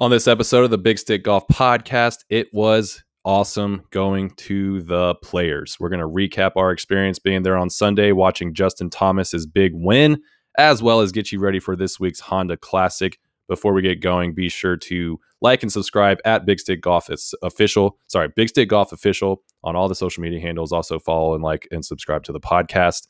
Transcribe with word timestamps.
On 0.00 0.10
this 0.10 0.26
episode 0.26 0.64
of 0.64 0.70
the 0.70 0.78
Big 0.78 0.98
Stick 0.98 1.24
Golf 1.24 1.46
Podcast, 1.48 2.24
it 2.30 2.48
was 2.54 3.04
awesome 3.26 3.82
going 3.90 4.30
to 4.36 4.80
the 4.80 5.14
players. 5.16 5.76
We're 5.78 5.90
going 5.90 6.00
to 6.00 6.08
recap 6.08 6.52
our 6.56 6.70
experience 6.70 7.18
being 7.18 7.42
there 7.42 7.58
on 7.58 7.68
Sunday, 7.68 8.12
watching 8.12 8.54
Justin 8.54 8.88
Thomas's 8.88 9.46
big 9.46 9.72
win, 9.74 10.22
as 10.56 10.82
well 10.82 11.02
as 11.02 11.12
get 11.12 11.32
you 11.32 11.38
ready 11.38 11.60
for 11.60 11.76
this 11.76 12.00
week's 12.00 12.20
Honda 12.20 12.56
Classic. 12.56 13.18
Before 13.46 13.74
we 13.74 13.82
get 13.82 14.00
going, 14.00 14.32
be 14.32 14.48
sure 14.48 14.78
to 14.78 15.20
like 15.42 15.62
and 15.62 15.70
subscribe 15.70 16.16
at 16.24 16.46
Big 16.46 16.60
Stick 16.60 16.80
Golf 16.80 17.10
it's 17.10 17.34
Official. 17.42 17.98
Sorry, 18.06 18.30
Big 18.34 18.48
Stick 18.48 18.70
Golf 18.70 18.92
Official 18.92 19.42
on 19.62 19.76
all 19.76 19.86
the 19.86 19.94
social 19.94 20.22
media 20.22 20.40
handles. 20.40 20.72
Also 20.72 20.98
follow 20.98 21.34
and 21.34 21.44
like 21.44 21.68
and 21.70 21.84
subscribe 21.84 22.24
to 22.24 22.32
the 22.32 22.40
podcast. 22.40 23.06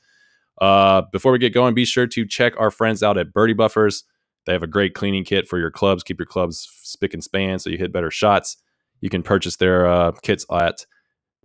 Uh, 0.60 1.02
before 1.12 1.30
we 1.30 1.38
get 1.38 1.54
going, 1.54 1.72
be 1.72 1.84
sure 1.84 2.08
to 2.08 2.26
check 2.26 2.54
our 2.58 2.72
friends 2.72 3.00
out 3.00 3.16
at 3.16 3.32
Birdie 3.32 3.52
Buffers. 3.52 4.02
They 4.46 4.52
have 4.52 4.62
a 4.62 4.68
great 4.68 4.94
cleaning 4.94 5.24
kit 5.24 5.48
for 5.48 5.58
your 5.58 5.70
clubs. 5.70 6.02
Keep 6.02 6.18
your 6.18 6.26
clubs 6.26 6.68
spick 6.82 7.14
and 7.14 7.22
span 7.22 7.58
so 7.58 7.70
you 7.70 7.78
hit 7.78 7.92
better 7.92 8.10
shots. 8.10 8.56
You 9.00 9.10
can 9.10 9.22
purchase 9.22 9.56
their 9.56 9.86
uh, 9.86 10.12
kits 10.22 10.44
at 10.50 10.84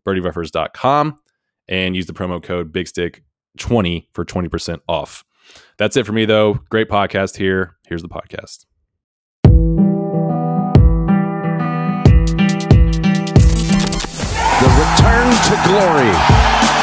birdiebuffers.com 0.06 1.20
and 1.68 1.96
use 1.96 2.06
the 2.06 2.14
promo 2.14 2.42
code 2.42 2.72
BigStick20 2.74 4.08
for 4.14 4.26
20% 4.26 4.80
off. 4.88 5.24
That's 5.78 5.98
it 5.98 6.06
for 6.06 6.14
me, 6.14 6.26
though. 6.26 6.56
Great 6.70 6.90
podcast 6.90 7.38
here. 7.38 7.78
Here's 7.88 8.02
the 8.02 8.10
podcast. 8.10 8.66
The 14.62 14.72
return 14.72 15.30
to 15.44 15.56
glory. 15.68 16.75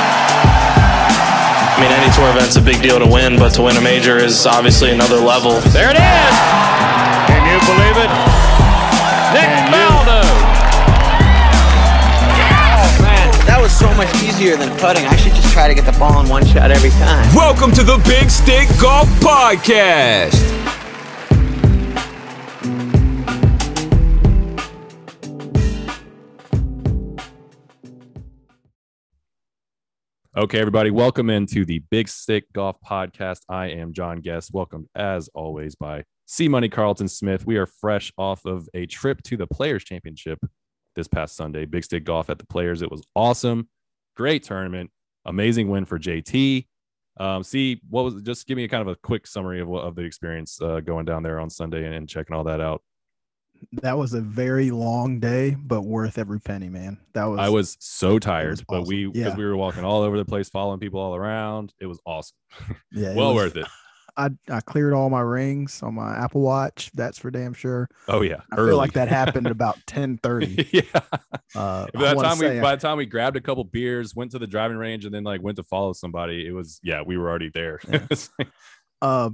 I 1.82 1.84
mean, 1.84 1.98
any 1.98 2.14
tour 2.14 2.30
event's 2.30 2.54
a 2.54 2.62
big 2.62 2.80
deal 2.80 3.00
to 3.00 3.06
win, 3.10 3.36
but 3.36 3.48
to 3.54 3.62
win 3.62 3.76
a 3.76 3.80
major 3.80 4.16
is 4.16 4.46
obviously 4.46 4.92
another 4.92 5.16
level. 5.16 5.58
There 5.74 5.90
it 5.90 5.98
is! 5.98 6.34
Can 7.26 7.42
you 7.42 7.58
believe 7.66 7.98
it? 7.98 8.06
Nick 9.34 9.50
Faldo! 9.66 10.22
Oh, 12.54 12.86
man, 13.02 13.26
that 13.50 13.58
was 13.60 13.76
so 13.76 13.92
much 13.94 14.14
easier 14.22 14.56
than 14.56 14.70
putting. 14.78 15.06
I 15.06 15.16
should 15.16 15.34
just 15.34 15.52
try 15.52 15.66
to 15.66 15.74
get 15.74 15.84
the 15.84 15.98
ball 15.98 16.22
in 16.22 16.28
one 16.28 16.46
shot 16.46 16.70
every 16.70 16.90
time. 16.90 17.26
Welcome 17.34 17.72
to 17.72 17.82
the 17.82 17.98
Big 18.06 18.30
Stick 18.30 18.68
Golf 18.80 19.08
Podcast. 19.18 20.61
Okay, 30.34 30.60
everybody, 30.60 30.90
welcome 30.90 31.28
into 31.28 31.66
the 31.66 31.80
Big 31.90 32.08
Stick 32.08 32.50
Golf 32.54 32.78
Podcast. 32.80 33.40
I 33.50 33.66
am 33.66 33.92
John 33.92 34.20
Guest. 34.20 34.48
Welcome, 34.50 34.88
as 34.94 35.28
always, 35.34 35.74
by 35.74 36.04
C 36.24 36.48
Money 36.48 36.70
Carlton 36.70 37.08
Smith. 37.08 37.44
We 37.44 37.58
are 37.58 37.66
fresh 37.66 38.10
off 38.16 38.46
of 38.46 38.66
a 38.72 38.86
trip 38.86 39.22
to 39.24 39.36
the 39.36 39.46
Players 39.46 39.84
Championship 39.84 40.38
this 40.96 41.06
past 41.06 41.36
Sunday. 41.36 41.66
Big 41.66 41.84
Stick 41.84 42.04
Golf 42.04 42.30
at 42.30 42.38
the 42.38 42.46
Players. 42.46 42.80
It 42.80 42.90
was 42.90 43.02
awesome. 43.14 43.68
Great 44.16 44.42
tournament. 44.42 44.90
Amazing 45.26 45.68
win 45.68 45.84
for 45.84 45.98
JT. 45.98 46.66
Um, 47.20 47.42
see, 47.42 47.82
what 47.90 48.04
was 48.06 48.22
just 48.22 48.46
give 48.46 48.56
me 48.56 48.64
a 48.64 48.68
kind 48.68 48.80
of 48.80 48.88
a 48.88 48.96
quick 48.96 49.26
summary 49.26 49.60
of 49.60 49.70
of 49.70 49.96
the 49.96 50.02
experience 50.02 50.58
uh, 50.62 50.80
going 50.80 51.04
down 51.04 51.22
there 51.22 51.40
on 51.40 51.50
Sunday 51.50 51.84
and, 51.84 51.94
and 51.94 52.08
checking 52.08 52.34
all 52.34 52.44
that 52.44 52.62
out 52.62 52.80
that 53.72 53.96
was 53.96 54.12
a 54.14 54.20
very 54.20 54.70
long 54.70 55.20
day, 55.20 55.56
but 55.58 55.82
worth 55.82 56.18
every 56.18 56.40
penny, 56.40 56.68
man. 56.68 56.98
That 57.14 57.24
was 57.24 57.38
I 57.38 57.48
was 57.48 57.76
so 57.80 58.18
tired, 58.18 58.50
was 58.50 58.64
but 58.68 58.80
awesome. 58.80 58.88
we 58.88 59.06
because 59.06 59.32
yeah. 59.32 59.36
we 59.36 59.44
were 59.44 59.56
walking 59.56 59.84
all 59.84 60.02
over 60.02 60.16
the 60.18 60.24
place, 60.24 60.48
following 60.48 60.80
people 60.80 61.00
all 61.00 61.14
around. 61.14 61.72
It 61.80 61.86
was 61.86 62.00
awesome. 62.06 62.36
Yeah, 62.90 63.14
well 63.14 63.34
was, 63.34 63.54
worth 63.54 63.56
it. 63.56 63.66
I 64.16 64.30
I 64.50 64.60
cleared 64.60 64.92
all 64.92 65.08
my 65.08 65.20
rings 65.20 65.82
on 65.82 65.94
my 65.94 66.16
Apple 66.16 66.42
Watch. 66.42 66.90
That's 66.94 67.18
for 67.18 67.30
damn 67.30 67.54
sure. 67.54 67.88
Oh 68.08 68.22
yeah, 68.22 68.40
I 68.52 68.56
Early. 68.56 68.70
feel 68.70 68.76
like 68.76 68.92
that 68.92 69.08
happened 69.08 69.46
at 69.46 69.52
about 69.52 69.78
ten 69.86 70.18
thirty. 70.18 70.68
yeah. 70.72 71.00
Uh, 71.54 71.86
by 71.94 72.14
the 72.14 72.22
time 72.22 72.38
we 72.38 72.60
by 72.60 72.76
the 72.76 72.80
time 72.80 72.98
we 72.98 73.06
grabbed 73.06 73.36
a 73.36 73.40
couple 73.40 73.64
beers, 73.64 74.14
went 74.14 74.32
to 74.32 74.38
the 74.38 74.46
driving 74.46 74.76
range, 74.76 75.04
and 75.04 75.14
then 75.14 75.24
like 75.24 75.42
went 75.42 75.56
to 75.56 75.64
follow 75.64 75.92
somebody, 75.92 76.46
it 76.46 76.52
was 76.52 76.80
yeah, 76.82 77.02
we 77.02 77.16
were 77.16 77.28
already 77.28 77.50
there. 77.52 77.80
Yeah. 77.88 78.06
uh, 79.02 79.30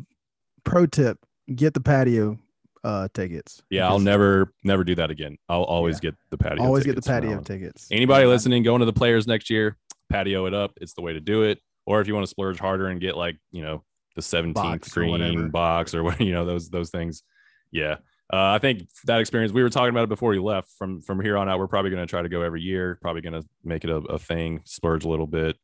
pro 0.64 0.86
tip: 0.86 1.18
get 1.52 1.74
the 1.74 1.80
patio 1.80 2.38
uh 2.84 3.08
tickets. 3.14 3.62
Yeah, 3.70 3.88
I'll 3.88 3.98
never 3.98 4.52
never 4.64 4.84
do 4.84 4.94
that 4.96 5.10
again. 5.10 5.36
I'll 5.48 5.62
always 5.62 5.96
yeah. 5.96 6.10
get 6.10 6.14
the 6.30 6.38
patio. 6.38 6.64
Always 6.64 6.84
get 6.84 6.96
the 6.96 7.02
patio 7.02 7.40
tickets. 7.40 7.88
Anybody 7.90 8.24
yeah. 8.24 8.30
listening, 8.30 8.62
going 8.62 8.80
to 8.80 8.86
the 8.86 8.92
players 8.92 9.26
next 9.26 9.50
year, 9.50 9.76
patio 10.10 10.46
it 10.46 10.54
up. 10.54 10.72
It's 10.80 10.94
the 10.94 11.02
way 11.02 11.12
to 11.12 11.20
do 11.20 11.42
it. 11.42 11.60
Or 11.86 12.00
if 12.00 12.08
you 12.08 12.14
want 12.14 12.24
to 12.24 12.30
splurge 12.30 12.58
harder 12.58 12.88
and 12.88 13.00
get 13.00 13.16
like 13.16 13.36
you 13.50 13.62
know 13.62 13.84
the 14.16 14.22
seventeenth 14.22 14.90
green 14.92 15.50
box 15.50 15.94
or 15.94 16.02
what 16.04 16.20
you 16.20 16.32
know 16.32 16.44
those 16.44 16.70
those 16.70 16.90
things. 16.90 17.22
Yeah, 17.70 17.96
uh, 18.32 18.52
I 18.52 18.58
think 18.58 18.88
that 19.04 19.20
experience. 19.20 19.52
We 19.52 19.62
were 19.62 19.70
talking 19.70 19.90
about 19.90 20.04
it 20.04 20.10
before 20.10 20.34
you 20.34 20.44
left. 20.44 20.70
From 20.78 21.00
from 21.00 21.20
here 21.20 21.38
on 21.38 21.48
out, 21.48 21.58
we're 21.58 21.66
probably 21.66 21.90
going 21.90 22.02
to 22.02 22.10
try 22.10 22.20
to 22.20 22.28
go 22.28 22.42
every 22.42 22.60
year. 22.60 22.98
Probably 23.00 23.22
going 23.22 23.40
to 23.40 23.48
make 23.64 23.84
it 23.84 23.90
a, 23.90 23.96
a, 23.96 24.18
thing. 24.18 24.60
Splurge 24.64 25.04
a 25.04 25.08
little 25.08 25.26
bit. 25.26 25.56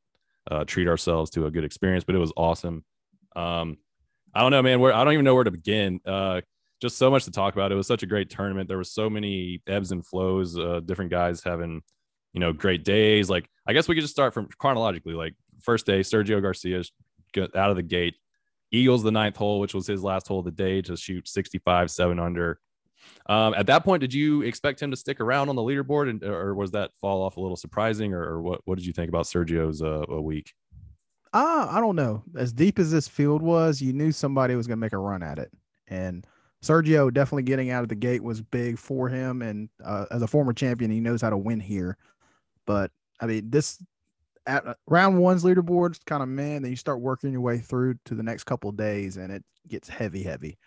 Uh, 0.50 0.64
treat 0.64 0.88
ourselves 0.88 1.30
to 1.32 1.46
a 1.46 1.50
good 1.50 1.64
experience. 1.64 2.04
But 2.04 2.14
it 2.14 2.18
was 2.18 2.32
awesome. 2.36 2.84
Um, 3.36 3.76
I 4.34 4.40
don't 4.40 4.50
know, 4.50 4.62
man. 4.62 4.80
Where 4.80 4.94
I 4.94 5.04
don't 5.04 5.12
even 5.12 5.26
know 5.26 5.34
where 5.34 5.44
to 5.44 5.50
begin. 5.50 6.00
Uh, 6.06 6.40
just 6.80 6.98
so 6.98 7.10
much 7.10 7.24
to 7.24 7.30
talk 7.30 7.54
about. 7.54 7.72
It 7.72 7.76
was 7.76 7.86
such 7.86 8.02
a 8.02 8.06
great 8.06 8.30
tournament. 8.30 8.68
There 8.68 8.76
were 8.76 8.84
so 8.84 9.08
many 9.08 9.62
ebbs 9.66 9.92
and 9.92 10.04
flows, 10.04 10.58
uh, 10.58 10.80
different 10.84 11.10
guys 11.10 11.42
having, 11.42 11.82
you 12.32 12.40
know, 12.40 12.52
great 12.52 12.84
days. 12.84 13.30
Like, 13.30 13.48
I 13.66 13.72
guess 13.72 13.88
we 13.88 13.94
could 13.94 14.02
just 14.02 14.14
start 14.14 14.34
from 14.34 14.48
chronologically. 14.58 15.14
Like, 15.14 15.34
first 15.60 15.86
day, 15.86 16.00
Sergio 16.00 16.42
Garcia 16.42 16.82
out 17.54 17.70
of 17.70 17.76
the 17.76 17.82
gate. 17.82 18.14
Eagles 18.70 19.02
the 19.02 19.12
ninth 19.12 19.36
hole, 19.36 19.60
which 19.60 19.74
was 19.74 19.86
his 19.86 20.02
last 20.02 20.26
hole 20.26 20.40
of 20.40 20.44
the 20.44 20.50
day, 20.50 20.82
to 20.82 20.96
shoot 20.96 21.28
65, 21.28 21.90
seven 21.90 22.18
under. 22.18 22.58
Um, 23.26 23.54
at 23.54 23.66
that 23.66 23.84
point, 23.84 24.00
did 24.00 24.12
you 24.12 24.42
expect 24.42 24.82
him 24.82 24.90
to 24.90 24.96
stick 24.96 25.20
around 25.20 25.48
on 25.48 25.56
the 25.56 25.62
leaderboard, 25.62 26.10
and, 26.10 26.24
or 26.24 26.54
was 26.54 26.72
that 26.72 26.90
fall 27.00 27.22
off 27.22 27.36
a 27.36 27.40
little 27.40 27.56
surprising, 27.56 28.12
or, 28.12 28.22
or 28.22 28.42
what? 28.42 28.60
What 28.64 28.76
did 28.76 28.86
you 28.86 28.92
think 28.92 29.08
about 29.08 29.26
Sergio's 29.26 29.82
uh, 29.82 30.04
a 30.08 30.20
week? 30.20 30.52
Uh, 31.32 31.66
I 31.70 31.80
don't 31.80 31.96
know. 31.96 32.22
As 32.36 32.52
deep 32.52 32.78
as 32.78 32.90
this 32.90 33.08
field 33.08 33.42
was, 33.42 33.80
you 33.80 33.92
knew 33.92 34.12
somebody 34.12 34.54
was 34.54 34.66
going 34.66 34.78
to 34.78 34.80
make 34.80 34.92
a 34.92 34.98
run 34.98 35.22
at 35.22 35.38
it, 35.38 35.50
and 35.88 36.26
Sergio 36.64 37.12
definitely 37.12 37.42
getting 37.42 37.70
out 37.70 37.82
of 37.82 37.88
the 37.88 37.94
gate 37.94 38.22
was 38.22 38.40
big 38.40 38.78
for 38.78 39.08
him, 39.08 39.42
and 39.42 39.68
uh, 39.84 40.06
as 40.10 40.22
a 40.22 40.26
former 40.26 40.52
champion, 40.52 40.90
he 40.90 41.00
knows 41.00 41.20
how 41.20 41.30
to 41.30 41.36
win 41.36 41.60
here. 41.60 41.96
But 42.66 42.90
I 43.20 43.26
mean, 43.26 43.50
this 43.50 43.82
at 44.46 44.66
uh, 44.66 44.74
round 44.86 45.18
one's 45.18 45.44
leaderboard's 45.44 46.00
kind 46.06 46.22
of 46.22 46.28
man. 46.28 46.62
Then 46.62 46.70
you 46.70 46.76
start 46.76 47.00
working 47.00 47.32
your 47.32 47.42
way 47.42 47.58
through 47.58 47.96
to 48.06 48.14
the 48.14 48.22
next 48.22 48.44
couple 48.44 48.72
days, 48.72 49.16
and 49.18 49.30
it 49.30 49.44
gets 49.68 49.88
heavy, 49.88 50.22
heavy 50.22 50.58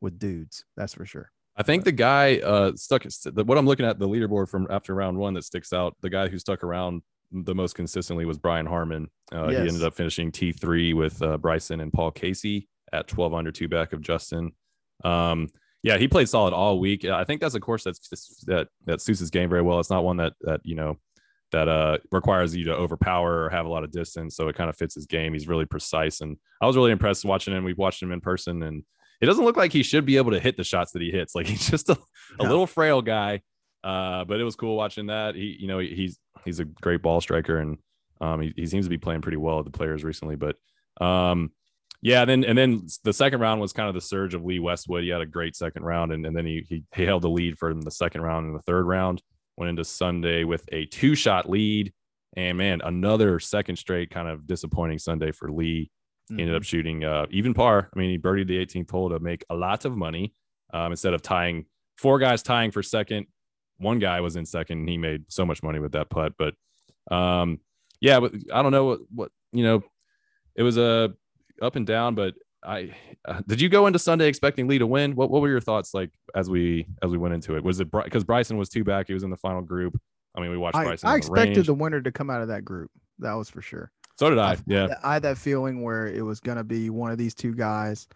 with 0.00 0.18
dudes. 0.18 0.64
That's 0.76 0.94
for 0.94 1.04
sure. 1.04 1.30
I 1.56 1.62
think 1.62 1.84
the 1.84 1.92
guy 1.92 2.38
uh, 2.38 2.72
stuck. 2.76 3.04
What 3.34 3.58
I'm 3.58 3.66
looking 3.66 3.86
at 3.86 3.98
the 3.98 4.08
leaderboard 4.08 4.48
from 4.48 4.66
after 4.70 4.94
round 4.94 5.18
one 5.18 5.34
that 5.34 5.44
sticks 5.44 5.72
out. 5.72 5.96
The 6.02 6.10
guy 6.10 6.28
who 6.28 6.38
stuck 6.38 6.62
around 6.62 7.02
the 7.32 7.54
most 7.54 7.74
consistently 7.74 8.24
was 8.24 8.38
Brian 8.38 8.66
Harman. 8.66 9.08
Uh, 9.32 9.48
yes. 9.48 9.62
He 9.62 9.68
ended 9.68 9.82
up 9.82 9.94
finishing 9.94 10.30
T3 10.30 10.94
with 10.94 11.20
uh, 11.22 11.38
Bryson 11.38 11.80
and 11.80 11.92
Paul 11.92 12.12
Casey 12.12 12.68
at 12.92 13.08
12 13.08 13.34
under, 13.34 13.50
two 13.50 13.68
back 13.68 13.92
of 13.92 14.00
Justin. 14.00 14.52
Um, 15.04 15.48
yeah, 15.82 15.98
he 15.98 16.08
played 16.08 16.28
solid 16.28 16.52
all 16.52 16.80
week. 16.80 17.04
I 17.04 17.24
think 17.24 17.40
that's 17.40 17.54
a 17.54 17.60
course 17.60 17.84
that's 17.84 17.98
just, 18.08 18.46
that 18.46 18.68
that 18.86 19.00
suits 19.00 19.20
his 19.20 19.30
game 19.30 19.48
very 19.48 19.62
well. 19.62 19.78
It's 19.78 19.90
not 19.90 20.04
one 20.04 20.16
that 20.16 20.32
that 20.40 20.60
you 20.64 20.74
know 20.74 20.98
that 21.52 21.68
uh 21.68 21.98
requires 22.10 22.56
you 22.56 22.64
to 22.64 22.74
overpower 22.74 23.44
or 23.44 23.50
have 23.50 23.66
a 23.66 23.68
lot 23.68 23.84
of 23.84 23.92
distance. 23.92 24.34
So 24.34 24.48
it 24.48 24.56
kind 24.56 24.68
of 24.68 24.76
fits 24.76 24.94
his 24.94 25.06
game. 25.06 25.32
He's 25.32 25.46
really 25.46 25.64
precise, 25.64 26.20
and 26.20 26.38
I 26.60 26.66
was 26.66 26.76
really 26.76 26.92
impressed 26.92 27.24
watching 27.24 27.54
him. 27.54 27.64
We've 27.64 27.78
watched 27.78 28.02
him 28.02 28.10
in 28.10 28.20
person, 28.20 28.62
and 28.62 28.82
it 29.20 29.26
doesn't 29.26 29.44
look 29.44 29.56
like 29.56 29.72
he 29.72 29.82
should 29.82 30.04
be 30.04 30.16
able 30.16 30.32
to 30.32 30.40
hit 30.40 30.56
the 30.56 30.64
shots 30.64 30.92
that 30.92 31.02
he 31.02 31.10
hits. 31.10 31.34
Like 31.34 31.46
he's 31.46 31.70
just 31.70 31.88
a, 31.88 31.98
a 32.40 32.42
little 32.42 32.66
frail 32.66 33.02
guy. 33.02 33.42
Uh, 33.84 34.24
but 34.24 34.40
it 34.40 34.44
was 34.44 34.56
cool 34.56 34.76
watching 34.76 35.06
that. 35.06 35.36
He, 35.36 35.56
you 35.60 35.68
know, 35.68 35.78
he's 35.78 36.18
he's 36.44 36.58
a 36.58 36.64
great 36.64 37.02
ball 37.02 37.20
striker, 37.20 37.58
and 37.58 37.78
um, 38.20 38.40
he, 38.40 38.52
he 38.56 38.66
seems 38.66 38.86
to 38.86 38.90
be 38.90 38.98
playing 38.98 39.22
pretty 39.22 39.36
well 39.36 39.60
at 39.60 39.64
the 39.64 39.70
players 39.70 40.02
recently. 40.02 40.34
But 40.34 40.56
um, 41.00 41.52
yeah, 42.02 42.24
then 42.24 42.44
and 42.44 42.56
then 42.56 42.86
the 43.04 43.12
second 43.12 43.40
round 43.40 43.60
was 43.60 43.72
kind 43.72 43.88
of 43.88 43.94
the 43.94 44.00
surge 44.00 44.34
of 44.34 44.44
Lee 44.44 44.58
Westwood. 44.58 45.04
He 45.04 45.10
had 45.10 45.20
a 45.20 45.26
great 45.26 45.56
second 45.56 45.84
round, 45.84 46.12
and, 46.12 46.24
and 46.26 46.36
then 46.36 46.46
he, 46.46 46.64
he 46.68 46.84
he 46.94 47.04
held 47.04 47.22
the 47.22 47.30
lead 47.30 47.58
for 47.58 47.72
the 47.74 47.90
second 47.90 48.22
round 48.22 48.46
and 48.46 48.54
the 48.54 48.62
third 48.62 48.84
round. 48.86 49.22
Went 49.56 49.70
into 49.70 49.84
Sunday 49.84 50.44
with 50.44 50.64
a 50.72 50.84
two 50.86 51.14
shot 51.14 51.48
lead, 51.48 51.92
and 52.36 52.58
man, 52.58 52.82
another 52.84 53.40
second 53.40 53.76
straight 53.76 54.10
kind 54.10 54.28
of 54.28 54.46
disappointing 54.46 54.98
Sunday 54.98 55.32
for 55.32 55.50
Lee. 55.50 55.90
Mm-hmm. 56.30 56.36
He 56.36 56.42
ended 56.42 56.56
up 56.56 56.64
shooting 56.64 57.04
uh, 57.04 57.26
even 57.30 57.54
par. 57.54 57.88
I 57.94 57.98
mean, 57.98 58.10
he 58.10 58.18
birdied 58.18 58.48
the 58.48 58.64
18th 58.64 58.90
hole 58.90 59.10
to 59.10 59.18
make 59.18 59.44
a 59.48 59.54
lot 59.54 59.84
of 59.84 59.96
money 59.96 60.34
um, 60.74 60.92
instead 60.92 61.14
of 61.14 61.22
tying 61.22 61.66
four 61.96 62.18
guys 62.18 62.42
tying 62.42 62.70
for 62.70 62.82
second. 62.82 63.26
One 63.78 63.98
guy 63.98 64.20
was 64.20 64.36
in 64.36 64.46
second, 64.46 64.80
and 64.80 64.88
he 64.88 64.98
made 64.98 65.24
so 65.28 65.46
much 65.46 65.62
money 65.62 65.78
with 65.78 65.92
that 65.92 66.10
putt. 66.10 66.34
But 66.38 66.54
um, 67.14 67.60
yeah, 68.00 68.20
but 68.20 68.32
I 68.52 68.62
don't 68.62 68.72
know 68.72 68.84
what 68.84 69.00
what 69.14 69.30
you 69.52 69.64
know. 69.64 69.82
It 70.54 70.62
was 70.62 70.78
a 70.78 71.12
up 71.62 71.76
and 71.76 71.86
down, 71.86 72.14
but 72.14 72.34
I 72.64 72.94
uh, 73.24 73.40
did 73.46 73.60
you 73.60 73.68
go 73.68 73.86
into 73.86 73.98
Sunday 73.98 74.28
expecting 74.28 74.66
Lee 74.66 74.78
to 74.78 74.86
win? 74.86 75.14
What 75.14 75.30
what 75.30 75.42
were 75.42 75.48
your 75.48 75.60
thoughts 75.60 75.94
like 75.94 76.10
as 76.34 76.50
we 76.50 76.86
as 77.02 77.10
we 77.10 77.18
went 77.18 77.34
into 77.34 77.56
it? 77.56 77.64
Was 77.64 77.80
it 77.80 77.90
because 77.90 78.24
Bryson 78.24 78.56
was 78.56 78.68
two 78.68 78.84
back? 78.84 79.06
He 79.06 79.14
was 79.14 79.22
in 79.22 79.30
the 79.30 79.36
final 79.36 79.62
group. 79.62 80.00
I 80.34 80.40
mean, 80.40 80.50
we 80.50 80.58
watched 80.58 80.76
I, 80.76 80.84
Bryson. 80.84 81.08
I 81.08 81.16
expected 81.16 81.56
range. 81.56 81.66
the 81.66 81.74
winner 81.74 82.00
to 82.00 82.12
come 82.12 82.30
out 82.30 82.42
of 82.42 82.48
that 82.48 82.64
group. 82.64 82.90
That 83.18 83.34
was 83.34 83.48
for 83.48 83.62
sure. 83.62 83.90
So 84.18 84.30
did 84.30 84.38
I. 84.38 84.52
I 84.52 84.56
yeah, 84.66 84.88
I 85.02 85.14
had 85.14 85.22
that 85.22 85.38
feeling 85.38 85.82
where 85.82 86.06
it 86.06 86.22
was 86.22 86.40
going 86.40 86.58
to 86.58 86.64
be 86.64 86.90
one 86.90 87.10
of 87.10 87.18
these 87.18 87.34
two 87.34 87.54
guys, 87.54 88.08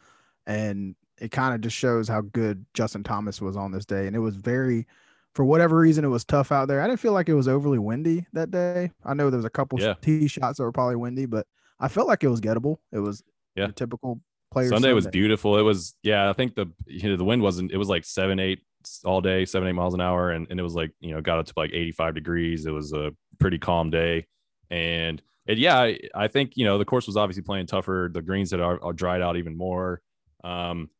and 0.46 0.94
it 1.20 1.30
kind 1.30 1.54
of 1.54 1.60
just 1.60 1.76
shows 1.76 2.08
how 2.08 2.22
good 2.22 2.64
Justin 2.74 3.04
Thomas 3.04 3.40
was 3.40 3.56
on 3.56 3.70
this 3.70 3.84
day. 3.84 4.06
And 4.06 4.16
it 4.16 4.20
was 4.20 4.36
very, 4.36 4.86
for 5.34 5.44
whatever 5.44 5.78
reason, 5.78 6.04
it 6.04 6.08
was 6.08 6.24
tough 6.24 6.50
out 6.50 6.66
there. 6.68 6.80
I 6.80 6.86
didn't 6.86 7.00
feel 7.00 7.12
like 7.12 7.28
it 7.28 7.34
was 7.34 7.46
overly 7.46 7.78
windy 7.78 8.26
that 8.32 8.50
day. 8.50 8.90
I 9.04 9.14
know 9.14 9.30
there 9.30 9.36
was 9.36 9.44
a 9.44 9.50
couple 9.50 9.78
Yeah. 9.78 9.94
tee 10.00 10.26
shots 10.26 10.56
that 10.56 10.64
were 10.64 10.72
probably 10.72 10.96
windy, 10.96 11.26
but 11.26 11.46
I 11.80 11.88
felt 11.88 12.06
like 12.08 12.22
it 12.22 12.28
was 12.28 12.40
gettable. 12.40 12.76
It 12.92 12.98
was 13.00 13.22
Yeah. 13.56 13.68
typical 13.68 14.20
player. 14.52 14.68
Sunday 14.68 14.92
was 14.92 15.06
beautiful. 15.06 15.58
It 15.58 15.62
was 15.62 15.94
yeah. 16.02 16.28
I 16.30 16.32
think 16.34 16.54
the 16.54 16.66
you 16.86 17.08
know 17.08 17.16
the 17.16 17.24
wind 17.24 17.42
wasn't. 17.42 17.72
It 17.72 17.76
was 17.78 17.88
like 17.88 18.04
seven 18.04 18.38
eight 18.38 18.60
all 19.04 19.20
day, 19.20 19.44
seven 19.44 19.68
eight 19.68 19.72
miles 19.72 19.94
an 19.94 20.00
hour, 20.00 20.30
and, 20.30 20.46
and 20.50 20.58
it 20.60 20.62
was 20.62 20.74
like 20.74 20.92
you 21.00 21.12
know 21.14 21.20
got 21.20 21.38
up 21.38 21.46
to 21.46 21.52
like 21.56 21.72
eighty 21.72 21.92
five 21.92 22.14
degrees. 22.14 22.66
It 22.66 22.70
was 22.70 22.92
a 22.92 23.12
pretty 23.38 23.58
calm 23.58 23.90
day, 23.90 24.26
and 24.70 25.22
and 25.46 25.58
yeah, 25.58 25.78
I, 25.80 25.98
I 26.14 26.28
think 26.28 26.52
you 26.56 26.64
know 26.64 26.78
the 26.78 26.84
course 26.84 27.06
was 27.06 27.16
obviously 27.16 27.42
playing 27.42 27.66
tougher. 27.66 28.10
The 28.12 28.22
greens 28.22 28.50
had 28.50 28.60
are, 28.60 28.82
are 28.82 28.92
dried 28.92 29.22
out 29.22 29.36
even 29.36 29.56
more, 29.56 30.02
um, 30.44 30.90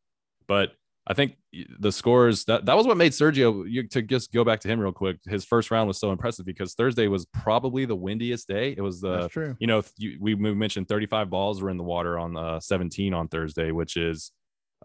but 0.47 0.73
I 1.07 1.13
think 1.15 1.37
the 1.79 1.91
scores 1.91 2.45
that 2.45 2.65
that 2.65 2.77
was 2.77 2.85
what 2.85 2.95
made 2.95 3.11
Sergio 3.11 3.65
you, 3.67 3.87
to 3.87 4.03
just 4.03 4.31
go 4.31 4.43
back 4.43 4.59
to 4.61 4.67
him 4.67 4.79
real 4.79 4.91
quick. 4.91 5.17
His 5.25 5.43
first 5.43 5.71
round 5.71 5.87
was 5.87 5.99
so 5.99 6.11
impressive 6.11 6.45
because 6.45 6.75
Thursday 6.75 7.07
was 7.07 7.25
probably 7.25 7.85
the 7.85 7.95
windiest 7.95 8.47
day. 8.47 8.75
It 8.77 8.81
was 8.81 9.01
the 9.01 9.27
true. 9.29 9.55
you 9.59 9.65
know, 9.65 9.81
you, 9.97 10.17
we 10.21 10.35
mentioned 10.35 10.87
35 10.87 11.29
balls 11.29 11.61
were 11.61 11.71
in 11.71 11.77
the 11.77 11.83
water 11.83 12.19
on 12.19 12.37
uh, 12.37 12.59
17 12.59 13.15
on 13.15 13.27
Thursday, 13.29 13.71
which 13.71 13.97
is 13.97 14.31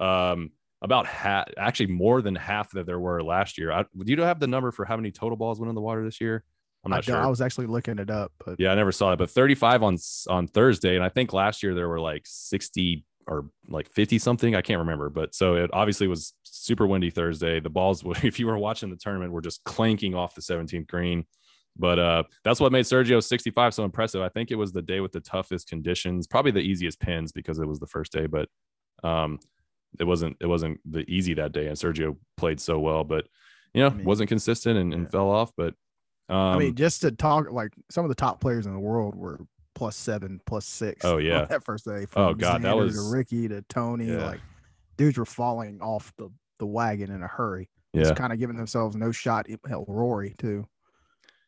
um, 0.01 0.53
about 0.81 1.07
half, 1.07 1.49
actually 1.59 1.89
more 1.89 2.23
than 2.23 2.35
half 2.35 2.71
that 2.73 2.87
there 2.87 2.99
were 2.99 3.23
last 3.23 3.59
year. 3.59 3.71
I, 3.71 3.83
do 3.83 4.13
you 4.13 4.23
have 4.23 4.41
the 4.41 4.47
number 4.47 4.73
for 4.73 4.87
how 4.87 4.97
many 4.97 5.11
total 5.11 5.37
balls 5.37 5.61
went 5.61 5.69
in 5.69 5.75
the 5.75 5.83
water 5.83 6.03
this 6.03 6.21
year? 6.21 6.45
I'm 6.85 6.91
not 6.91 7.05
don't- 7.05 7.17
sure. 7.17 7.25
I 7.25 7.27
was 7.27 7.43
actually 7.43 7.67
looking 7.67 7.99
it 7.99 8.11
up, 8.11 8.33
but 8.45 8.57
yeah, 8.59 8.73
I 8.73 8.75
never 8.75 8.93
saw 8.93 9.13
it, 9.13 9.19
but 9.19 9.29
35 9.31 9.83
on 9.83 9.99
on 10.29 10.49
Thursday, 10.49 10.95
and 10.95 11.05
I 11.05 11.09
think 11.09 11.33
last 11.33 11.63
year 11.63 11.75
there 11.75 11.89
were 11.89 12.01
like 12.01 12.23
60 12.25 13.05
or 13.27 13.47
like 13.69 13.93
50 13.93 14.19
something. 14.19 14.55
I 14.55 14.63
can't 14.63 14.79
remember, 14.79 15.11
but 15.11 15.35
so 15.35 15.57
it 15.57 15.71
obviously 15.73 16.07
was 16.07 16.35
super 16.43 16.87
windy 16.87 17.11
Thursday. 17.11 17.61
The 17.61 17.71
balls, 17.71 18.03
if 18.23 18.39
you 18.39 18.47
were 18.47 18.59
watching 18.59 18.91
the 18.91 18.97
tournament, 18.97 19.33
were 19.33 19.41
just 19.41 19.65
clanking 19.65 20.15
off 20.15 20.35
the 20.35 20.43
17th 20.43 20.87
green. 20.87 21.25
But 21.79 21.99
uh, 21.99 22.23
that's 22.43 22.59
what 22.59 22.73
made 22.73 22.87
Sergio 22.87 23.23
65 23.23 23.75
so 23.75 23.85
impressive. 23.85 24.23
I 24.23 24.31
think 24.31 24.51
it 24.51 24.55
was 24.55 24.73
the 24.73 24.81
day 24.81 25.01
with 25.01 25.13
the 25.13 25.21
toughest 25.21 25.69
conditions, 25.69 26.27
probably 26.27 26.51
the 26.51 26.61
easiest 26.61 27.01
pins 27.01 27.33
because 27.33 27.59
it 27.59 27.67
was 27.67 27.79
the 27.79 27.87
first 27.87 28.13
day, 28.13 28.27
but 28.27 28.49
um, 29.05 29.39
it 30.01 30.05
wasn't 30.05 30.37
it 30.41 30.47
wasn't 30.47 30.81
the 30.91 31.01
easy 31.11 31.35
that 31.35 31.53
day. 31.53 31.67
And 31.67 31.77
Sergio 31.77 32.17
played 32.39 32.61
so 32.61 32.79
well, 32.79 33.05
but 33.05 33.27
you 33.75 33.83
know, 33.83 33.89
I 33.89 33.95
mean, 33.95 34.07
wasn't 34.07 34.29
consistent 34.29 34.79
and, 34.79 34.95
and 34.95 35.03
yeah. 35.03 35.11
fell 35.11 35.29
off. 35.29 35.53
But 35.55 35.75
um, 36.31 36.37
I 36.37 36.59
mean, 36.59 36.75
just 36.75 37.03
to 37.03 37.11
talk, 37.11 37.51
like 37.51 37.73
some 37.91 38.07
of 38.07 38.09
the 38.09 38.15
top 38.15 38.41
players 38.41 38.65
in 38.65 38.73
the 38.73 38.81
world 38.81 39.15
were 39.15 39.41
plus 39.77 39.95
seven, 39.95 40.41
plus 40.47 40.67
six. 40.67 41.05
Oh, 41.05 41.19
yeah. 41.19 41.45
that 41.45 41.63
first 41.63 41.85
day. 41.85 42.07
Oh, 42.17 42.35
God, 42.35 42.63
that 42.63 42.77
was- 42.77 42.97
to 42.97 43.15
Rickie 43.15 43.47
to 43.47 43.63
Tony. 43.69 44.07
Yeah. 44.07 44.27
Like 44.27 44.41
dudes 44.97 45.17
were 45.19 45.25
falling 45.27 45.81
off 45.81 46.13
the 46.17 46.31
the 46.59 46.67
wagon 46.67 47.13
in 47.13 47.23
a 47.23 47.29
hurry. 47.29 47.69
yeah, 47.93 48.03
Just 48.03 48.17
kind 48.17 48.33
of 48.33 48.39
giving 48.41 48.57
themselves 48.57 48.97
no 48.97 49.13
shot. 49.13 49.47
Hell, 49.69 49.85
Rory 49.87 50.35
too. 50.39 50.67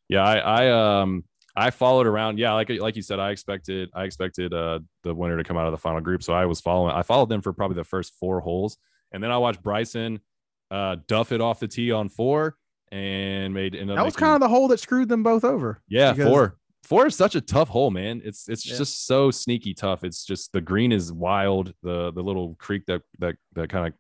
Yeah, 0.09 0.23
I, 0.23 0.37
I 0.69 1.01
um 1.01 1.25
I 1.57 1.71
followed 1.71 2.07
around. 2.07 2.39
Yeah, 2.39 2.53
like 2.53 2.69
like 2.71 2.95
you 2.95 3.03
said, 3.03 3.19
I 3.19 3.31
expected 3.31 3.89
I 3.95 4.05
expected 4.05 4.53
uh 4.55 4.81
the 5.03 5.15
winner 5.15 5.37
to 5.39 5.45
come 5.45 5.57
out 5.57 5.67
of 5.67 5.73
the 5.73 5.79
final 5.79 6.01
group. 6.01 6.23
So 6.23 6.33
I 6.35 6.45
was 6.47 6.61
following 6.61 6.95
I 6.95 7.03
followed 7.03 7.31
them 7.31 7.41
for 7.43 7.53
probably 7.53 7.75
the 7.77 7.85
first 7.85 8.13
four 8.21 8.41
holes. 8.41 8.77
And 9.13 9.23
then 9.23 9.31
I 9.31 9.39
watched 9.39 9.63
Bryson 9.63 10.21
uh 10.71 10.97
duff 11.07 11.33
it 11.33 11.41
off 11.41 11.59
the 11.61 11.69
tee 11.69 11.91
on 11.91 12.11
four 12.11 12.57
and 12.93 13.53
made 13.55 13.75
up 13.75 13.81
That 13.87 14.05
was 14.05 14.15
making- 14.15 14.19
kind 14.19 14.35
of 14.35 14.41
the 14.41 14.49
hole 14.49 14.69
that 14.69 14.81
screwed 14.81 15.09
them 15.09 15.23
both 15.23 15.45
over. 15.45 15.81
yeah, 15.89 16.13
four. 16.13 16.59
Four 16.89 17.07
is 17.07 17.17
such 17.17 17.35
a 17.35 17.41
tough 17.41 17.69
hole, 17.69 17.91
man. 17.91 18.23
It's 18.25 18.49
it's 18.49 18.67
Yeah. 18.69 18.79
just 18.79 19.07
so 19.07 19.31
sneaky 19.31 19.75
tough. 19.75 20.05
It's 20.05 20.25
just 20.25 20.53
the 20.53 20.61
green 20.61 20.91
is 20.93 21.13
wild. 21.13 21.75
The 21.83 22.11
the 22.13 22.23
little 22.23 22.55
creek 22.59 22.87
that 22.87 23.03
that 23.19 23.37
that 23.55 23.69
kind 23.69 23.87
of 23.89 23.93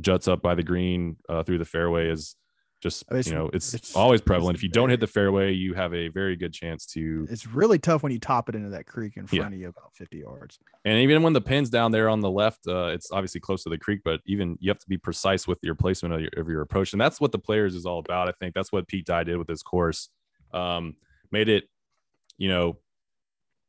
juts 0.00 0.26
up 0.26 0.42
by 0.42 0.54
the 0.54 0.62
green 0.62 1.16
uh, 1.28 1.42
through 1.44 1.58
the 1.58 1.64
fairway 1.64 2.08
is 2.10 2.34
just 2.82 3.02
It's- 3.10 3.28
you 3.28 3.34
know 3.34 3.48
it's, 3.52 3.74
it's- 3.74 3.94
always 3.94 4.20
it's 4.20 4.26
prevalent. 4.26 4.56
If 4.56 4.64
you 4.64 4.68
don't 4.70 4.90
hit 4.90 4.98
the 4.98 5.06
fairway, 5.06 5.52
you 5.52 5.74
have 5.74 5.94
a 5.94 6.08
very 6.08 6.34
good 6.34 6.52
chance 6.52 6.84
to 6.86 7.28
It's 7.30 7.46
really 7.46 7.78
tough 7.78 8.02
when 8.02 8.10
you 8.10 8.18
top 8.18 8.48
it 8.48 8.56
into 8.56 8.70
that 8.70 8.86
creek 8.86 9.16
in 9.16 9.28
Yeah. 9.30 9.42
front 9.42 9.54
of 9.54 9.60
you 9.60 9.68
about 9.68 9.94
50 9.94 10.16
yards. 10.18 10.58
And 10.84 10.98
even 10.98 11.22
when 11.22 11.34
the 11.34 11.40
pin's 11.40 11.70
down 11.70 11.92
there 11.92 12.08
on 12.08 12.18
the 12.18 12.30
left, 12.30 12.66
uh, 12.66 12.86
it's 12.86 13.12
obviously 13.12 13.40
close 13.40 13.62
to 13.62 13.68
the 13.68 13.78
creek, 13.78 14.00
but 14.04 14.20
even 14.26 14.56
you 14.58 14.68
have 14.68 14.80
to 14.80 14.88
be 14.88 14.98
precise 14.98 15.46
with 15.46 15.58
your 15.62 15.76
placement 15.76 16.12
of 16.14 16.20
your, 16.22 16.30
of 16.38 16.48
your 16.48 16.60
approach. 16.62 16.92
And 16.92 17.00
that's 17.00 17.20
what 17.20 17.30
the 17.30 17.38
players 17.38 17.76
is 17.76 17.86
all 17.86 18.00
about. 18.00 18.28
I 18.28 18.32
think 18.40 18.52
that's 18.52 18.72
what 18.72 18.88
Pete 18.88 19.06
Dye 19.06 19.22
did 19.22 19.36
with 19.36 19.48
his 19.48 19.62
course. 19.62 20.08
Um, 20.52 20.96
made 21.30 21.48
it, 21.48 21.68
you 22.38 22.48
know, 22.48 22.78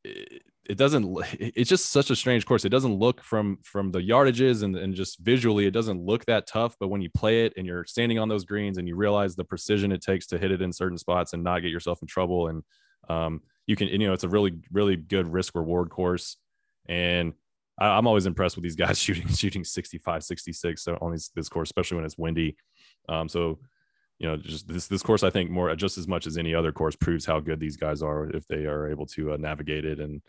it, 0.04 0.42
it 0.68 0.78
doesn't, 0.78 1.16
it's 1.38 1.68
just 1.68 1.90
such 1.90 2.10
a 2.10 2.16
strange 2.16 2.46
course. 2.46 2.64
It 2.64 2.70
doesn't 2.70 2.94
look 2.94 3.22
from, 3.22 3.58
from 3.62 3.90
the 3.90 4.00
yardages 4.00 4.62
and, 4.62 4.76
and 4.76 4.94
just 4.94 5.18
visually, 5.20 5.66
it 5.66 5.72
doesn't 5.72 6.00
look 6.00 6.24
that 6.24 6.46
tough, 6.46 6.76
but 6.80 6.88
when 6.88 7.02
you 7.02 7.10
play 7.10 7.44
it 7.44 7.52
and 7.56 7.66
you're 7.66 7.84
standing 7.84 8.18
on 8.18 8.28
those 8.28 8.44
greens 8.44 8.78
and 8.78 8.88
you 8.88 8.96
realize 8.96 9.36
the 9.36 9.44
precision 9.44 9.92
it 9.92 10.02
takes 10.02 10.26
to 10.28 10.38
hit 10.38 10.50
it 10.50 10.62
in 10.62 10.72
certain 10.72 10.98
spots 10.98 11.32
and 11.32 11.44
not 11.44 11.60
get 11.60 11.70
yourself 11.70 12.00
in 12.00 12.08
trouble. 12.08 12.48
And, 12.48 12.62
um, 13.08 13.42
you 13.66 13.76
can, 13.76 13.88
you 13.88 13.98
know, 13.98 14.12
it's 14.12 14.24
a 14.24 14.28
really, 14.28 14.60
really 14.72 14.96
good 14.96 15.30
risk 15.30 15.54
reward 15.54 15.90
course. 15.90 16.36
And 16.86 17.34
I, 17.78 17.88
I'm 17.88 18.06
always 18.06 18.26
impressed 18.26 18.56
with 18.56 18.62
these 18.62 18.76
guys 18.76 18.98
shooting 19.00 19.28
shooting 19.28 19.64
65, 19.64 20.22
66 20.24 20.82
so 20.82 20.98
on 21.00 21.12
these, 21.12 21.30
this 21.34 21.48
course, 21.48 21.68
especially 21.68 21.96
when 21.96 22.04
it's 22.04 22.18
windy. 22.18 22.56
Um, 23.08 23.28
so 23.28 23.58
you 24.18 24.28
know, 24.28 24.36
just 24.36 24.68
this 24.68 24.86
this 24.86 25.02
course, 25.02 25.22
I 25.22 25.30
think 25.30 25.50
more 25.50 25.74
just 25.74 25.98
as 25.98 26.06
much 26.06 26.26
as 26.26 26.38
any 26.38 26.54
other 26.54 26.72
course 26.72 26.96
proves 26.96 27.24
how 27.24 27.40
good 27.40 27.60
these 27.60 27.76
guys 27.76 28.02
are 28.02 28.30
if 28.30 28.46
they 28.46 28.66
are 28.66 28.90
able 28.90 29.06
to 29.06 29.32
uh, 29.32 29.36
navigate 29.36 29.84
it 29.84 30.00
and 30.00 30.22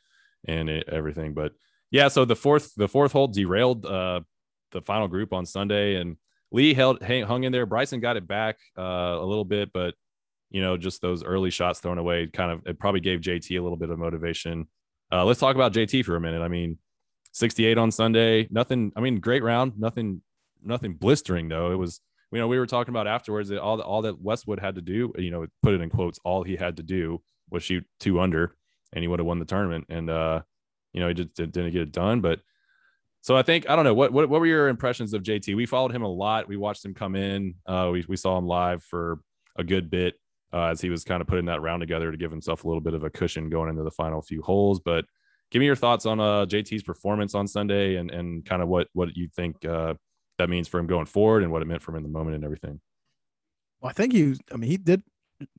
and 0.48 0.70
it, 0.70 0.90
everything. 0.90 1.34
But 1.34 1.54
yeah, 1.92 2.08
so 2.08 2.26
the 2.26 2.36
fourth 2.36 2.74
the 2.76 2.88
fourth 2.88 3.12
hole 3.12 3.28
derailed 3.28 3.86
uh, 3.86 4.22
the 4.72 4.82
final 4.82 5.08
group 5.08 5.34
on 5.34 5.46
Sunday, 5.46 5.96
and 5.96 6.18
Lee 6.52 6.74
held 6.74 7.02
hung 7.02 7.44
in 7.44 7.52
there. 7.52 7.66
Bryson 7.66 8.00
got 8.00 8.18
it 8.18 8.28
back 8.28 8.58
uh, 8.78 8.82
a 8.82 9.26
little 9.26 9.46
bit, 9.46 9.72
but 9.74 9.94
you 10.50 10.62
know, 10.62 10.78
just 10.78 11.02
those 11.02 11.24
early 11.24 11.50
shots 11.50 11.80
thrown 11.80 11.98
away 11.98 12.28
kind 12.28 12.52
of 12.52 12.66
it 12.66 12.80
probably 12.80 13.02
gave 13.02 13.22
JT 13.22 13.60
a 13.60 13.62
little 13.62 13.78
bit 13.78 13.90
of 13.90 14.00
motivation. 14.00 14.68
Uh, 15.12 15.26
let's 15.26 15.40
talk 15.40 15.56
about 15.56 15.74
JT 15.74 16.06
for 16.06 16.16
a 16.16 16.22
minute. 16.22 16.42
I 16.42 16.48
mean, 16.48 16.78
68 17.34 17.78
on 17.78 17.92
Sunday, 17.92 18.48
nothing. 18.50 18.92
I 18.96 19.02
mean, 19.02 19.20
great 19.20 19.44
round, 19.44 19.78
nothing, 19.78 20.22
nothing 20.64 20.94
blistering 20.94 21.50
though. 21.50 21.72
It 21.72 21.76
was, 21.76 22.00
you 22.36 22.42
know, 22.42 22.48
we 22.48 22.60
were 22.60 22.68
talking 22.68 22.92
about 22.92 23.08
afterwards 23.08 23.50
that 23.50 23.62
all 23.62 23.80
all 23.82 24.02
that 24.02 24.22
Westwood 24.22 24.60
had 24.60 24.76
to 24.76 24.82
do, 24.82 25.14
you 25.18 25.32
know, 25.32 25.48
put 25.64 25.74
it 25.74 25.82
in 25.82 25.90
quotes, 25.90 26.20
all 26.26 26.44
he 26.44 26.58
had 26.58 26.78
to 26.78 26.84
do 26.84 27.22
was 27.50 27.64
shoot 27.64 27.86
two 28.00 28.20
under, 28.20 28.56
and 28.94 29.02
he 29.02 29.08
would 29.08 29.20
have 29.20 29.26
won 29.26 29.40
the 29.40 29.46
tournament. 29.46 29.86
And 29.90 30.10
uh, 30.10 30.42
you 30.92 31.00
know, 31.00 31.08
he 31.08 31.14
just 31.14 31.34
did, 31.34 31.54
didn't 31.54 31.72
get 31.72 31.84
it 31.84 31.92
done. 31.94 32.20
But 32.20 32.42
so 33.22 33.38
I 33.38 33.42
think 33.42 33.70
I 33.70 33.76
don't 33.76 33.86
know 33.86 33.94
what 33.94 34.12
what 34.12 34.28
what 34.28 34.42
were 34.42 34.46
your 34.48 34.68
impressions 34.68 35.14
of 35.14 35.24
JT? 35.24 35.56
We 35.56 35.66
followed 35.66 35.94
him 35.94 36.04
a 36.04 36.12
lot. 36.12 36.48
We 36.48 36.58
watched 36.58 36.84
him 36.84 36.94
come 36.94 37.16
in. 37.16 37.56
Uh, 37.66 37.90
we 37.94 38.04
we 38.08 38.18
saw 38.18 38.38
him 38.38 38.48
live 38.48 38.84
for 38.84 39.20
a 39.56 39.64
good 39.64 39.90
bit 39.90 40.16
uh, 40.52 40.66
as 40.66 40.82
he 40.82 40.90
was 40.90 41.04
kind 41.06 41.22
of 41.22 41.28
putting 41.28 41.46
that 41.46 41.62
round 41.62 41.82
together 41.82 42.12
to 42.12 42.18
give 42.18 42.32
himself 42.32 42.64
a 42.64 42.68
little 42.68 42.82
bit 42.82 42.94
of 42.94 43.04
a 43.04 43.10
cushion 43.10 43.50
going 43.50 43.70
into 43.70 43.84
the 43.84 43.92
final 43.92 44.22
few 44.22 44.42
holes. 44.42 44.80
But 44.80 45.06
give 45.52 45.62
me 45.62 45.66
your 45.68 45.76
thoughts 45.76 46.06
on 46.06 46.20
uh, 46.20 46.46
JT's 46.46 46.84
performance 46.84 47.34
on 47.34 47.48
Sunday 47.48 47.96
and 47.96 48.12
and 48.12 48.46
kind 48.46 48.62
of 48.62 48.68
what 48.68 48.88
what 48.94 49.16
you 49.16 49.30
think 49.34 49.64
uh, 49.66 49.94
that 50.38 50.50
means 50.50 50.68
for 50.68 50.80
him 50.80 50.88
going 50.88 51.06
forward 51.06 51.44
and 51.44 51.52
what 51.52 51.62
it 51.62 51.66
meant 51.66 51.82
for 51.82 51.92
him 51.92 51.98
in 51.98 52.04
the 52.04 52.10
moment 52.10 52.36
and 52.36 52.44
everything. 52.44 52.80
Well, 53.82 53.90
I 53.90 53.94
think 53.94 54.14
he, 54.14 54.36
I 54.52 54.58
mean, 54.58 54.70
he 54.70 54.78
did 54.78 55.04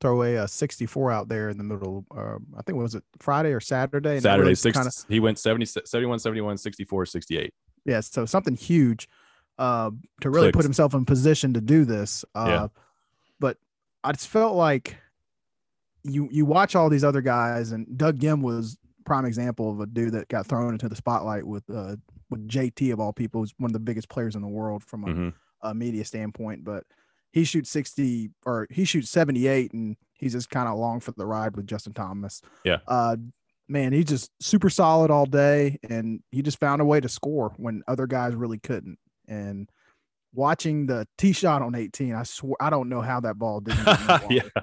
throw 0.00 0.14
away 0.14 0.36
a 0.36 0.48
64 0.48 1.10
out 1.12 1.28
there 1.28 1.48
in 1.48 1.58
the 1.58 1.64
middle. 1.64 2.04
Uh, 2.14 2.36
I 2.56 2.62
think 2.62 2.78
was 2.78 2.94
it 2.94 3.04
Friday 3.18 3.52
or 3.52 3.60
Saturday? 3.60 4.14
And 4.14 4.22
Saturday, 4.22 4.50
really 4.50 4.72
kinda- 4.72 4.90
he 5.08 5.20
went 5.20 5.38
70, 5.38 5.66
71, 5.66 6.18
71, 6.18 6.56
64, 6.58 7.06
68. 7.06 7.54
yeah, 7.84 8.00
so 8.00 8.24
something 8.26 8.56
huge 8.56 9.08
uh, 9.58 9.90
to 10.20 10.28
really 10.30 10.46
Clicked. 10.46 10.56
put 10.56 10.64
himself 10.64 10.92
in 10.94 11.04
position 11.04 11.54
to 11.54 11.60
do 11.60 11.84
this. 11.84 12.24
Uh, 12.34 12.46
Yeah. 12.48 12.68
But 13.40 13.58
I 14.04 14.12
just 14.12 14.28
felt 14.28 14.54
like 14.56 14.96
you 16.02 16.28
you 16.30 16.44
watch 16.46 16.74
all 16.76 16.88
these 16.88 17.04
other 17.04 17.20
guys, 17.20 17.72
and 17.72 17.98
Doug 17.98 18.18
Ghim 18.18 18.40
was 18.42 18.78
prime 19.04 19.24
example 19.24 19.70
of 19.70 19.80
a 19.80 19.86
dude 19.86 20.12
that 20.12 20.28
got 20.28 20.46
thrown 20.46 20.72
into 20.72 20.88
the 20.88 20.96
spotlight 20.96 21.44
with 21.46 21.62
uh, 21.70 21.96
with 22.30 22.48
JT 22.48 22.92
of 22.92 23.00
all 23.00 23.12
people, 23.12 23.40
who's 23.40 23.54
one 23.58 23.68
of 23.68 23.72
the 23.72 23.78
biggest 23.78 24.08
players 24.08 24.34
in 24.34 24.42
the 24.42 24.48
world 24.48 24.82
from 24.84 25.04
a, 25.04 25.06
Mhm. 25.08 25.34
a 25.62 25.74
media 25.74 26.04
standpoint. 26.04 26.64
But 26.64 26.84
he 27.32 27.44
shoots 27.44 27.70
60 27.70 28.30
or 28.44 28.66
he 28.70 28.84
shoots 28.84 29.10
78, 29.10 29.72
and 29.72 29.96
he's 30.14 30.32
just 30.32 30.50
kind 30.50 30.68
of 30.68 30.74
along 30.74 31.00
for 31.00 31.12
the 31.12 31.26
ride 31.26 31.56
with 31.56 31.66
Justin 31.66 31.92
Thomas. 31.92 32.40
Yeah. 32.64 32.78
Uh, 32.88 33.16
man, 33.68 33.92
he's 33.92 34.06
just 34.06 34.30
super 34.40 34.70
solid 34.70 35.10
all 35.10 35.26
day, 35.26 35.78
and 35.88 36.20
he 36.30 36.40
just 36.42 36.58
found 36.60 36.80
a 36.80 36.84
way 36.84 37.00
to 37.00 37.08
score 37.08 37.52
when 37.58 37.82
other 37.86 38.06
guys 38.06 38.34
really 38.34 38.58
couldn't. 38.58 38.98
And 39.28 39.68
watching 40.32 40.86
the 40.86 41.06
tee 41.18 41.32
shot 41.32 41.62
on 41.62 41.74
18, 41.74 42.14
I 42.14 42.22
swear 42.24 42.54
I 42.60 42.70
don't 42.70 42.88
know 42.88 43.00
how 43.00 43.20
that 43.20 43.38
ball 43.38 43.60
didn't. 43.60 43.84
The 43.84 44.26
yeah, 44.30 44.62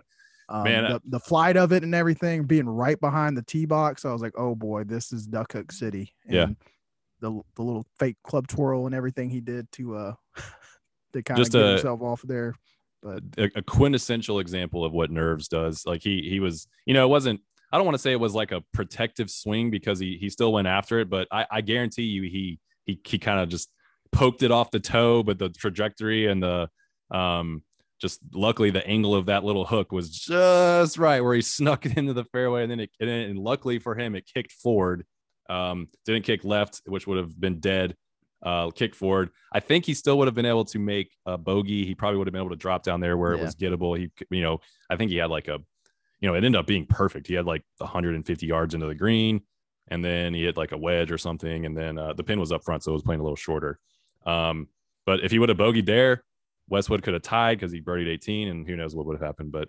Um, 0.49 0.63
Man, 0.63 0.85
I- 0.85 0.89
the, 0.93 1.01
the 1.05 1.19
flight 1.19 1.57
of 1.57 1.71
it 1.71 1.83
and 1.83 1.95
everything, 1.95 2.43
being 2.45 2.67
right 2.67 2.99
behind 2.99 3.37
the 3.37 3.41
tee 3.43 3.65
box, 3.65 4.05
I 4.05 4.11
was 4.11 4.21
like, 4.21 4.33
oh 4.37 4.55
boy, 4.55 4.83
this 4.83 5.11
is 5.13 5.25
Duck 5.27 5.53
Hook 5.53 5.71
City. 5.71 6.13
And 6.25 6.33
Yeah. 6.33 6.47
The 7.23 7.41
the 7.55 7.63
little 7.63 7.85
fake 7.97 8.17
club 8.21 8.47
twirl 8.47 8.85
and 8.85 8.93
everything 8.93 9.29
he 9.29 9.39
did 9.39 9.71
to 9.73 9.95
uh 9.95 10.13
to 11.13 11.23
kind 11.23 11.39
of 11.39 11.49
get 11.49 11.61
a- 11.61 11.67
himself 11.69 12.01
off 12.01 12.21
there. 12.23 12.53
But 13.01 13.23
a, 13.37 13.49
a 13.55 13.61
quintessential 13.61 14.39
example 14.39 14.83
of 14.83 14.91
what 14.91 15.09
nerves 15.09 15.47
does. 15.47 15.85
Like 15.85 16.03
he 16.03 16.27
he 16.29 16.41
was, 16.41 16.67
you 16.85 16.93
know, 16.93 17.05
it 17.05 17.09
wasn't. 17.09 17.39
I 17.71 17.77
don't 17.77 17.85
want 17.85 17.95
to 17.95 18.01
say 18.01 18.11
it 18.11 18.19
was 18.19 18.35
like 18.35 18.51
a 18.51 18.61
protective 18.73 19.29
swing 19.29 19.71
because 19.71 19.99
he 19.99 20.17
he 20.19 20.29
still 20.29 20.51
went 20.51 20.67
after 20.67 20.99
it, 20.99 21.09
but 21.09 21.29
I, 21.31 21.45
I 21.49 21.61
guarantee 21.61 22.03
you 22.03 22.23
he 22.23 22.59
he 22.85 22.99
he 23.05 23.17
kind 23.19 23.39
of 23.39 23.47
just 23.47 23.71
poked 24.11 24.43
it 24.43 24.51
off 24.51 24.69
the 24.69 24.81
toe, 24.81 25.23
but 25.23 25.39
the 25.39 25.47
trajectory 25.49 26.27
and 26.27 26.43
the 26.43 26.69
um 27.09 27.63
just 28.01 28.19
luckily 28.33 28.69
the 28.69 28.85
angle 28.85 29.15
of 29.15 29.27
that 29.27 29.45
little 29.45 29.65
hook 29.65 29.93
was 29.93 30.09
just 30.09 30.97
right 30.97 31.21
where 31.21 31.35
he 31.35 31.41
snuck 31.55 31.85
it 31.85 31.97
into 31.97 32.11
the 32.11 32.25
fairway 32.25 32.63
and 32.63 32.69
then 32.69 32.81
it 32.81 32.89
and 32.99 33.39
luckily 33.39 33.79
for 33.79 33.95
him 33.95 34.13
it 34.13 34.29
kicked 34.31 34.51
forward 34.51 35.05
um 35.49 35.87
didn't 36.05 36.23
kick 36.23 36.43
left 36.43 36.81
which 36.85 37.05
would 37.07 37.17
have 37.17 37.39
been 37.39 37.59
dead 37.59 37.95
uh 38.43 38.69
kick 38.71 38.95
forward 38.95 39.29
i 39.53 39.59
think 39.59 39.85
he 39.85 39.93
still 39.93 40.17
would 40.17 40.27
have 40.27 40.35
been 40.35 40.45
able 40.45 40.65
to 40.65 40.79
make 40.79 41.11
a 41.25 41.37
bogey 41.37 41.85
he 41.85 41.93
probably 41.95 42.17
would 42.17 42.27
have 42.27 42.31
been 42.33 42.41
able 42.41 42.49
to 42.49 42.55
drop 42.55 42.83
down 42.83 42.99
there 42.99 43.17
where 43.17 43.33
Yeah. 43.35 43.41
it 43.41 43.45
was 43.45 43.55
gettable 43.55 43.97
he 43.97 44.09
you 44.29 44.41
know 44.41 44.59
i 44.89 44.95
think 44.95 45.11
he 45.11 45.17
had 45.17 45.29
like 45.29 45.47
a 45.47 45.59
you 46.19 46.29
know 46.29 46.33
it 46.35 46.43
ended 46.43 46.55
up 46.55 46.67
being 46.67 46.85
perfect 46.85 47.27
he 47.27 47.33
had 47.33 47.45
like 47.45 47.63
150 47.79 48.45
yards 48.45 48.73
into 48.73 48.87
the 48.87 48.95
green 48.95 49.41
and 49.89 50.03
then 50.03 50.33
he 50.33 50.43
hit 50.43 50.55
like 50.55 50.71
a 50.71 50.77
wedge 50.77 51.11
or 51.11 51.17
something 51.17 51.65
and 51.65 51.77
then 51.77 51.97
uh, 51.97 52.13
the 52.13 52.23
pin 52.23 52.39
was 52.39 52.51
up 52.51 52.63
front 52.63 52.83
so 52.83 52.91
it 52.91 52.93
was 52.93 53.03
playing 53.03 53.19
a 53.19 53.23
little 53.23 53.35
shorter 53.35 53.79
um 54.25 54.67
but 55.05 55.21
if 55.23 55.31
he 55.31 55.39
would 55.39 55.49
have 55.49 55.57
bogeyed 55.57 55.85
there 55.85 56.23
Westwood 56.69 57.03
could 57.03 57.13
have 57.13 57.23
tied 57.23 57.57
because 57.59 57.73
he 57.73 57.81
birdied 57.81 58.07
18, 58.07 58.47
and 58.47 58.65
who 58.65 58.77
knows 58.77 58.95
what 58.95 59.05
would 59.05 59.19
have 59.19 59.27
happened. 59.27 59.51
But 59.51 59.67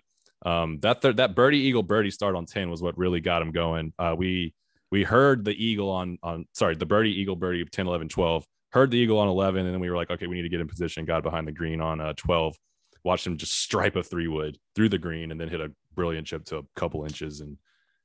um, 0.49 0.79
that 0.79 1.01
third, 1.01 1.17
that 1.17 1.35
birdie 1.35 1.57
eagle 1.59 1.83
birdie 1.83 2.09
start 2.09 2.35
on 2.37 2.45
10 2.45 2.69
was 2.69 2.81
what 2.81 2.97
really 2.97 3.19
got 3.19 3.41
him 3.41 3.51
going. 3.51 3.91
Uh, 3.99 4.15
we 4.17 4.53
we 4.95 5.03
heard 5.03 5.43
the 5.43 5.51
eagle 5.51 5.91
on 5.91 6.17
on 6.23 6.45
sorry 6.53 6.73
the 6.73 6.85
birdie 6.85 7.11
eagle 7.11 7.35
birdie 7.35 7.61
of 7.61 7.69
10, 7.69 7.85
11, 7.85 8.07
12. 8.07 8.47
Heard 8.69 8.91
the 8.91 8.97
eagle 8.97 9.19
on 9.19 9.27
11, 9.27 9.65
and 9.65 9.73
then 9.73 9.81
we 9.81 9.89
were 9.89 9.95
like, 9.97 10.09
okay, 10.09 10.25
we 10.25 10.37
need 10.37 10.43
to 10.43 10.49
get 10.49 10.61
in 10.61 10.69
position. 10.69 11.03
Got 11.03 11.21
behind 11.21 11.45
the 11.45 11.51
green 11.51 11.81
on 11.81 11.99
uh, 11.99 12.13
12. 12.15 12.55
Watched 13.03 13.27
him 13.27 13.35
just 13.35 13.59
stripe 13.59 13.97
a 13.97 14.03
three 14.03 14.29
wood 14.29 14.57
through 14.73 14.87
the 14.87 14.97
green, 14.97 15.31
and 15.31 15.39
then 15.39 15.49
hit 15.49 15.59
a 15.59 15.69
brilliant 15.95 16.27
chip 16.27 16.45
to 16.45 16.59
a 16.59 16.63
couple 16.77 17.03
inches, 17.03 17.41
and 17.41 17.57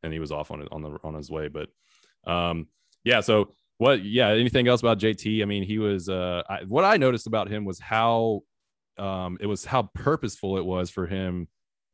and 0.02 0.12
he 0.12 0.18
was 0.18 0.32
off 0.32 0.50
on 0.50 0.62
it 0.62 0.68
on 0.72 0.82
the 0.82 0.98
on 1.04 1.14
his 1.14 1.30
way. 1.30 1.46
But 1.46 1.68
um, 2.26 2.66
yeah, 3.04 3.20
so 3.20 3.54
what? 3.78 4.04
Yeah, 4.04 4.30
anything 4.30 4.66
else 4.66 4.80
about 4.80 4.98
JT? 4.98 5.42
I 5.42 5.44
mean, 5.44 5.62
he 5.62 5.78
was. 5.78 6.08
Uh, 6.08 6.42
I, 6.48 6.64
what 6.66 6.84
I 6.84 6.96
noticed 6.96 7.28
about 7.28 7.48
him 7.48 7.64
was 7.64 7.78
how 7.78 8.40
um, 8.98 9.38
it 9.40 9.46
was 9.46 9.64
how 9.64 9.90
purposeful 9.94 10.58
it 10.58 10.64
was 10.64 10.90
for 10.90 11.06
him 11.06 11.46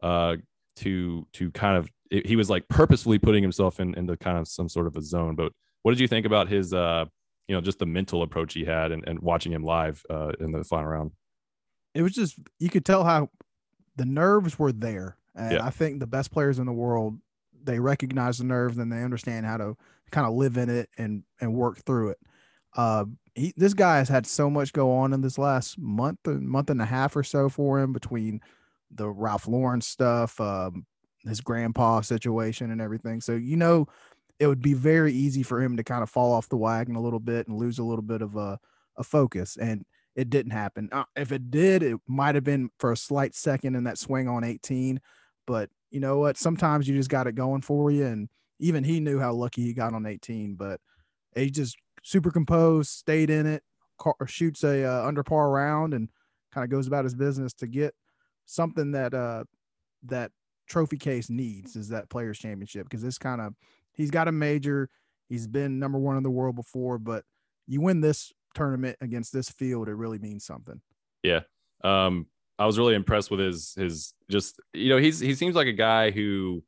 uh, 0.02 0.36
to 0.76 1.26
to 1.34 1.50
kind 1.50 1.76
of 1.76 1.90
it- 2.10 2.26
he 2.26 2.36
was 2.36 2.48
like 2.50 2.68
purposefully 2.68 3.18
putting 3.18 3.42
himself 3.42 3.80
in 3.80 3.94
into 3.94 4.16
kind 4.16 4.38
of 4.38 4.48
some 4.48 4.68
sort 4.68 4.86
of 4.86 4.96
a 4.96 5.02
zone. 5.02 5.34
But 5.36 5.52
what 5.82 5.92
did 5.92 6.00
you 6.00 6.08
think 6.08 6.26
about 6.26 6.48
his 6.48 6.72
uh, 6.75 7.04
you 7.48 7.54
know 7.54 7.60
just 7.60 7.78
the 7.78 7.86
mental 7.86 8.22
approach 8.22 8.54
he 8.54 8.64
had 8.64 8.92
and, 8.92 9.06
and 9.06 9.20
watching 9.20 9.52
him 9.52 9.62
live 9.64 10.02
uh, 10.10 10.32
in 10.40 10.52
the 10.52 10.64
final 10.64 10.88
round? 10.88 11.12
it 11.94 12.02
was 12.02 12.12
just 12.12 12.38
you 12.58 12.68
could 12.68 12.84
tell 12.84 13.04
how 13.04 13.30
the 13.96 14.04
nerves 14.04 14.58
were 14.58 14.70
there 14.72 15.16
and 15.34 15.52
Yeah. 15.52 15.64
i 15.64 15.70
think 15.70 15.98
the 15.98 16.06
best 16.06 16.30
players 16.30 16.58
in 16.58 16.66
the 16.66 16.72
world 16.72 17.18
they 17.64 17.80
recognize 17.80 18.36
the 18.36 18.44
nerves 18.44 18.76
and 18.76 18.92
they 18.92 19.02
understand 19.02 19.46
how 19.46 19.56
to 19.56 19.76
kind 20.10 20.26
of 20.26 20.34
live 20.34 20.58
in 20.58 20.68
it 20.68 20.90
and 20.98 21.22
and 21.40 21.54
work 21.54 21.78
through 21.86 22.10
it 22.10 22.18
uh 22.76 23.06
he, 23.34 23.54
this 23.56 23.72
guy 23.72 23.96
has 23.96 24.10
had 24.10 24.26
so 24.26 24.50
much 24.50 24.75
go 24.75 24.92
on 24.92 25.14
in 25.14 25.22
this 25.22 25.38
last 25.38 25.78
month 25.78 26.18
month 26.26 26.68
and 26.68 26.82
a 26.82 26.84
half 26.84 27.16
or 27.16 27.22
so 27.22 27.48
for 27.48 27.80
him 27.80 27.94
between 27.94 28.40
the 28.90 29.08
ralph 29.08 29.48
lauren 29.48 29.80
stuff 29.80 30.38
um 30.38 30.84
his 31.28 31.40
grandpa 31.40 32.00
situation 32.00 32.71
and 32.71 32.80
everything 32.80 33.21
so 33.21 33.33
you 33.33 33.56
know 33.56 33.87
it 34.38 34.47
would 34.47 34.62
be 34.62 34.75
very 34.75 35.12
easy 35.12 35.42
for 35.42 35.62
him 35.62 35.76
to 35.76 35.85
kind 35.85 36.02
of 36.02 36.11
fall 36.11 36.33
off 36.33 36.49
the 36.49 36.56
wagon 36.56 36.95
a 36.95 37.00
little 37.00 37.21
bit 37.21 37.49
and 37.49 37.56
lose 37.56 37.78
a 37.78 37.85
little 37.85 38.02
bit 38.02 38.21
of 38.21 38.37
a, 38.37 38.59
a 38.99 39.04
focus 39.04 39.56
and 39.56 39.85
it 40.16 40.30
didn't 40.30 40.52
happen. 40.52 40.88
Uh, 40.90 41.04
if 41.14 41.30
it 41.30 41.50
did, 41.50 41.83
it 41.83 41.99
might 42.09 42.35
have 42.35 42.42
been 42.42 42.71
for 42.78 42.90
a 42.90 42.97
slight 42.97 43.35
second 43.35 43.76
in 43.76 43.85
that 43.85 43.99
swing 43.99 44.28
on 44.28 44.45
18. 44.45 44.99
But 45.47 45.68
you 45.90 46.00
know 46.00 46.18
what? 46.18 46.38
Sometimes 46.38 46.88
you 46.88 46.97
just 46.97 47.11
got 47.11 47.26
it 47.26 47.35
going 47.35 47.61
for 47.61 47.90
you. 47.90 48.06
And 48.06 48.28
even 48.59 48.83
he 48.83 48.99
knew 48.99 49.21
how 49.21 49.35
lucky 49.35 49.62
he 49.62 49.75
got 49.75 49.92
on 49.92 50.06
18. 50.06 50.54
But 50.54 50.80
he 51.35 51.50
just 51.50 51.76
super 52.02 52.30
composed, 52.30 52.90
stayed 52.90 53.28
in 53.28 53.47
it, 53.47 53.62
car, 53.99 54.14
shoots 54.26 54.64
a 54.64 54.85
uh, 54.85 55.06
under 55.06 55.23
par 55.23 55.50
round, 55.50 55.92
and 55.92 56.09
kind 56.50 56.64
of 56.64 56.71
goes 56.71 56.87
about 56.87 57.04
his 57.04 57.14
business 57.14 57.52
to 57.52 57.66
get 57.66 57.95
something 58.47 58.92
that 58.92 59.12
uh 59.12 59.45
that 60.04 60.30
trophy 60.66 60.96
case 60.96 61.30
needs 61.30 61.76
is 61.76 61.88
that 61.88 62.08
players 62.11 62.38
championship 62.38 62.85
because 62.85 63.02
this 63.02 63.18
kind 63.18 63.40
of 63.40 63.54
he's 63.92 64.11
got 64.11 64.28
a 64.28 64.32
major 64.32 64.88
he's 65.28 65.46
been 65.46 65.78
number 65.78 65.99
one 65.99 66.16
in 66.16 66.23
the 66.23 66.30
world 66.30 66.56
before 66.56 66.99
but 66.99 67.23
you 67.66 67.80
win 67.80 68.00
this 68.00 68.32
tournament 68.54 68.96
against 69.00 69.32
this 69.32 69.49
field 69.50 69.88
it 69.88 69.94
really 69.94 70.18
means 70.18 70.44
something 70.44 70.80
Yeah. 71.23 71.40
Um, 71.82 72.26
I 72.58 72.66
was 72.66 72.78
really 72.78 72.94
impressed 72.94 73.30
with 73.30 73.40
his 73.40 73.75
his 73.76 74.14
just 74.30 74.61
you 74.73 74.88
know 74.88 74.96
he's 74.96 75.20
he 75.20 75.35
seems 75.35 75.54
like 75.54 75.66
a 75.66 75.73
guy 75.73 76.11
who 76.11 76.62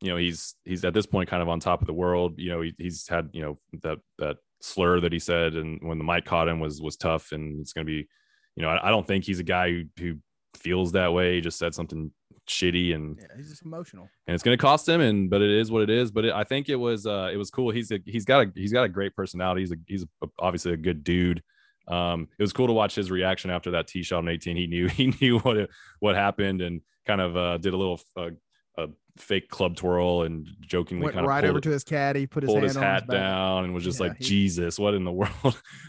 you 0.00 0.10
know 0.10 0.16
he's 0.16 0.54
he's 0.64 0.84
at 0.84 0.94
this 0.94 1.06
point 1.06 1.28
kind 1.28 1.42
of 1.42 1.48
on 1.48 1.58
top 1.58 1.80
of 1.80 1.86
the 1.86 1.94
world. 1.94 2.34
You 2.38 2.50
know 2.50 2.60
he, 2.60 2.74
he's 2.78 3.08
had 3.08 3.30
you 3.32 3.42
know 3.42 3.58
that 3.82 3.98
that 4.18 4.36
slur 4.60 5.00
that 5.00 5.12
he 5.12 5.18
said 5.18 5.54
and 5.54 5.80
when 5.82 5.98
the 5.98 6.04
mic 6.04 6.24
caught 6.24 6.48
him 6.48 6.60
was 6.60 6.80
was 6.80 6.96
tough 6.96 7.32
and 7.32 7.60
it's 7.60 7.72
going 7.72 7.86
to 7.86 7.90
be 7.90 8.08
you 8.54 8.62
know 8.62 8.68
I, 8.68 8.88
I 8.88 8.90
don't 8.90 9.06
think 9.06 9.24
he's 9.24 9.40
a 9.40 9.44
guy 9.44 9.70
who 9.70 9.84
who 9.98 10.18
feels 10.54 10.92
that 10.92 11.12
way. 11.12 11.36
He 11.36 11.40
just 11.40 11.58
said 11.58 11.74
something 11.74 12.12
shitty 12.46 12.94
and 12.94 13.18
yeah 13.20 13.26
he's 13.36 13.50
just 13.50 13.64
emotional. 13.64 14.08
and 14.26 14.34
it's 14.34 14.42
going 14.42 14.56
to 14.56 14.60
cost 14.60 14.88
him 14.88 15.00
and 15.00 15.28
but 15.30 15.42
it 15.42 15.50
is 15.50 15.70
what 15.70 15.82
it 15.82 15.90
is. 15.90 16.10
But 16.10 16.24
it, 16.26 16.32
i 16.32 16.44
think 16.44 16.68
it 16.68 16.76
was 16.76 17.06
uh 17.06 17.30
it 17.32 17.36
was 17.36 17.50
cool. 17.50 17.70
He's 17.70 17.90
a, 17.90 17.98
he's 18.04 18.24
got 18.24 18.46
a 18.46 18.52
he's 18.54 18.72
got 18.72 18.84
a 18.84 18.88
great 18.88 19.14
personality. 19.16 19.62
He's 19.62 19.72
a 19.72 19.76
he's 19.86 20.02
a, 20.22 20.26
obviously 20.38 20.72
a 20.72 20.76
good 20.76 21.04
dude. 21.04 21.42
Um 21.88 22.28
it 22.38 22.42
was 22.42 22.52
cool 22.52 22.66
to 22.66 22.72
watch 22.72 22.94
his 22.94 23.10
reaction 23.10 23.50
after 23.50 23.72
that 23.72 23.86
tee 23.88 24.02
shot 24.02 24.18
on 24.18 24.28
18 24.28 24.56
he 24.56 24.66
knew 24.66 24.86
he 25.00 25.14
knew 25.20 25.38
what 25.40 25.56
it, 25.56 25.70
what 26.00 26.14
happened 26.14 26.60
and 26.62 26.80
kind 27.06 27.20
of 27.20 27.36
uh 27.36 27.58
did 27.58 27.74
a 27.74 27.76
little 27.76 28.00
uh, 28.16 28.30
a 28.78 28.88
fake 29.16 29.48
club 29.48 29.74
twirl 29.76 30.22
and 30.24 30.46
jokingly 30.60 31.04
went 31.04 31.14
kind 31.14 31.24
of 31.24 31.30
right 31.30 31.44
over 31.46 31.58
to 31.60 31.70
his 31.70 31.82
caddy 31.82 32.26
put 32.26 32.42
his 32.42 32.52
pulled 32.52 32.62
his 32.62 32.76
hat 32.76 33.04
his 33.04 33.08
down 33.10 33.64
and 33.64 33.72
was 33.72 33.82
just 33.82 33.98
Yeah, 33.98 34.08
like 34.08 34.18
he- 34.18 34.24
jesus 34.24 34.78
what 34.78 34.92
in 34.94 35.04
the 35.04 35.12
world? 35.20 35.32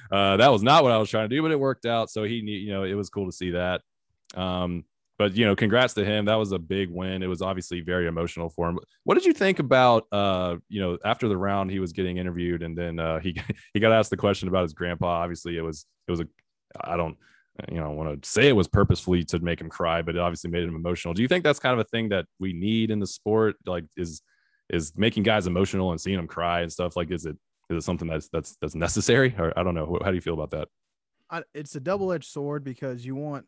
Uh 0.09 0.37
that 0.37 0.49
was 0.51 0.63
not 0.63 0.83
what 0.83 0.93
i 0.93 0.97
was 0.97 1.09
trying 1.09 1.29
to 1.29 1.35
do 1.35 1.41
but 1.41 1.51
it 1.51 1.59
worked 1.59 1.85
out. 1.85 2.09
So 2.09 2.23
he 2.23 2.41
knew 2.41 2.55
you 2.57 2.71
know 2.71 2.83
it 2.83 2.93
was 2.93 3.09
cool 3.09 3.25
to 3.25 3.31
see 3.33 3.51
that. 3.51 3.81
Um 4.35 4.85
but 5.17 5.35
you 5.35 5.45
know 5.45 5.55
congrats 5.55 5.93
to 5.95 6.05
him. 6.05 6.25
That 6.25 6.35
was 6.35 6.51
a 6.51 6.59
big 6.59 6.89
win. 6.89 7.23
It 7.23 7.27
was 7.27 7.41
obviously 7.41 7.81
very 7.81 8.07
emotional 8.07 8.49
for 8.49 8.69
him. 8.69 8.79
What 9.03 9.15
did 9.15 9.25
you 9.25 9.33
think 9.33 9.59
about 9.59 10.05
uh 10.11 10.57
you 10.69 10.79
know 10.81 10.97
after 11.03 11.27
the 11.27 11.37
round 11.37 11.71
he 11.71 11.79
was 11.79 11.93
getting 11.93 12.17
interviewed 12.17 12.63
and 12.63 12.77
then 12.77 12.99
uh 12.99 13.19
he 13.23 13.39
he 13.73 13.79
got 13.79 13.91
asked 13.91 14.09
the 14.09 14.17
question 14.17 14.47
about 14.47 14.63
his 14.63 14.73
grandpa. 14.73 15.07
Obviously 15.07 15.57
it 15.57 15.61
was 15.61 15.85
it 16.07 16.11
was 16.11 16.21
a 16.21 16.27
i 16.81 16.95
don't 16.95 17.17
you 17.71 17.79
know 17.79 17.89
want 17.91 18.21
to 18.21 18.29
say 18.29 18.47
it 18.47 18.55
was 18.55 18.67
purposefully 18.67 19.23
to 19.23 19.39
make 19.39 19.59
him 19.59 19.69
cry 19.69 20.03
but 20.03 20.15
it 20.15 20.19
obviously 20.19 20.49
made 20.49 20.63
him 20.63 20.75
emotional. 20.75 21.13
Do 21.13 21.21
you 21.21 21.27
think 21.27 21.43
that's 21.43 21.59
kind 21.59 21.73
of 21.73 21.79
a 21.79 21.89
thing 21.89 22.09
that 22.09 22.25
we 22.39 22.53
need 22.53 22.91
in 22.91 22.99
the 22.99 23.07
sport? 23.07 23.55
Like 23.65 23.85
is 23.95 24.21
is 24.69 24.93
making 24.95 25.23
guys 25.23 25.47
emotional 25.47 25.91
and 25.91 25.99
seeing 25.99 26.17
them 26.17 26.27
cry 26.27 26.61
and 26.61 26.71
stuff 26.71 26.95
like 26.95 27.09
is 27.09 27.25
it 27.25 27.37
is 27.69 27.77
it 27.77 27.83
something 27.83 28.07
that's 28.07 28.29
that's 28.29 28.55
that's 28.61 28.75
necessary? 28.75 29.33
Or 29.37 29.57
i 29.57 29.63
don't 29.63 29.75
know. 29.75 29.99
How 30.03 30.11
do 30.11 30.15
you 30.15 30.21
feel 30.21 30.35
about 30.35 30.51
that? 30.51 30.67
I, 31.29 31.43
it's 31.53 31.75
a 31.75 31.81
double-edged 31.81 32.29
sword 32.29 32.63
because 32.63 33.05
you 33.05 33.15
want 33.15 33.45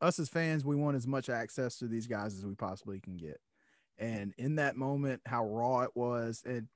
us 0.00 0.18
as 0.18 0.28
fans 0.28 0.64
we 0.64 0.76
want 0.76 0.96
as 0.96 1.06
much 1.06 1.28
access 1.28 1.76
to 1.78 1.86
these 1.86 2.06
guys 2.06 2.36
as 2.36 2.44
we 2.44 2.54
possibly 2.54 3.00
can 3.00 3.16
get. 3.16 3.40
And 3.98 4.32
in 4.38 4.56
that 4.56 4.76
moment 4.76 5.20
how 5.26 5.44
raw 5.46 5.80
it 5.80 5.90
was 5.94 6.42
and 6.46 6.68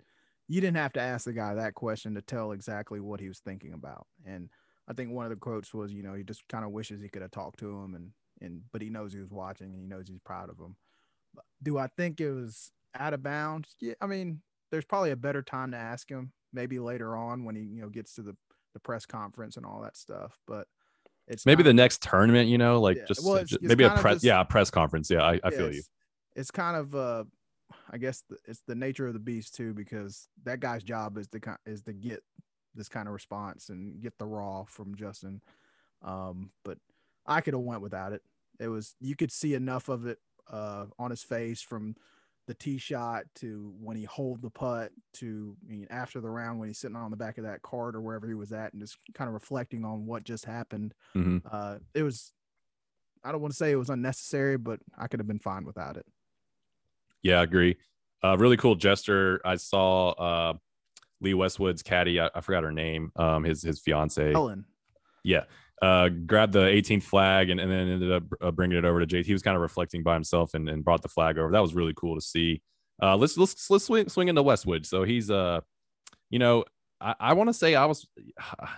you 0.46 0.60
didn't 0.60 0.76
have 0.76 0.92
to 0.92 1.00
ask 1.00 1.24
the 1.24 1.32
guy 1.32 1.54
that 1.54 1.74
question 1.74 2.14
to 2.14 2.22
tell 2.22 2.52
exactly 2.52 3.00
what 3.00 3.20
he 3.20 3.28
was 3.28 3.38
thinking 3.38 3.72
about. 3.72 4.06
And 4.26 4.50
i 4.86 4.92
think 4.92 5.10
one 5.10 5.24
of 5.24 5.30
the 5.30 5.36
quotes 5.36 5.72
was 5.72 5.92
you 5.92 6.02
know 6.02 6.12
he 6.12 6.22
just 6.22 6.46
kind 6.48 6.64
of 6.64 6.70
wishes 6.70 7.00
he 7.00 7.08
could 7.08 7.22
have 7.22 7.30
talked 7.30 7.58
to 7.60 7.70
him 7.70 7.94
and 7.94 8.10
and 8.40 8.62
but 8.72 8.82
he 8.82 8.90
knows 8.90 9.12
he 9.12 9.20
was 9.20 9.30
watching 9.30 9.72
and 9.72 9.80
he 9.80 9.86
knows 9.86 10.08
he's 10.08 10.18
proud 10.18 10.50
of 10.50 10.58
him. 10.58 10.76
Do 11.62 11.78
i 11.78 11.86
think 11.86 12.20
it 12.20 12.30
was 12.30 12.72
out 12.94 13.14
of 13.14 13.22
bounds? 13.22 13.76
Yeah 13.80 13.94
i 14.00 14.06
mean 14.06 14.42
there's 14.70 14.84
probably 14.84 15.12
a 15.12 15.16
better 15.16 15.40
time 15.42 15.70
to 15.70 15.76
ask 15.76 16.10
him 16.10 16.32
maybe 16.52 16.78
later 16.78 17.16
on 17.16 17.44
when 17.44 17.56
he 17.56 17.62
you 17.62 17.80
know 17.80 17.88
gets 17.88 18.14
to 18.14 18.22
the 18.22 18.36
the 18.74 18.80
press 18.80 19.06
conference 19.06 19.56
and 19.56 19.64
all 19.64 19.80
that 19.80 19.96
stuff. 19.96 20.38
But 20.46 20.66
it's 21.28 21.46
maybe 21.46 21.58
kinda- 21.62 21.70
the 21.70 21.74
next 21.74 22.02
tournament 22.02 22.48
you 22.48 22.58
know 22.58 22.80
like 22.80 22.96
Yeah, 22.98 23.04
just, 23.06 23.24
well, 23.24 23.34
it's- 23.36 23.50
just- 23.50 23.62
it's 23.62 23.68
maybe 23.68 23.84
a 23.84 23.90
press 23.90 24.16
just- 24.16 24.24
yeah 24.24 24.40
a 24.40 24.44
press 24.44 24.70
conference. 24.70 25.10
Yeah 25.10 25.22
i, 25.22 25.40
I 25.42 25.50
feel 25.50 25.72
you. 25.72 25.82
It's, 26.36 26.50
kind 26.50 26.76
of 26.76 26.94
uh 26.94 27.24
i 27.90 27.96
guess 27.98 28.22
the, 28.28 28.36
it's 28.46 28.62
the 28.66 28.74
nature 28.74 29.06
of 29.06 29.12
the 29.14 29.18
beast 29.20 29.54
too 29.54 29.72
because 29.74 30.28
that 30.44 30.60
guy's 30.60 30.82
job 30.82 31.16
is 31.18 31.28
to 31.28 31.40
is 31.66 31.82
to 31.82 31.92
get 31.92 32.22
this 32.74 32.88
kind 32.88 33.06
of 33.08 33.14
response 33.14 33.68
and 33.68 34.00
get 34.02 34.18
the 34.18 34.26
raw 34.26 34.64
from 34.64 34.94
justin. 34.96 35.40
Um 36.02 36.50
but 36.64 36.78
i 37.26 37.40
could 37.40 37.54
have 37.54 37.62
went 37.62 37.80
without 37.82 38.12
it. 38.12 38.22
It 38.60 38.68
was 38.68 38.94
you 39.00 39.16
could 39.16 39.32
see 39.32 39.54
enough 39.54 39.88
of 39.88 40.06
it 40.06 40.18
uh 40.50 40.86
on 40.98 41.10
his 41.10 41.22
face 41.22 41.62
from 41.62 41.96
the 42.46 42.54
tee 42.54 42.76
shot 42.78 43.24
to 43.36 43.72
when 43.80 43.96
he 43.96 44.04
hold 44.04 44.42
the 44.42 44.50
putt 44.50 44.92
to 45.14 45.56
I 45.64 45.70
mean, 45.72 45.86
after 45.90 46.20
the 46.20 46.28
round 46.28 46.58
when 46.58 46.68
he's 46.68 46.78
sitting 46.78 46.96
on 46.96 47.10
the 47.10 47.16
back 47.16 47.38
of 47.38 47.44
that 47.44 47.62
cart 47.62 47.96
or 47.96 48.00
wherever 48.02 48.26
he 48.28 48.34
was 48.34 48.52
at 48.52 48.72
and 48.72 48.82
just 48.82 48.98
kind 49.14 49.28
of 49.28 49.34
reflecting 49.34 49.84
on 49.84 50.04
what 50.06 50.24
just 50.24 50.44
happened 50.44 50.92
Mhm. 51.14 51.40
uh 51.50 51.78
it 51.94 52.02
was 52.02 52.32
i 53.24 53.32
don't 53.32 53.40
want 53.40 53.52
to 53.52 53.56
say 53.56 53.70
it 53.70 53.76
was 53.76 53.88
unnecessary 53.90 54.58
but 54.58 54.80
i 54.98 55.06
could 55.06 55.20
have 55.20 55.26
been 55.26 55.38
fine 55.38 55.64
without 55.64 55.96
it 55.96 56.04
Yeah, 57.22 57.40
I 57.40 57.44
agree. 57.44 57.76
Uh, 58.22 58.36
really 58.38 58.56
cool 58.58 58.74
gesture. 58.74 59.40
I 59.44 59.56
saw 59.56 60.10
uh, 60.10 60.54
Lee 61.20 61.32
Westwood's 61.34 61.82
caddy. 61.82 62.20
I, 62.20 62.28
I 62.34 62.40
forgot 62.42 62.62
her 62.64 62.72
name. 62.72 63.12
Um, 63.16 63.44
his 63.44 63.62
his 63.62 63.80
fiance. 63.80 64.32
Helen. 64.32 64.64
Yeah. 65.22 65.44
Uh, 65.84 66.08
grabbed 66.08 66.54
the 66.54 66.60
18th 66.60 67.02
flag 67.02 67.50
and, 67.50 67.60
and 67.60 67.70
then 67.70 67.88
ended 67.88 68.10
up 68.10 68.22
uh, 68.40 68.50
bringing 68.50 68.78
it 68.78 68.86
over 68.86 69.00
to 69.00 69.06
Jake. 69.06 69.26
He 69.26 69.34
was 69.34 69.42
kind 69.42 69.54
of 69.54 69.60
reflecting 69.60 70.02
by 70.02 70.14
himself 70.14 70.54
and, 70.54 70.66
and 70.66 70.82
brought 70.82 71.02
the 71.02 71.10
flag 71.10 71.36
over. 71.36 71.52
That 71.52 71.60
was 71.60 71.74
really 71.74 71.92
cool 71.94 72.14
to 72.14 72.22
see. 72.22 72.62
Uh, 73.02 73.16
let's 73.18 73.36
let's 73.36 73.68
let's 73.68 73.84
swing 73.84 74.08
swing 74.08 74.28
into 74.28 74.42
Westwood. 74.42 74.86
So 74.86 75.02
he's 75.02 75.30
uh, 75.30 75.60
you 76.30 76.38
know, 76.38 76.64
I, 77.02 77.14
I 77.20 77.32
want 77.34 77.48
to 77.48 77.54
say 77.54 77.74
I 77.74 77.84
was, 77.84 78.06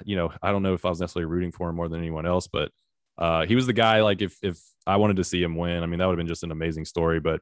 you 0.04 0.16
know, 0.16 0.32
I 0.42 0.50
don't 0.50 0.64
know 0.64 0.74
if 0.74 0.84
I 0.84 0.88
was 0.88 1.00
necessarily 1.00 1.30
rooting 1.30 1.52
for 1.52 1.68
him 1.68 1.76
more 1.76 1.88
than 1.88 2.00
anyone 2.00 2.26
else, 2.26 2.48
but 2.48 2.72
uh, 3.18 3.46
he 3.46 3.54
was 3.54 3.66
the 3.66 3.72
guy. 3.72 4.02
Like 4.02 4.20
if 4.20 4.36
if 4.42 4.60
I 4.84 4.96
wanted 4.96 5.16
to 5.18 5.24
see 5.24 5.40
him 5.40 5.54
win, 5.54 5.84
I 5.84 5.86
mean, 5.86 6.00
that 6.00 6.06
would 6.06 6.14
have 6.14 6.18
been 6.18 6.26
just 6.26 6.42
an 6.42 6.50
amazing 6.50 6.86
story. 6.86 7.20
But 7.20 7.40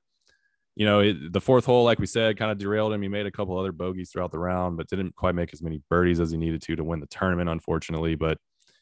you 0.76 0.84
know, 0.84 1.00
it, 1.00 1.32
the 1.32 1.40
fourth 1.40 1.64
hole, 1.64 1.84
like 1.84 1.98
we 1.98 2.06
said, 2.06 2.36
kind 2.36 2.50
of 2.50 2.58
derailed 2.58 2.92
him. 2.92 3.00
He 3.00 3.08
made 3.08 3.24
a 3.24 3.30
couple 3.30 3.58
other 3.58 3.72
bogeys 3.72 4.10
throughout 4.10 4.30
the 4.30 4.38
round, 4.38 4.76
but 4.76 4.88
didn't 4.88 5.14
quite 5.14 5.34
make 5.34 5.54
as 5.54 5.62
many 5.62 5.80
birdies 5.88 6.20
as 6.20 6.32
he 6.32 6.36
needed 6.36 6.60
to 6.62 6.76
to 6.76 6.84
win 6.84 7.00
the 7.00 7.06
tournament, 7.06 7.48
unfortunately. 7.48 8.14
But 8.14 8.36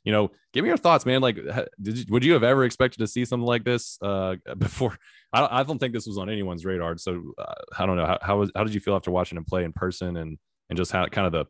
you 0.04 0.12
know, 0.12 0.30
give 0.52 0.62
me 0.62 0.68
your 0.68 0.76
thoughts, 0.76 1.06
man. 1.06 1.20
Like, 1.20 1.36
did 1.80 1.98
you, 1.98 2.04
would 2.08 2.24
you 2.24 2.32
have 2.32 2.42
ever 2.42 2.64
expected 2.64 2.98
to 2.98 3.06
see 3.06 3.24
something 3.24 3.46
like 3.46 3.64
this 3.64 3.98
uh, 4.02 4.36
before? 4.58 4.96
I 5.32 5.40
don't, 5.40 5.52
I 5.52 5.62
don't 5.62 5.78
think 5.78 5.94
this 5.94 6.06
was 6.06 6.18
on 6.18 6.28
anyone's 6.28 6.64
radar. 6.64 6.96
So 6.98 7.32
uh, 7.38 7.54
I 7.78 7.86
don't 7.86 7.96
know 7.96 8.06
how 8.06 8.18
how, 8.20 8.38
was, 8.38 8.50
how 8.54 8.64
did 8.64 8.74
you 8.74 8.80
feel 8.80 8.96
after 8.96 9.10
watching 9.10 9.38
him 9.38 9.44
play 9.44 9.64
in 9.64 9.72
person 9.72 10.16
and 10.16 10.38
and 10.68 10.76
just 10.76 10.92
how 10.92 11.06
kind 11.06 11.26
of 11.26 11.32
the 11.32 11.46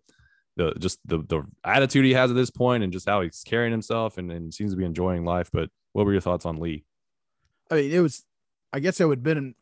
the 0.57 0.79
just 0.79 0.99
the 1.07 1.19
the 1.19 1.43
attitude 1.65 2.05
he 2.05 2.13
has 2.13 2.31
at 2.31 2.37
this 2.37 2.51
point 2.51 2.85
and 2.85 2.93
just 2.93 3.09
how 3.09 3.23
he's 3.23 3.43
carrying 3.45 3.73
himself 3.73 4.19
and, 4.19 4.31
and 4.31 4.53
seems 4.53 4.73
to 4.73 4.77
be 4.77 4.85
enjoying 4.85 5.25
life. 5.25 5.51
But 5.53 5.71
what 5.93 6.05
were 6.05 6.13
your 6.13 6.21
thoughts 6.21 6.45
on 6.45 6.57
Lee? 6.57 6.85
I 7.71 7.77
mean, 7.77 7.93
it 7.93 8.01
was. 8.01 8.25
I 8.75 8.81
guess 8.81 9.01
it 9.01 9.07
would 9.07 9.19
have 9.19 9.23
been. 9.23 9.55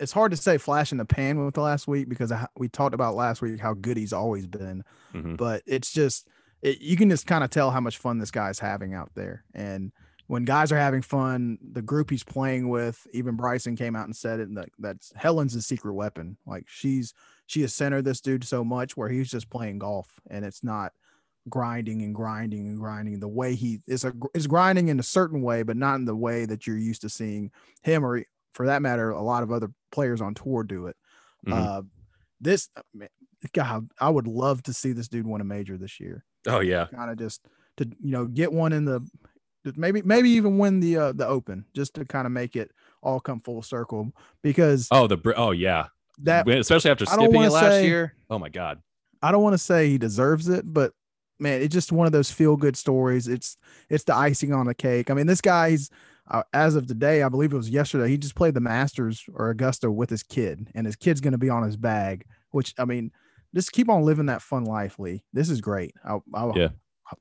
It's 0.00 0.12
hard 0.12 0.30
to 0.30 0.36
say 0.36 0.58
flash 0.58 0.92
in 0.92 0.98
the 0.98 1.04
pan 1.04 1.44
with 1.44 1.54
the 1.54 1.60
last 1.60 1.88
week 1.88 2.08
because 2.08 2.32
we 2.56 2.68
talked 2.68 2.94
about 2.94 3.16
last 3.16 3.42
week 3.42 3.58
how 3.58 3.74
good 3.74 3.96
he's 3.96 4.12
always 4.12 4.46
been, 4.46 4.84
mm-hmm. 5.12 5.34
but 5.34 5.62
it's 5.66 5.92
just 5.92 6.28
it, 6.62 6.80
you 6.80 6.96
can 6.96 7.10
just 7.10 7.26
kind 7.26 7.44
of 7.44 7.50
tell 7.50 7.70
how 7.70 7.80
much 7.80 7.98
fun 7.98 8.18
this 8.18 8.30
guy's 8.30 8.58
having 8.58 8.94
out 8.94 9.10
there. 9.14 9.44
And 9.54 9.92
when 10.26 10.44
guys 10.44 10.72
are 10.72 10.78
having 10.78 11.02
fun, 11.02 11.58
the 11.72 11.82
group 11.82 12.10
he's 12.10 12.24
playing 12.24 12.68
with, 12.68 13.06
even 13.12 13.36
Bryson 13.36 13.76
came 13.76 13.96
out 13.96 14.04
and 14.04 14.16
said 14.16 14.40
it. 14.40 14.54
That 14.54 14.68
that's 14.78 15.12
Helen's 15.16 15.54
a 15.54 15.62
secret 15.62 15.94
weapon. 15.94 16.36
Like 16.46 16.64
she's 16.68 17.14
she 17.46 17.62
has 17.62 17.72
centered 17.72 18.04
this 18.04 18.20
dude 18.20 18.44
so 18.44 18.62
much 18.62 18.96
where 18.96 19.08
he's 19.08 19.30
just 19.30 19.50
playing 19.50 19.78
golf 19.78 20.20
and 20.30 20.44
it's 20.44 20.62
not 20.62 20.92
grinding 21.48 22.02
and 22.02 22.14
grinding 22.14 22.66
and 22.66 22.78
grinding 22.78 23.20
the 23.20 23.28
way 23.28 23.54
he 23.54 23.78
is 23.86 24.04
a 24.04 24.12
is 24.34 24.46
grinding 24.46 24.88
in 24.88 25.00
a 25.00 25.04
certain 25.04 25.40
way, 25.40 25.62
but 25.62 25.76
not 25.76 25.94
in 25.96 26.04
the 26.04 26.14
way 26.14 26.44
that 26.44 26.66
you're 26.66 26.76
used 26.76 27.00
to 27.02 27.08
seeing 27.08 27.50
him 27.82 28.04
or 28.04 28.22
for 28.52 28.66
that 28.66 28.82
matter, 28.82 29.10
a 29.10 29.22
lot 29.22 29.42
of 29.42 29.52
other 29.52 29.70
players 29.92 30.20
on 30.20 30.34
tour 30.34 30.62
do 30.62 30.88
it. 30.88 30.96
Mm-hmm. 31.46 31.52
Uh, 31.52 31.82
this 32.40 32.68
God, 33.52 33.88
I 34.00 34.10
would 34.10 34.26
love 34.26 34.62
to 34.64 34.72
see 34.72 34.92
this 34.92 35.08
dude 35.08 35.26
win 35.26 35.40
a 35.40 35.44
major 35.44 35.78
this 35.78 36.00
year. 36.00 36.24
Oh 36.46 36.60
yeah, 36.60 36.86
kind 36.86 37.10
of 37.10 37.18
just 37.18 37.40
to 37.78 37.84
you 38.02 38.12
know 38.12 38.26
get 38.26 38.52
one 38.52 38.72
in 38.72 38.84
the 38.84 39.00
maybe 39.76 40.02
maybe 40.02 40.30
even 40.30 40.58
win 40.58 40.80
the 40.80 40.96
uh, 40.96 41.12
the 41.12 41.26
Open 41.26 41.64
just 41.74 41.94
to 41.94 42.04
kind 42.04 42.26
of 42.26 42.32
make 42.32 42.56
it 42.56 42.70
all 43.02 43.20
come 43.20 43.40
full 43.40 43.62
circle 43.62 44.12
because 44.42 44.88
oh 44.90 45.06
the 45.06 45.18
oh 45.36 45.50
yeah. 45.50 45.86
That 46.22 46.48
especially 46.48 46.90
after 46.90 47.06
skipping 47.06 47.42
it 47.42 47.50
last 47.50 47.64
say, 47.64 47.86
year. 47.86 48.14
Oh 48.28 48.38
my 48.38 48.48
god. 48.48 48.82
I 49.22 49.30
don't 49.30 49.42
want 49.42 49.54
to 49.54 49.58
say 49.58 49.88
he 49.88 49.98
deserves 49.98 50.48
it 50.48 50.64
but 50.66 50.92
man 51.38 51.62
it's 51.62 51.72
just 51.72 51.92
one 51.92 52.06
of 52.06 52.12
those 52.12 52.30
feel 52.30 52.56
good 52.56 52.76
stories. 52.76 53.28
It's 53.28 53.56
it's 53.88 54.04
the 54.04 54.14
icing 54.14 54.52
on 54.52 54.66
the 54.66 54.74
cake. 54.74 55.10
I 55.10 55.14
mean 55.14 55.26
this 55.26 55.40
guy's 55.40 55.90
uh, 56.30 56.42
as 56.52 56.74
of 56.74 56.86
today 56.86 57.22
I 57.22 57.28
believe 57.28 57.52
it 57.52 57.56
was 57.56 57.70
yesterday 57.70 58.08
he 58.08 58.18
just 58.18 58.34
played 58.34 58.54
the 58.54 58.60
Masters 58.60 59.24
or 59.32 59.50
Augusta 59.50 59.90
with 59.90 60.10
his 60.10 60.22
kid 60.22 60.68
and 60.74 60.86
his 60.86 60.96
kid's 60.96 61.20
going 61.20 61.32
to 61.32 61.38
be 61.38 61.50
on 61.50 61.62
his 61.62 61.76
bag 61.76 62.24
which 62.50 62.74
I 62.78 62.84
mean 62.84 63.12
just 63.54 63.72
keep 63.72 63.88
on 63.88 64.02
living 64.02 64.26
that 64.26 64.42
fun 64.42 64.64
life, 64.64 64.98
Lee. 64.98 65.24
This 65.32 65.50
is 65.50 65.60
great. 65.60 65.94
I, 66.04 66.18
I 66.34 66.52
yeah. 66.54 66.68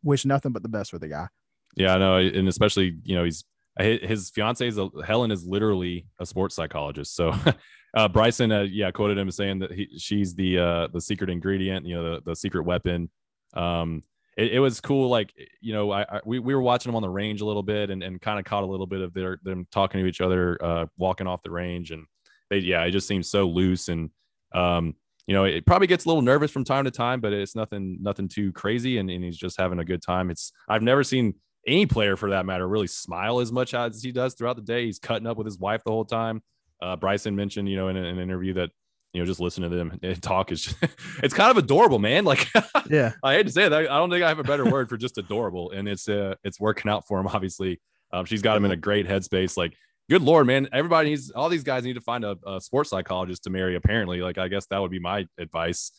wish 0.03 0.25
nothing 0.25 0.51
but 0.51 0.63
the 0.63 0.69
best 0.69 0.91
for 0.91 0.99
the 0.99 1.07
guy. 1.07 1.27
Yeah, 1.75 1.95
I 1.95 1.97
know, 1.99 2.17
and 2.17 2.47
especially 2.47 2.97
you 3.03 3.15
know 3.15 3.23
he's 3.23 3.43
his 3.79 4.31
fiance 4.31 4.67
is 4.67 4.77
a, 4.77 4.89
Helen 5.05 5.31
is 5.31 5.45
literally 5.45 6.07
a 6.19 6.25
sports 6.25 6.55
psychologist. 6.55 7.15
So 7.15 7.33
uh, 7.95 8.07
Bryson, 8.07 8.51
uh, 8.51 8.61
yeah, 8.61 8.91
quoted 8.91 9.17
him 9.17 9.29
saying 9.31 9.59
that 9.59 9.71
he, 9.71 9.87
she's 9.97 10.33
the 10.33 10.57
uh, 10.57 10.87
the 10.91 11.01
secret 11.01 11.29
ingredient, 11.29 11.85
you 11.85 11.95
know, 11.95 12.15
the, 12.15 12.21
the 12.25 12.35
secret 12.35 12.63
weapon. 12.63 13.09
Um, 13.53 14.01
it, 14.37 14.53
it, 14.53 14.59
was 14.59 14.81
cool. 14.81 15.09
Like 15.09 15.33
you 15.61 15.73
know, 15.73 15.91
I, 15.91 16.01
I, 16.01 16.21
we, 16.25 16.39
we 16.39 16.55
were 16.55 16.61
watching 16.61 16.89
them 16.89 16.95
on 16.95 17.01
the 17.01 17.09
range 17.09 17.41
a 17.41 17.45
little 17.45 17.63
bit 17.63 17.89
and, 17.89 18.03
and 18.03 18.21
kind 18.21 18.39
of 18.39 18.45
caught 18.45 18.63
a 18.63 18.67
little 18.67 18.87
bit 18.87 19.01
of 19.01 19.13
their 19.13 19.39
them 19.43 19.67
talking 19.71 20.01
to 20.01 20.07
each 20.07 20.21
other, 20.21 20.57
uh, 20.63 20.85
walking 20.97 21.27
off 21.27 21.43
the 21.43 21.51
range, 21.51 21.91
and 21.91 22.05
they 22.49 22.57
yeah, 22.57 22.83
it 22.83 22.91
just 22.91 23.07
seems 23.07 23.29
so 23.29 23.47
loose 23.47 23.89
and 23.89 24.09
um, 24.53 24.95
you 25.27 25.33
know, 25.33 25.43
it 25.43 25.65
probably 25.65 25.87
gets 25.87 26.05
a 26.05 26.07
little 26.07 26.21
nervous 26.21 26.51
from 26.51 26.63
time 26.63 26.85
to 26.85 26.91
time, 26.91 27.19
but 27.19 27.33
it's 27.33 27.53
nothing, 27.53 27.97
nothing 28.01 28.29
too 28.29 28.53
crazy. 28.53 28.97
And, 28.97 29.09
and 29.09 29.23
he's 29.23 29.37
just 29.37 29.59
having 29.59 29.79
a 29.79 29.85
good 29.85 30.01
time. 30.01 30.31
It's, 30.31 30.53
I've 30.69 30.81
never 30.81 31.03
seen 31.03 31.35
any 31.67 31.85
player 31.85 32.15
for 32.15 32.29
that 32.29 32.45
matter 32.45 32.65
really 32.65 32.87
smile 32.87 33.41
as 33.41 33.51
much 33.51 33.73
as 33.73 34.01
he 34.01 34.13
does 34.13 34.33
throughout 34.33 34.55
the 34.55 34.61
day. 34.61 34.85
He's 34.85 34.99
cutting 34.99 35.27
up 35.27 35.37
with 35.37 35.45
his 35.45 35.59
wife 35.59 35.83
the 35.83 35.91
whole 35.91 36.05
time. 36.05 36.41
Uh, 36.81 36.95
Bryson 36.95 37.35
mentioned, 37.35 37.67
you 37.67 37.75
know, 37.75 37.89
in, 37.89 37.97
an 37.97 38.19
interview 38.19 38.53
that, 38.53 38.69
you 39.11 39.21
know, 39.21 39.25
just 39.25 39.41
listening 39.41 39.69
to 39.69 39.75
them 39.75 39.99
talk 40.21 40.53
is, 40.53 40.61
just, 40.61 40.77
it's 41.23 41.33
kind 41.33 41.51
of 41.51 41.57
adorable, 41.57 41.99
man. 41.99 42.23
Like, 42.27 42.47
yeah, 42.89 43.11
I 43.21 43.33
hate 43.33 43.47
to 43.47 43.51
say 43.51 43.67
that. 43.67 43.73
I 43.73 43.97
don't 43.97 44.09
think 44.09 44.23
I 44.23 44.29
have 44.29 44.39
a 44.39 44.43
better 44.43 44.65
word 44.65 44.87
for 44.87 44.95
just 44.95 45.17
adorable. 45.17 45.71
And 45.71 45.89
it's, 45.89 46.07
uh, 46.07 46.35
it's 46.45 46.57
working 46.57 46.89
out 46.89 47.05
for 47.05 47.19
him, 47.19 47.27
obviously. 47.27 47.81
Um, 48.13 48.23
she's 48.23 48.41
got 48.41 48.55
him 48.55 48.63
in 48.63 48.71
a 48.71 48.77
great 48.77 49.05
headspace. 49.05 49.57
Like, 49.57 49.73
good 50.09 50.21
lord, 50.21 50.47
man, 50.47 50.67
everybody 50.71 51.09
needs 51.09 51.31
all 51.31 51.49
these 51.49 51.63
guys 51.63 51.83
need 51.83 51.93
to 51.93 52.01
find 52.01 52.23
a, 52.23 52.37
a 52.45 52.61
sports 52.61 52.89
psychologist 52.89 53.43
to 53.43 53.49
marry. 53.49 53.75
Apparently, 53.75 54.21
like 54.21 54.37
I 54.37 54.47
guess 54.47 54.65
that 54.67 54.79
would 54.79 54.91
be 54.91 54.99
my 54.99 55.27
advice. 55.37 55.91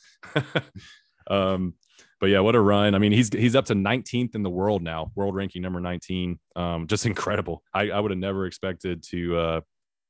um, 1.31 1.75
but 2.21 2.31
yeah, 2.31 2.40
what 2.40 2.55
a 2.55 2.61
run! 2.61 2.94
I 2.94 2.99
mean, 2.99 3.12
he's 3.12 3.33
he's 3.33 3.55
up 3.55 3.66
to 3.66 3.75
19th 3.75 4.35
in 4.35 4.42
the 4.42 4.51
world 4.51 4.83
now, 4.83 5.12
world 5.14 5.35
ranking 5.35 5.62
number 5.62 5.81
19. 5.81 6.38
Um, 6.57 6.87
just 6.87 7.07
incredible. 7.07 7.62
I, 7.73 7.90
I 7.90 8.01
would 8.01 8.11
have 8.11 8.18
never 8.18 8.47
expected 8.47 9.03
to 9.11 9.37
uh 9.37 9.61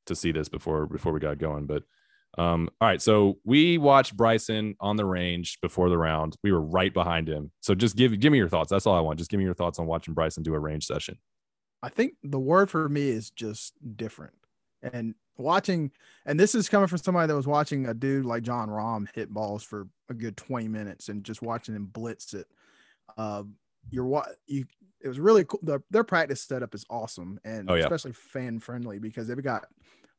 to 0.07 0.15
see 0.15 0.33
this 0.33 0.49
before 0.49 0.87
before 0.87 1.13
we 1.13 1.21
got 1.21 1.39
going, 1.39 1.67
but. 1.67 1.83
Um, 2.37 2.69
all 2.81 2.87
right, 2.87 3.03
so 3.03 3.39
we 3.43 3.79
watched 3.79 4.17
Bryson 4.17 4.77
on 4.81 4.97
the 4.97 5.05
range 5.05 5.59
before 5.61 5.89
the 5.89 5.99
round. 5.99 6.37
We 6.45 6.53
were 6.53 6.61
right 6.61 6.93
behind 6.93 7.27
him. 7.27 7.51
So 7.63 7.75
just 7.75 7.97
give 7.97 8.21
give 8.21 8.31
me 8.31 8.39
your 8.39 8.51
thoughts. 8.51 8.71
That's 8.71 8.87
all 8.87 8.95
I 8.95 9.01
want. 9.01 9.19
Just 9.19 9.31
give 9.31 9.39
me 9.39 9.45
your 9.45 9.55
thoughts 9.55 9.81
on 9.81 9.87
watching 9.87 10.15
Bryson 10.15 10.45
do 10.45 10.55
a 10.55 10.59
range 10.59 10.85
session. 10.85 11.19
I 11.83 11.89
think 11.89 12.15
the 12.23 12.39
word 12.39 12.71
for 12.71 12.89
me 12.89 13.09
is 13.09 13.31
just 13.31 13.75
different. 13.97 14.35
And 14.83 15.15
watching, 15.37 15.93
and 16.27 16.39
this 16.39 16.55
is 16.55 16.69
coming 16.69 16.89
from 16.89 16.99
somebody 16.99 17.29
that 17.29 17.37
was 17.37 17.47
watching 17.47 17.87
a 17.87 17.95
dude 17.95 18.27
like 18.27 18.43
Jon 18.43 18.69
Rahm 18.69 19.07
hit 19.15 19.31
balls 19.31 19.63
for 19.63 19.89
a 20.09 20.15
good 20.15 20.37
20 20.37 20.69
minutes 20.69 21.09
and 21.09 21.25
just 21.25 21.43
watching 21.43 21.75
him 21.75 21.87
blitz 21.87 22.35
it. 22.35 22.47
Uh, 23.17 23.45
you're 23.91 24.05
what 24.05 24.29
you, 24.47 24.65
it 25.01 25.09
was 25.09 25.21
really 25.21 25.45
cool. 25.45 25.61
The, 25.63 25.81
their 25.91 26.05
practice 26.05 26.43
setup 26.43 26.75
is 26.75 26.85
awesome 26.91 27.41
and 27.45 27.71
oh, 27.71 27.75
yeah. 27.75 27.85
especially 27.85 28.13
fan 28.13 28.59
friendly 28.59 28.99
because 28.99 29.29
they've 29.29 29.43
got, 29.43 29.67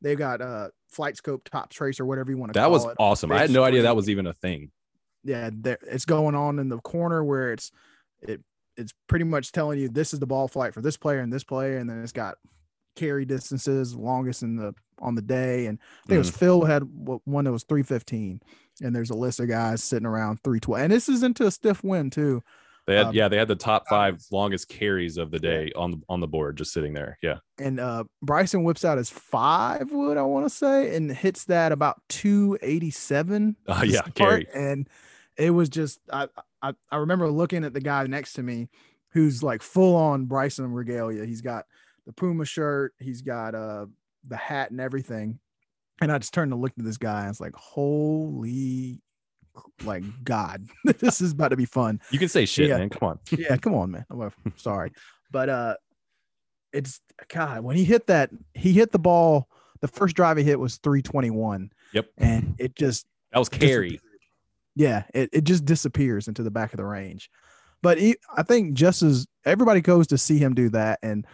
they've 0.02 0.18
got 0.18 0.42
uh 0.42 0.70
flight 0.88 1.18
scope 1.18 1.44
top 1.44 1.70
trace 1.70 2.00
or 2.00 2.06
whatever 2.06 2.32
you 2.32 2.38
want 2.38 2.54
to 2.54 2.60
that 2.60 2.72
was 2.72 2.86
it. 2.86 2.96
awesome. 2.98 3.32
I 3.32 3.40
had 3.40 3.52
no 3.52 3.64
idea 3.64 3.84
that 3.84 3.96
was 3.96 4.10
even 4.10 4.28
a 4.28 4.34
thing. 4.34 4.72
Yeah. 5.24 5.50
there, 5.54 5.78
It's 5.84 6.06
going 6.06 6.36
on 6.36 6.60
in 6.60 6.70
the 6.70 6.80
corner 6.80 7.24
where 7.24 7.52
it's, 7.52 7.72
it 8.22 8.42
it's 8.80 8.94
pretty 9.08 9.26
much 9.26 9.52
telling 9.52 9.80
you 9.80 9.90
this 9.90 10.14
is 10.14 10.20
the 10.20 10.28
ball 10.28 10.48
flight 10.48 10.74
for 10.74 10.82
this 10.82 10.98
player 10.98 11.20
and 11.20 11.32
this 11.32 11.44
player, 11.44 11.78
and 11.78 11.90
then 11.90 12.02
it's 12.02 12.12
got 12.12 12.38
carry 12.96 13.26
distances, 13.26 13.96
longest 13.96 14.44
in 14.44 14.56
the 14.56 14.74
on 15.00 15.16
the 15.16 15.22
day. 15.22 15.68
And 15.68 15.80
I 15.80 16.08
think 16.08 16.12
mm. 16.12 16.16
it 16.16 16.18
was 16.20 16.32
mm. 16.32 16.38
Phil 16.38 16.66
had 16.66 16.84
one 17.24 17.46
that 17.46 17.52
was 17.52 17.64
315. 17.64 18.42
And 18.82 18.96
there's 18.96 19.10
a 19.10 19.16
list 19.16 19.40
of 19.40 19.48
guys 19.48 19.84
sitting 19.84 20.06
around 20.06 20.44
312. 20.44 20.84
And 20.84 20.94
this 20.94 21.10
is 21.10 21.24
into 21.24 21.46
a 21.46 21.52
stiff 21.52 21.84
wind 21.84 22.12
too. 22.12 22.44
They 22.88 22.96
had 22.96 23.08
um, 23.08 23.16
yeah, 23.16 23.28
they 23.28 23.38
had 23.38 23.48
the 23.48 23.56
top 23.56 23.88
five 23.88 24.20
longest 24.32 24.68
carries 24.68 25.18
of 25.18 25.30
the 25.30 25.38
day 25.38 25.72
on 25.76 25.92
the 25.92 25.98
on 26.10 26.22
the 26.22 26.28
board 26.28 26.58
just 26.58 26.74
sitting 26.74 26.94
there. 26.94 27.20
Yeah. 27.22 27.38
And 27.60 27.80
uh 27.80 28.06
Bryson 28.24 28.64
whips 28.64 28.84
out 28.84 28.98
his 28.98 29.12
five 29.12 29.92
wood, 29.92 30.18
I 30.18 30.24
want 30.24 30.46
to 30.46 30.50
say, 30.50 30.96
and 30.96 31.12
hits 31.12 31.46
that 31.46 31.72
about 31.72 32.02
287. 32.10 33.56
Uh, 33.68 33.84
yeah, 33.86 34.02
carry. 34.16 34.48
And 34.56 34.90
it 35.38 35.52
was 35.52 35.70
just 35.70 36.00
I, 36.12 36.30
I, 36.62 36.74
I 36.92 36.98
remember 36.98 37.30
looking 37.30 37.64
at 37.64 37.74
the 37.74 37.82
guy 37.82 38.06
next 38.08 38.34
to 38.34 38.44
me 38.44 38.70
who's 39.12 39.42
like 39.42 39.62
full 39.62 39.96
on 39.96 40.26
Bryson 40.26 40.72
regalia. 40.72 41.26
He's 41.26 41.42
got 41.42 41.66
the 42.06 42.14
Puma 42.14 42.46
shirt, 42.46 42.94
he's 43.00 43.22
got 43.22 43.56
uh 43.56 43.86
the 44.28 44.38
hat 44.38 44.72
and 44.72 44.82
everything. 44.82 45.40
And 46.02 46.12
I 46.12 46.18
just 46.18 46.34
turned 46.34 46.52
to 46.52 46.58
look 46.58 46.72
at 46.78 46.84
this 46.84 46.98
guy 46.98 47.20
and 47.20 47.26
I 47.26 47.30
was 47.30 47.42
like, 47.42 47.56
holy 47.56 49.02
like 49.84 50.04
God, 50.24 50.66
this 51.00 51.22
is 51.22 51.34
about 51.34 51.50
to 51.50 51.58
be 51.58 51.66
fun. 51.66 52.00
You 52.12 52.20
can 52.20 52.30
say 52.30 52.46
shit, 52.46 52.70
yeah. 52.70 52.78
man. 52.78 52.90
Come 52.90 53.10
on. 53.10 53.20
yeah, 53.38 53.58
come 53.58 53.74
on, 53.76 53.92
man. 53.92 54.06
I'm 54.10 54.32
sorry. 54.58 54.92
But 55.32 55.50
uh 55.50 55.76
it's 56.72 57.02
God, 57.30 57.62
when 57.62 57.76
he 57.76 57.84
hit 57.84 58.08
that, 58.08 58.30
he 58.54 58.74
hit 58.74 58.92
the 58.92 59.00
ball. 59.00 59.50
The 59.82 59.88
first 59.88 60.16
drive 60.16 60.38
he 60.38 60.44
hit 60.44 60.60
was 60.60 60.78
321. 60.78 61.72
Yep. 61.94 62.10
And 62.18 62.56
it 62.60 62.76
just 62.76 63.08
that 63.32 63.40
was 63.40 63.50
carry 63.50 64.00
yeah, 64.80 65.04
it, 65.14 65.30
it 65.34 65.44
just 65.44 65.66
disappears 65.66 66.30
into 66.30 66.42
the 66.42 66.50
back 66.50 66.72
of 66.72 66.78
the 66.78 66.86
range. 66.86 67.30
But 67.82 68.00
he, 68.00 68.16
I 68.38 68.44
think 68.44 68.76
just 68.76 69.02
as 69.02 69.28
everybody 69.46 69.82
goes 69.82 70.08
to 70.08 70.18
see 70.18 70.38
him 70.38 70.56
do 70.56 70.70
that, 70.70 71.00
and 71.04 71.28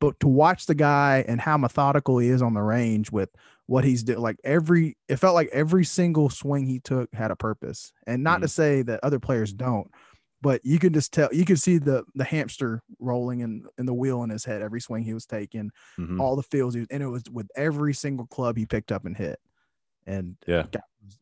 but 0.00 0.18
to 0.18 0.26
watch 0.26 0.66
the 0.66 0.74
guy 0.74 1.24
and 1.28 1.40
how 1.40 1.56
methodical 1.56 2.18
he 2.18 2.28
is 2.28 2.42
on 2.42 2.54
the 2.54 2.60
range 2.60 3.12
with 3.12 3.30
what 3.66 3.84
he's 3.84 4.02
doing, 4.02 4.18
like 4.18 4.38
every, 4.42 4.96
it 5.08 5.16
felt 5.16 5.36
like 5.36 5.48
every 5.52 5.84
single 5.84 6.28
swing 6.28 6.66
he 6.66 6.80
took 6.80 7.12
had 7.14 7.30
a 7.30 7.36
purpose. 7.36 7.92
And 8.04 8.24
not 8.24 8.36
mm-hmm. 8.36 8.42
to 8.42 8.48
say 8.48 8.82
that 8.82 9.00
other 9.04 9.20
players 9.20 9.52
don't, 9.52 9.88
but 10.42 10.60
you 10.64 10.80
can 10.80 10.92
just 10.92 11.12
tell, 11.12 11.28
you 11.32 11.44
can 11.44 11.56
see 11.56 11.78
the 11.78 12.02
the 12.16 12.24
hamster 12.24 12.82
rolling 12.98 13.40
in 13.40 13.62
in 13.78 13.86
the 13.86 13.94
wheel 13.94 14.24
in 14.24 14.30
his 14.30 14.44
head 14.44 14.60
every 14.60 14.80
swing 14.80 15.04
he 15.04 15.14
was 15.14 15.24
taking, 15.24 15.70
mm-hmm. 15.96 16.20
all 16.20 16.34
the 16.34 16.42
fields 16.42 16.74
he 16.74 16.80
was, 16.80 16.88
and 16.90 17.04
it 17.04 17.08
was 17.08 17.22
with 17.30 17.46
every 17.54 17.94
single 17.94 18.26
club 18.26 18.56
he 18.56 18.66
picked 18.66 18.90
up 18.90 19.04
and 19.04 19.16
hit. 19.16 19.38
And 20.04 20.34
yeah, 20.48 20.64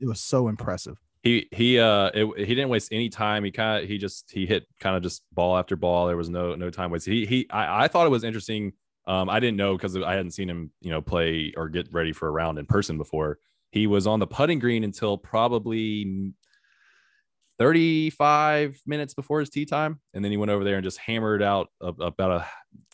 it 0.01 0.07
was 0.07 0.21
so 0.21 0.49
impressive 0.49 0.97
he 1.27 1.49
he 1.51 1.79
uh 1.81 2.11
it, 2.15 2.47
he 2.47 2.55
didn't 2.55 2.69
waste 2.69 2.93
any 2.93 3.09
time. 3.09 3.43
He 3.43 3.51
kind 3.51 3.83
of 3.83 3.89
he 3.89 3.99
just 3.99 4.31
he 4.31 4.47
hit 4.47 4.65
kind 4.79 4.97
of 4.97 5.03
just 5.03 5.23
ball 5.33 5.59
after 5.59 5.75
ball. 5.75 6.07
There 6.07 6.17
was 6.17 6.29
no 6.29 6.55
no 6.55 6.71
time 6.71 6.91
waste. 6.91 7.07
He 7.07 7.27
he 7.27 7.49
I, 7.51 7.85
I 7.85 7.89
thought 7.89 8.07
it 8.07 8.11
was 8.11 8.23
interesting. 8.23 8.73
Um, 9.09 9.29
I 9.29 9.41
didn't 9.41 9.57
know 9.57 9.77
because 9.77 9.97
I 9.97 10.13
hadn't 10.13 10.33
seen 10.33 10.49
him 10.49 10.71
you 10.81 10.91
know 10.91 11.03
play 11.03 11.53
or 11.57 11.69
get 11.69 11.93
ready 11.93 12.13
for 12.13 12.29
a 12.29 12.31
round 12.31 12.59
in 12.59 12.67
person 12.67 12.97
before. 12.97 13.39
He 13.73 13.89
was 13.89 14.07
on 14.07 14.21
the 14.21 14.27
putting 14.27 14.61
green 14.61 14.85
until 14.85 15.19
probably 15.19 16.33
35 17.59 18.81
minutes 18.87 19.15
before 19.15 19.41
his 19.41 19.51
tee 19.51 19.67
time. 19.67 20.01
And 20.15 20.25
then 20.25 20.31
he 20.31 20.37
went 20.37 20.51
over 20.51 20.63
there 20.63 20.77
and 20.77 20.85
just 20.85 20.99
hammered 20.99 21.43
out 21.43 21.69
a, 21.81 21.89
about 21.89 22.31
a 22.31 22.47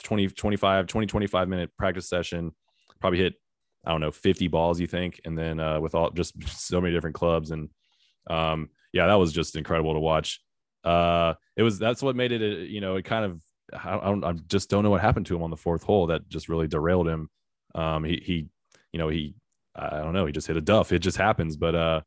20, 0.05 0.29
25, 0.29 0.87
20, 0.87 1.07
25 1.07 1.49
minute 1.49 1.71
practice 1.77 2.09
session. 2.09 2.53
Probably 3.01 3.19
hit, 3.19 3.35
I 3.85 3.91
don't 3.91 4.01
know, 4.01 4.11
50 4.11 4.49
balls, 4.49 4.81
you 4.81 4.87
think. 4.87 5.21
And 5.25 5.37
then 5.37 5.61
uh, 5.61 5.81
with 5.81 5.95
all 5.95 6.11
just 6.11 6.35
so 6.49 6.81
many 6.81 6.95
different 6.95 7.17
clubs. 7.17 7.51
And 7.51 7.69
um, 8.29 8.71
yeah, 8.93 9.07
that 9.07 9.15
was 9.15 9.33
just 9.33 9.57
incredible 9.57 9.95
to 9.95 10.01
watch. 10.01 10.41
Uh, 10.85 11.35
it 11.57 11.63
was, 11.63 11.79
that's 11.79 12.03
what 12.03 12.17
made 12.17 12.33
it, 12.33 12.69
you 12.69 12.81
know, 12.81 12.97
it 12.97 13.05
kind 13.05 13.25
of, 13.25 13.41
I, 13.73 13.99
don't, 14.01 14.25
I 14.25 14.33
just 14.33 14.69
don't 14.69 14.83
know 14.83 14.91
what 14.91 15.01
happened 15.01 15.27
to 15.27 15.37
him 15.37 15.43
on 15.43 15.51
the 15.51 15.57
fourth 15.57 15.83
hole 15.83 16.09
that 16.09 16.29
just 16.29 16.49
really 16.49 16.67
derailed 16.67 17.09
him. 17.09 17.31
Um, 17.75 18.05
he, 18.05 18.23
he, 18.25 18.47
you 18.93 18.99
know, 18.99 19.09
he, 19.09 19.35
I 19.75 20.01
don't 20.01 20.13
know, 20.13 20.27
he 20.27 20.33
just 20.33 20.47
hit 20.47 20.57
a 20.57 20.61
duff. 20.61 20.93
It 20.93 20.99
just 20.99 21.17
happens. 21.17 21.57
But, 21.57 21.75
uh, 21.75 22.01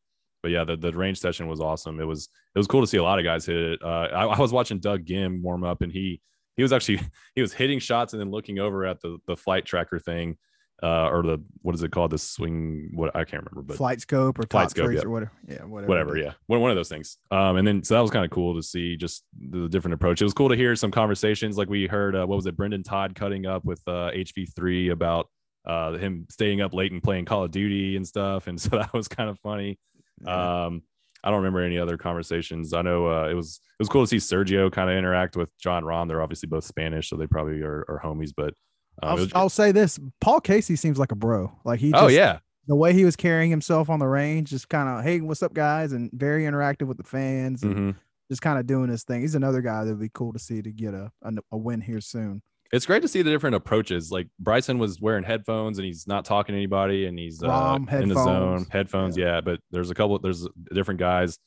but 0.46 0.52
yeah, 0.52 0.64
the, 0.64 0.78
the 0.78 0.92
range 0.92 1.18
session 1.18 1.48
was 1.48 1.60
awesome. 1.60 2.00
It 2.00 2.04
was 2.04 2.30
it 2.54 2.60
was 2.60 2.68
cool 2.68 2.82
to 2.82 2.86
see 2.86 2.98
a 2.98 3.04
lot 3.04 3.18
of 3.18 3.26
guys 3.26 3.48
hit 3.48 3.58
it. 3.58 3.80
Uh, 3.84 4.10
I, 4.14 4.26
I, 4.28 4.40
was 4.40 4.54
watching 4.54 4.78
Doug 4.78 5.04
Ghim 5.04 5.42
warm 5.42 5.64
up, 5.64 5.82
and 5.82 5.92
he 5.92 6.22
he 6.56 6.62
was 6.62 6.72
actually 6.72 7.00
he 7.34 7.42
was 7.42 7.52
hitting 7.52 7.80
shots 7.80 8.14
and 8.14 8.22
then 8.22 8.30
looking 8.30 8.60
over 8.60 8.86
at 8.86 9.02
the 9.02 9.18
the 9.26 9.36
flight 9.36 9.66
tracker 9.66 9.98
thing, 9.98 10.38
uh, 10.84 11.10
or 11.10 11.24
the 11.24 11.42
what 11.62 11.74
is 11.74 11.84
it 11.84 11.92
called? 11.92 12.12
The 12.12 12.18
swing 12.18 12.92
what 12.94 13.16
I 13.16 13.24
can't 13.24 13.44
remember, 13.44 13.62
but 13.62 13.78
flight 13.78 14.02
scope 14.02 14.40
or 14.40 14.44
flight 14.50 14.70
scope, 14.70 14.92
yeah. 14.92 15.02
or 15.04 15.10
whatever. 15.10 15.32
Yeah, 15.48 15.64
whatever. 15.64 15.90
Whatever, 15.90 16.18
yeah, 16.18 16.34
one 16.48 16.60
one 16.60 16.70
of 16.70 16.76
those 16.76 16.90
things. 16.90 17.18
Um, 17.32 17.58
and 17.58 17.68
then 17.68 17.84
so 17.84 17.94
that 17.94 18.02
was 18.02 18.12
kind 18.12 18.26
of 18.26 18.32
cool 18.32 18.56
to 18.56 18.64
see 18.64 18.98
just 18.98 19.24
the 19.40 19.70
different 19.70 19.94
approach. 19.94 20.22
It 20.22 20.26
was 20.26 20.34
cool 20.34 20.50
to 20.50 20.56
hear 20.56 20.76
some 20.76 20.92
conversations 20.92 21.58
like 21.58 21.70
we 21.70 21.88
heard. 21.88 22.16
Uh, 22.16 22.26
what 22.26 22.36
was 22.36 22.46
it? 22.46 22.58
Brendon 22.58 22.84
Todd 22.84 23.16
cutting 23.16 23.46
up 23.46 23.64
with 23.64 23.82
uh, 23.88 24.12
HV3 24.14 24.92
about 24.92 25.30
uh, 25.66 25.94
him 25.94 26.28
staying 26.30 26.62
up 26.62 26.74
late 26.74 26.92
and 26.92 27.02
playing 27.02 27.26
Call 27.26 27.44
of 27.46 27.52
Duty 27.52 27.96
and 27.96 28.06
stuff, 28.06 28.48
and 28.48 28.60
so 28.62 28.70
that 28.72 28.94
was 28.94 29.08
kind 29.08 29.30
of 29.30 29.40
funny. 29.40 29.80
Yeah. 30.26 30.66
Um, 30.66 30.84
I 31.24 31.30
don't 31.30 31.38
remember 31.38 31.62
any 31.62 31.80
other 31.80 31.98
conversations. 31.98 32.74
I 32.74 32.84
know 32.84 33.08
uh, 33.08 33.28
it 33.28 33.34
was 33.34 33.60
it 33.64 33.82
was 33.82 33.90
cool 33.90 34.06
to 34.06 34.08
see 34.08 34.18
Sergio 34.18 34.72
kind 34.72 34.90
of 34.90 34.96
interact 34.96 35.36
with 35.36 35.50
Jon 35.58 35.84
Rahm. 35.84 36.08
They're 36.08 36.22
obviously 36.22 36.48
both 36.48 36.66
Spanish, 36.66 37.10
so 37.10 37.16
they 37.16 37.26
probably 37.26 37.62
are, 37.62 37.84
are 37.90 38.00
homies. 38.04 38.32
But 38.36 38.54
um, 39.02 39.10
I'll, 39.10 39.16
was, 39.16 39.32
I'll, 39.34 39.50
say 39.50 39.72
this: 39.72 40.00
Paul 40.22 40.42
Casey 40.42 40.76
seems 40.76 40.98
like 40.98 41.12
a 41.12 41.16
bro. 41.16 41.52
Like 41.64 41.80
he. 41.80 41.90
Oh, 41.90 41.92
just, 41.92 42.04
oh 42.04 42.08
yeah. 42.08 42.40
The 42.68 42.76
way 42.76 42.94
he 42.94 43.06
was 43.06 43.16
carrying 43.16 43.52
himself 43.52 43.90
on 43.90 44.00
the 44.00 44.08
range, 44.08 44.50
just 44.50 44.70
kind 44.70 44.90
of, 44.90 45.04
hey, 45.04 45.22
what's 45.22 45.44
up, 45.44 45.54
guys, 45.54 45.92
and 45.92 46.10
very 46.12 46.46
interactive 46.46 46.88
with 46.88 46.98
the 46.98 47.04
fans, 47.04 47.62
and 47.62 47.76
mm-hmm. 47.76 47.92
just 48.30 48.42
kind 48.42 48.58
of 48.58 48.66
doing 48.66 48.90
his 48.90 49.04
thing. 49.04 49.22
He's 49.22 49.36
another 49.36 49.62
guy 49.62 49.84
that'd 49.84 50.00
be 50.00 50.10
cool 50.12 50.34
to 50.34 50.40
see 50.40 50.64
to 50.64 50.72
get 50.72 50.96
a, 50.96 51.12
a, 51.22 51.32
a 51.52 51.58
win 51.58 51.82
here 51.82 52.02
soon 52.02 52.42
it's 52.72 52.86
great 52.86 53.02
to 53.02 53.08
see 53.08 53.22
the 53.22 53.30
different 53.30 53.56
approaches. 53.56 54.12
Like 54.12 54.28
Bryson 54.40 54.80
was 54.80 55.00
wearing 55.00 55.24
headphones 55.24 55.78
and 55.78 55.86
he's 55.86 56.08
not 56.08 56.26
talking 56.26 56.54
to 56.54 56.58
anybody 56.58 57.06
and 57.06 57.18
he's 57.18 57.42
uh, 57.44 57.78
in 57.92 58.10
the 58.10 58.16
zone, 58.16 58.66
headphones. 58.70 59.18
Yeah. 59.18 59.36
yeah. 59.36 59.42
but 59.42 59.60
there's 59.72 59.92
a 59.92 59.96
couple, 59.96 60.18
there's 60.20 60.48
different 60.74 61.00
guys. 61.00 61.38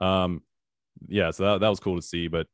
Um, 0.00 0.42
yeah, 1.06 1.30
so 1.30 1.44
that, 1.44 1.60
that 1.60 1.68
was 1.68 1.80
cool 1.80 1.96
to 1.96 2.02
see. 2.02 2.28
But 2.28 2.46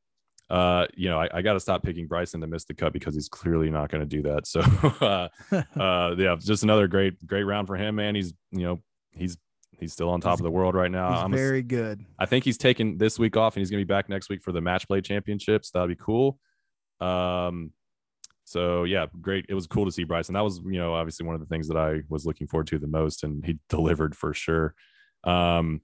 uh, 0.50 0.87
you 0.94 1.09
know, 1.09 1.18
I, 1.18 1.28
I 1.33 1.42
got 1.42 1.54
to 1.54 1.61
stop 1.61 1.83
picking 1.83 2.07
Bryson 2.07 2.40
to 2.42 2.46
miss 2.46 2.64
the 2.64 2.74
cut 2.74 2.92
because 2.92 3.14
he's 3.14 3.28
clearly 3.28 3.70
not 3.70 3.90
going 3.90 4.07
to 4.07 4.07
do 4.07 4.22
that. 4.22 4.44
So, 4.54 4.61
uh, 5.00 5.28
uh, 5.80 6.14
yeah, 6.16 6.37
just 6.38 6.62
another 6.62 6.87
great, 6.87 7.24
great 7.26 7.44
round 7.44 7.66
for 7.66 7.76
him, 7.76 7.96
man. 7.96 8.14
He's, 8.14 8.35
you 8.50 8.62
know, 8.62 8.83
he's 9.12 9.37
he's 9.80 9.92
still 9.92 10.11
on 10.11 10.20
top 10.20 10.35
he's, 10.35 10.40
of 10.40 10.44
the 10.44 10.50
world 10.50 10.74
right 10.74 10.90
now. 10.90 11.09
I'm 11.09 11.33
very 11.33 11.59
a, 11.59 11.62
good. 11.62 12.04
I 12.18 12.26
think 12.26 12.44
he's 12.44 12.59
taking 12.59 12.98
this 12.98 13.18
week 13.18 13.37
off 13.37 13.57
and 13.57 13.61
he's 13.61 13.70
going 13.70 13.80
to 13.80 13.85
be 13.85 13.92
back 13.92 14.09
next 14.09 14.28
week 14.28 14.42
for 14.42 14.52
the 14.52 14.61
match 14.61 14.87
play 14.87 15.00
championships. 15.00 15.70
That'd 15.70 15.88
be 15.88 16.02
cool. 16.02 16.38
Um, 17.00 17.72
so 18.44 18.85
yeah, 18.85 19.07
great. 19.20 19.46
It 19.48 19.54
was 19.54 19.66
cool 19.66 19.87
to 19.87 19.92
see 19.92 20.04
Bryson. 20.04 20.35
That 20.35 20.44
was, 20.44 20.61
you 20.64 20.78
know, 20.78 20.94
obviously 20.94 21.26
one 21.26 21.35
of 21.35 21.40
the 21.40 21.46
things 21.46 21.68
that 21.68 21.76
I 21.76 22.02
was 22.09 22.26
looking 22.26 22.46
forward 22.46 22.66
to 22.68 22.78
the 22.78 22.87
most, 22.87 23.24
and 23.24 23.44
he 23.44 23.59
delivered 23.68 24.14
for 24.14 24.35
sure. 24.35 24.74
Um, 25.24 25.80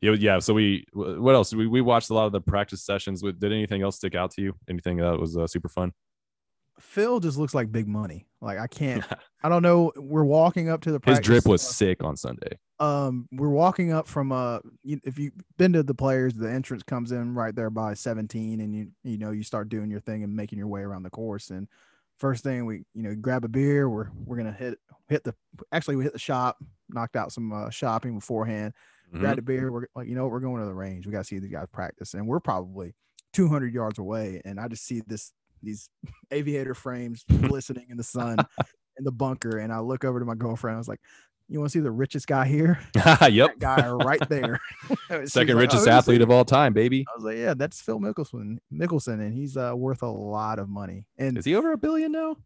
yeah, 0.00 0.12
yeah. 0.12 0.38
So 0.38 0.54
we, 0.54 0.84
what 0.92 1.34
else? 1.34 1.54
We 1.54 1.66
we 1.66 1.80
watched 1.80 2.10
a 2.10 2.14
lot 2.14 2.26
of 2.26 2.32
the 2.32 2.40
practice 2.40 2.82
sessions. 2.82 3.22
Did 3.22 3.44
anything 3.44 3.82
else 3.82 3.96
stick 3.96 4.14
out 4.14 4.30
to 4.32 4.42
you? 4.42 4.54
Anything 4.68 4.98
that 4.98 5.18
was 5.18 5.36
uh, 5.36 5.46
super 5.46 5.68
fun? 5.68 5.92
Phil 6.78 7.18
just 7.18 7.38
looks 7.38 7.54
like 7.54 7.72
big 7.72 7.88
money. 7.88 8.26
Like 8.40 8.58
I 8.58 8.66
can't. 8.68 9.04
I 9.42 9.48
don't 9.48 9.62
know. 9.62 9.92
We're 9.96 10.24
walking 10.24 10.68
up 10.68 10.82
to 10.82 10.92
the. 10.92 11.00
His 11.04 11.20
drip 11.20 11.46
was 11.46 11.62
sick 11.62 12.04
on 12.04 12.16
Sunday. 12.16 12.58
Um, 12.78 13.28
we're 13.32 13.48
walking 13.48 13.92
up 13.92 14.06
from 14.06 14.30
uh, 14.30 14.60
if 14.84 15.18
you've 15.18 15.32
been 15.56 15.72
to 15.72 15.82
the 15.82 15.94
players, 15.94 16.34
the 16.34 16.48
entrance 16.48 16.84
comes 16.84 17.10
in 17.10 17.34
right 17.34 17.54
there 17.54 17.70
by 17.70 17.94
17, 17.94 18.60
and 18.60 18.74
you 18.74 18.88
you 19.02 19.18
know 19.18 19.32
you 19.32 19.42
start 19.42 19.68
doing 19.68 19.90
your 19.90 20.00
thing 20.00 20.22
and 20.22 20.34
making 20.34 20.58
your 20.58 20.68
way 20.68 20.82
around 20.82 21.02
the 21.02 21.10
course, 21.10 21.50
and 21.50 21.66
first 22.18 22.42
thing 22.42 22.66
we 22.66 22.84
you 22.94 23.02
know 23.02 23.14
grab 23.14 23.44
a 23.44 23.48
beer 23.48 23.88
we're 23.88 24.08
we're 24.24 24.36
gonna 24.36 24.52
hit 24.52 24.78
hit 25.08 25.22
the 25.24 25.34
actually 25.72 25.96
we 25.96 26.02
hit 26.02 26.12
the 26.12 26.18
shop 26.18 26.58
knocked 26.88 27.16
out 27.16 27.32
some 27.32 27.52
uh, 27.52 27.70
shopping 27.70 28.14
beforehand 28.14 28.74
mm-hmm. 29.08 29.20
grab 29.20 29.38
a 29.38 29.42
beer 29.42 29.72
we're 29.72 29.86
like 29.94 30.08
you 30.08 30.14
know 30.14 30.26
we're 30.26 30.40
going 30.40 30.60
to 30.60 30.66
the 30.66 30.74
range 30.74 31.06
we 31.06 31.12
got 31.12 31.18
to 31.18 31.24
see 31.24 31.38
these 31.38 31.50
guys 31.50 31.66
practice 31.72 32.14
and 32.14 32.26
we're 32.26 32.40
probably 32.40 32.94
200 33.32 33.72
yards 33.72 33.98
away 33.98 34.40
and 34.44 34.58
i 34.58 34.68
just 34.68 34.86
see 34.86 35.02
this 35.06 35.32
these 35.62 35.90
aviator 36.30 36.74
frames 36.74 37.24
glistening 37.42 37.86
in 37.90 37.96
the 37.96 38.04
sun 38.04 38.38
in 38.98 39.04
the 39.04 39.12
bunker 39.12 39.58
and 39.58 39.72
i 39.72 39.78
look 39.78 40.04
over 40.04 40.18
to 40.18 40.24
my 40.24 40.34
girlfriend 40.34 40.74
i 40.74 40.78
was 40.78 40.88
like 40.88 41.00
you 41.48 41.58
want 41.58 41.72
to 41.72 41.78
see 41.78 41.82
the 41.82 41.90
richest 41.90 42.26
guy 42.26 42.46
here? 42.46 42.78
yep, 42.94 43.58
that 43.58 43.58
guy 43.58 43.88
right 43.88 44.28
there. 44.28 44.60
Second 45.24 45.56
like, 45.56 45.62
richest 45.62 45.88
oh, 45.88 45.90
athlete 45.90 46.20
of 46.20 46.30
all 46.30 46.44
time, 46.44 46.74
baby. 46.74 47.06
I 47.08 47.16
was 47.16 47.24
like, 47.24 47.38
yeah, 47.38 47.54
that's 47.54 47.80
Phil 47.80 47.98
Mickelson, 47.98 48.58
Mickelson, 48.72 49.14
and 49.14 49.32
he's 49.32 49.56
uh, 49.56 49.72
worth 49.74 50.02
a 50.02 50.08
lot 50.08 50.58
of 50.58 50.68
money. 50.68 51.06
And 51.16 51.38
is 51.38 51.44
he 51.44 51.54
over 51.56 51.72
a 51.72 51.78
billion 51.78 52.12
now? 52.12 52.36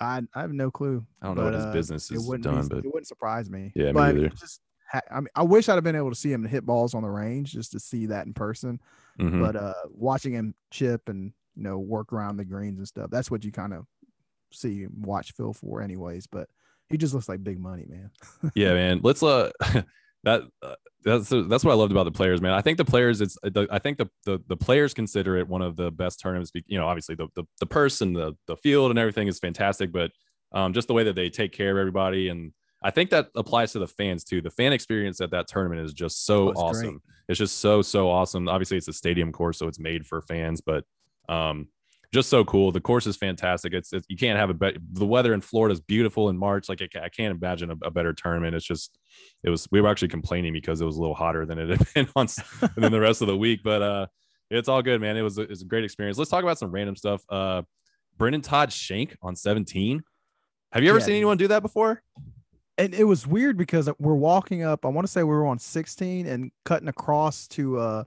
I 0.00 0.22
I 0.34 0.42
have 0.42 0.52
no 0.52 0.70
clue. 0.70 1.06
I 1.22 1.26
don't 1.26 1.36
but, 1.36 1.40
know 1.40 1.46
what 1.46 1.54
his 1.54 1.64
uh, 1.64 1.72
business 1.72 2.10
is 2.10 2.28
done, 2.28 2.62
be, 2.62 2.68
but 2.68 2.78
it 2.78 2.86
wouldn't 2.86 3.06
surprise 3.06 3.48
me. 3.48 3.72
Yeah, 3.74 3.92
but 3.92 4.14
me 4.14 4.26
either. 4.26 4.36
Just, 4.36 4.60
I 4.92 5.20
mean, 5.20 5.28
I 5.34 5.42
wish 5.42 5.68
I'd 5.68 5.74
have 5.74 5.84
been 5.84 5.96
able 5.96 6.10
to 6.10 6.16
see 6.16 6.32
him 6.32 6.44
hit 6.44 6.66
balls 6.66 6.94
on 6.94 7.02
the 7.02 7.10
range 7.10 7.52
just 7.52 7.72
to 7.72 7.80
see 7.80 8.06
that 8.06 8.26
in 8.26 8.34
person. 8.34 8.80
Mm-hmm. 9.18 9.42
But 9.42 9.56
uh, 9.56 9.74
watching 9.90 10.32
him 10.32 10.54
chip 10.70 11.08
and 11.08 11.32
you 11.56 11.62
know 11.62 11.78
work 11.78 12.12
around 12.12 12.36
the 12.36 12.44
greens 12.44 12.78
and 12.78 12.88
stuff, 12.88 13.10
that's 13.10 13.30
what 13.30 13.44
you 13.44 13.52
kind 13.52 13.72
of 13.72 13.86
see 14.52 14.86
watch 15.00 15.32
Phil 15.32 15.52
for, 15.52 15.82
anyways. 15.82 16.26
But 16.26 16.48
he 16.88 16.96
just 16.96 17.14
looks 17.14 17.28
like 17.28 17.42
big 17.42 17.58
money, 17.58 17.86
man. 17.88 18.10
yeah, 18.54 18.74
man. 18.74 19.00
Let's 19.02 19.22
uh 19.22 19.50
that 20.24 20.42
uh, 20.62 20.74
that's 21.04 21.28
that's 21.28 21.64
what 21.64 21.72
I 21.72 21.74
loved 21.74 21.92
about 21.92 22.04
the 22.04 22.12
players, 22.12 22.40
man. 22.40 22.52
I 22.52 22.62
think 22.62 22.78
the 22.78 22.84
players, 22.84 23.20
it's 23.20 23.36
the, 23.42 23.68
I 23.70 23.78
think 23.78 23.98
the, 23.98 24.08
the 24.24 24.40
the 24.48 24.56
players 24.56 24.94
consider 24.94 25.36
it 25.36 25.48
one 25.48 25.62
of 25.62 25.76
the 25.76 25.90
best 25.90 26.20
tournaments. 26.20 26.50
You 26.66 26.78
know, 26.78 26.86
obviously 26.86 27.14
the 27.14 27.28
the 27.34 27.44
the 27.60 27.66
person, 27.66 28.12
the 28.12 28.34
the 28.46 28.56
field, 28.56 28.90
and 28.90 28.98
everything 28.98 29.28
is 29.28 29.38
fantastic, 29.38 29.92
but 29.92 30.10
um, 30.52 30.72
just 30.72 30.88
the 30.88 30.94
way 30.94 31.04
that 31.04 31.14
they 31.14 31.28
take 31.28 31.52
care 31.52 31.70
of 31.70 31.78
everybody, 31.78 32.28
and 32.28 32.52
I 32.84 32.90
think 32.90 33.10
that 33.10 33.30
applies 33.34 33.72
to 33.72 33.78
the 33.78 33.86
fans 33.86 34.24
too. 34.24 34.42
The 34.42 34.50
fan 34.50 34.74
experience 34.74 35.22
at 35.22 35.30
that 35.30 35.48
tournament 35.48 35.80
is 35.80 35.94
just 35.94 36.26
so 36.26 36.50
oh, 36.50 36.52
awesome. 36.52 36.90
Great. 36.90 37.00
It's 37.30 37.38
just 37.38 37.58
so 37.58 37.80
so 37.80 38.10
awesome. 38.10 38.46
Obviously, 38.46 38.76
it's 38.76 38.88
a 38.88 38.92
stadium 38.92 39.32
course, 39.32 39.58
so 39.58 39.66
it's 39.66 39.80
made 39.80 40.06
for 40.06 40.20
fans, 40.20 40.60
but 40.60 40.84
um, 41.30 41.68
just 42.12 42.28
so 42.28 42.44
cool. 42.44 42.70
The 42.72 42.82
course 42.82 43.06
is 43.06 43.16
fantastic. 43.16 43.72
It's, 43.72 43.90
it's 43.94 44.06
you 44.10 44.18
can't 44.18 44.38
have 44.38 44.50
a 44.50 44.54
better. 44.54 44.76
The 44.92 45.06
weather 45.06 45.32
in 45.32 45.40
Florida 45.40 45.72
is 45.72 45.80
beautiful 45.80 46.28
in 46.28 46.36
March. 46.36 46.68
Like 46.68 46.82
I, 46.82 47.04
I 47.04 47.08
can't 47.08 47.36
imagine 47.36 47.70
a, 47.70 47.86
a, 47.86 47.90
better 47.90 48.12
tournament. 48.12 48.54
It's 48.54 48.66
just 48.66 48.98
it 49.42 49.48
was. 49.48 49.66
We 49.72 49.80
were 49.80 49.88
actually 49.88 50.08
complaining 50.08 50.52
because 50.52 50.82
it 50.82 50.84
was 50.84 50.98
a 50.98 51.00
little 51.00 51.14
hotter 51.14 51.46
than 51.46 51.58
it 51.58 51.70
had 51.70 51.86
been 51.94 52.08
on 52.14 52.28
than 52.76 52.92
the 52.92 53.00
rest 53.00 53.22
of 53.22 53.28
the 53.28 53.36
week. 53.36 53.60
But 53.64 53.80
uh, 53.80 54.06
it's 54.50 54.68
all 54.68 54.82
good, 54.82 55.00
man. 55.00 55.16
It 55.16 55.22
was 55.22 55.38
a, 55.38 55.42
it 55.42 55.50
was 55.50 55.62
a 55.62 55.66
great 55.66 55.84
experience. 55.84 56.18
Let's 56.18 56.30
talk 56.30 56.44
about 56.44 56.58
some 56.58 56.70
random 56.70 56.96
stuff. 56.96 57.22
Uh, 57.30 57.62
Brendon 58.18 58.42
Todd 58.42 58.72
Shank 58.72 59.16
on 59.22 59.34
17. 59.34 60.02
Have 60.70 60.82
you 60.82 60.90
ever 60.90 60.98
yeah, 60.98 61.04
seen 61.04 61.16
anyone 61.16 61.36
do 61.36 61.48
that 61.48 61.62
before? 61.62 62.02
And 62.76 62.92
it 62.92 63.04
was 63.04 63.26
weird 63.26 63.56
because 63.56 63.88
we're 63.98 64.14
walking 64.14 64.64
up. 64.64 64.84
I 64.84 64.88
want 64.88 65.06
to 65.06 65.12
say 65.12 65.22
we 65.22 65.28
were 65.28 65.46
on 65.46 65.58
16 65.58 66.26
and 66.26 66.50
cutting 66.64 66.88
across 66.88 67.46
to 67.48 67.78
uh 67.78 68.04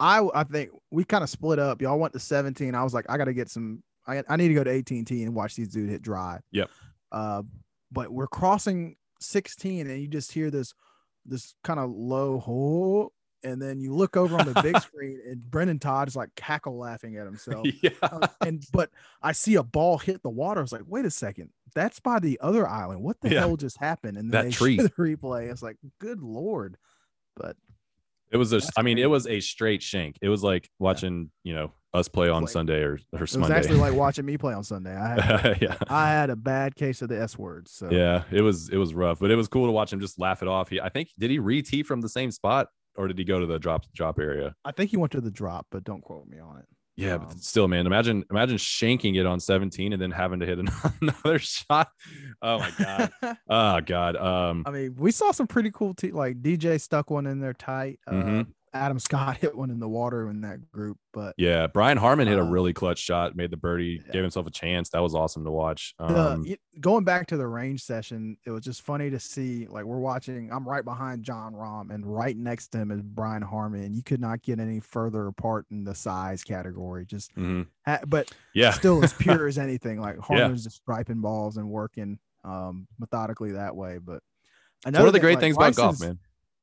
I 0.00 0.26
I 0.34 0.44
think 0.44 0.70
we 0.90 1.04
kind 1.04 1.22
of 1.22 1.30
split 1.30 1.58
up. 1.58 1.82
Y'all 1.82 1.98
went 1.98 2.14
to 2.14 2.18
17. 2.18 2.74
I 2.74 2.82
was 2.82 2.94
like, 2.94 3.04
I 3.08 3.18
got 3.18 3.26
to 3.26 3.34
get 3.34 3.50
some. 3.50 3.82
I, 4.06 4.24
I 4.28 4.36
need 4.36 4.48
to 4.48 4.54
go 4.54 4.64
to 4.64 4.78
AT&T 4.78 5.22
and 5.22 5.34
watch 5.34 5.54
these 5.54 5.68
dudes 5.68 5.90
hit 5.90 6.02
drive. 6.02 6.40
Yep. 6.52 6.70
Uh, 7.12 7.42
but 7.92 8.10
we're 8.10 8.26
crossing 8.26 8.96
16, 9.20 9.88
and 9.88 10.00
you 10.00 10.08
just 10.08 10.32
hear 10.32 10.50
this 10.50 10.74
this 11.26 11.54
kind 11.62 11.78
of 11.78 11.90
low 11.90 12.38
hole, 12.38 13.12
and 13.44 13.60
then 13.60 13.78
you 13.78 13.94
look 13.94 14.16
over 14.16 14.38
on 14.38 14.46
the 14.46 14.62
big 14.62 14.80
screen, 14.82 15.20
and 15.28 15.42
Brendon 15.50 15.78
Todd 15.78 16.08
is 16.08 16.16
like 16.16 16.34
cackle 16.34 16.78
laughing 16.78 17.16
at 17.18 17.26
himself. 17.26 17.66
Yeah. 17.82 17.90
Uh, 18.02 18.26
and 18.40 18.64
but 18.72 18.90
I 19.22 19.32
see 19.32 19.56
a 19.56 19.62
ball 19.62 19.98
hit 19.98 20.22
the 20.22 20.30
water. 20.30 20.60
I 20.60 20.62
was 20.62 20.72
like, 20.72 20.82
wait 20.86 21.04
a 21.04 21.10
second, 21.10 21.50
that's 21.74 22.00
by 22.00 22.18
the 22.18 22.38
other 22.40 22.66
island. 22.66 23.02
What 23.02 23.20
the 23.20 23.30
yeah. 23.30 23.40
hell 23.40 23.56
just 23.56 23.78
happened? 23.78 24.18
And 24.18 24.30
then 24.30 24.46
that 24.46 24.52
tree 24.54 24.76
the 24.76 24.90
replay. 24.90 25.50
It's 25.50 25.62
like, 25.62 25.76
good 26.00 26.22
lord. 26.22 26.76
But 27.36 27.56
it 28.30 28.36
was 28.36 28.52
a. 28.52 28.60
I 28.76 28.82
mean, 28.82 28.98
it 28.98 29.10
was 29.10 29.26
a 29.26 29.40
straight 29.40 29.82
shank. 29.82 30.16
It 30.22 30.28
was 30.28 30.42
like 30.42 30.68
watching, 30.78 31.30
you 31.42 31.54
know, 31.54 31.72
us 31.92 32.08
play 32.08 32.28
on 32.28 32.46
Sunday 32.46 32.82
or 32.82 32.98
or 33.12 33.26
Sunday. 33.26 33.46
it 33.46 33.56
was 33.56 33.66
actually 33.66 33.80
like 33.80 33.94
watching 33.98 34.24
me 34.24 34.38
play 34.38 34.54
on 34.54 34.64
Sunday. 34.64 34.94
I 34.96 35.20
had, 35.20 35.58
yeah, 35.62 35.76
I 35.88 36.10
had 36.10 36.30
a 36.30 36.36
bad 36.36 36.76
case 36.76 37.02
of 37.02 37.08
the 37.08 37.20
S 37.20 37.38
word. 37.38 37.68
So 37.68 37.88
yeah, 37.90 38.24
it 38.30 38.42
was 38.42 38.68
it 38.68 38.76
was 38.76 38.94
rough, 38.94 39.18
but 39.18 39.30
it 39.30 39.36
was 39.36 39.48
cool 39.48 39.66
to 39.66 39.72
watch 39.72 39.92
him 39.92 40.00
just 40.00 40.18
laugh 40.18 40.42
it 40.42 40.48
off. 40.48 40.68
He, 40.68 40.80
I 40.80 40.88
think, 40.88 41.08
did 41.18 41.30
he 41.30 41.38
re 41.38 41.62
tee 41.62 41.82
from 41.82 42.00
the 42.00 42.08
same 42.08 42.30
spot? 42.30 42.68
or 42.96 43.08
did 43.08 43.18
he 43.18 43.24
go 43.24 43.40
to 43.40 43.46
the 43.46 43.58
drop 43.58 43.84
drop 43.94 44.18
area? 44.18 44.54
I 44.64 44.72
think 44.72 44.90
he 44.90 44.96
went 44.96 45.12
to 45.12 45.20
the 45.20 45.30
drop, 45.30 45.66
but 45.70 45.84
don't 45.84 46.02
quote 46.02 46.26
me 46.26 46.38
on 46.38 46.58
it. 46.58 46.66
Yeah, 46.96 47.14
Um, 47.14 47.26
but 47.28 47.38
still, 47.40 47.66
man, 47.68 47.86
imagine 47.86 48.24
imagine 48.30 48.56
shanking 48.58 49.16
it 49.18 49.24
on 49.26 49.40
17 49.40 49.92
and 49.92 50.00
then 50.02 50.10
having 50.10 50.40
to 50.40 50.46
hit 50.46 50.58
another 51.00 51.38
shot. 51.38 51.88
Oh 52.42 52.58
my 52.58 52.70
god. 52.78 53.12
oh 53.48 53.80
god. 53.86 54.16
Um 54.16 54.64
I 54.66 54.70
mean, 54.70 54.94
we 54.98 55.10
saw 55.12 55.30
some 55.32 55.46
pretty 55.46 55.70
cool 55.70 55.94
te- 55.94 56.12
like 56.12 56.42
DJ 56.42 56.80
stuck 56.80 57.10
one 57.10 57.26
in 57.26 57.40
there 57.40 57.54
tight. 57.54 58.00
Uh, 58.06 58.12
Mhm. 58.12 58.46
Adam 58.72 58.98
Scott 58.98 59.36
hit 59.40 59.56
one 59.56 59.70
in 59.70 59.80
the 59.80 59.88
water 59.88 60.28
in 60.30 60.42
that 60.42 60.70
group, 60.70 60.96
but 61.12 61.34
yeah, 61.36 61.66
Brian 61.66 61.98
Harman 61.98 62.28
hit 62.28 62.38
a 62.38 62.42
Uh, 62.42 62.44
really 62.48 62.72
clutch 62.72 62.98
shot, 63.00 63.34
made 63.34 63.50
the 63.50 63.56
birdie, 63.56 64.00
yeah. 64.06 64.12
gave 64.12 64.22
himself 64.22 64.46
a 64.46 64.50
chance. 64.50 64.90
That 64.90 65.02
was 65.02 65.14
awesome 65.14 65.44
to 65.44 65.50
watch. 65.50 65.94
Um 65.98 66.44
y- 66.46 66.56
going 66.78 67.04
back 67.04 67.26
to 67.28 67.36
the 67.36 67.46
range 67.46 67.82
session, 67.82 68.36
it 68.46 68.50
was 68.50 68.62
just 68.62 68.82
funny 68.82 69.10
to 69.10 69.18
see. 69.18 69.66
Like 69.66 69.84
we're 69.84 69.98
watching, 69.98 70.50
I'm 70.52 70.68
right 70.68 70.84
behind 70.84 71.24
Jon 71.24 71.52
Rahm, 71.54 71.90
and 71.92 72.06
right 72.06 72.36
next 72.36 72.68
to 72.68 72.78
him 72.78 72.90
is 72.92 73.02
Brian 73.02 73.42
Harman. 73.42 73.92
You 73.94 74.02
could 74.02 74.20
not 74.20 74.42
get 74.42 74.60
any 74.60 74.78
further 74.80 75.26
apart 75.26 75.66
in 75.70 75.82
the 75.84 75.94
size 75.94 76.44
category. 76.44 77.04
Just, 77.06 77.34
mhm. 77.36 77.66
ha- 77.84 78.00
but 78.06 78.30
yeah. 78.54 78.70
still 78.70 79.02
as 79.02 79.12
pure 79.18 79.48
as 79.48 79.58
anything. 79.58 80.00
Like 80.00 80.18
Harman's 80.18 80.62
just 80.64 80.76
striping 80.76 81.20
balls 81.20 81.56
and 81.56 81.68
working 81.68 82.18
um 82.44 82.86
methodically 82.98 83.52
that 83.52 83.74
way. 83.74 83.98
But 83.98 84.22
It's 84.86 84.96
one 84.96 85.06
of 85.08 85.12
the 85.12 85.18
thing, 85.18 85.20
great 85.22 85.34
like, 85.34 85.40
things 85.40 85.56
about 85.56 85.74
golf, 85.74 85.98
Bryson's- 85.98 86.00
man. 86.08 86.18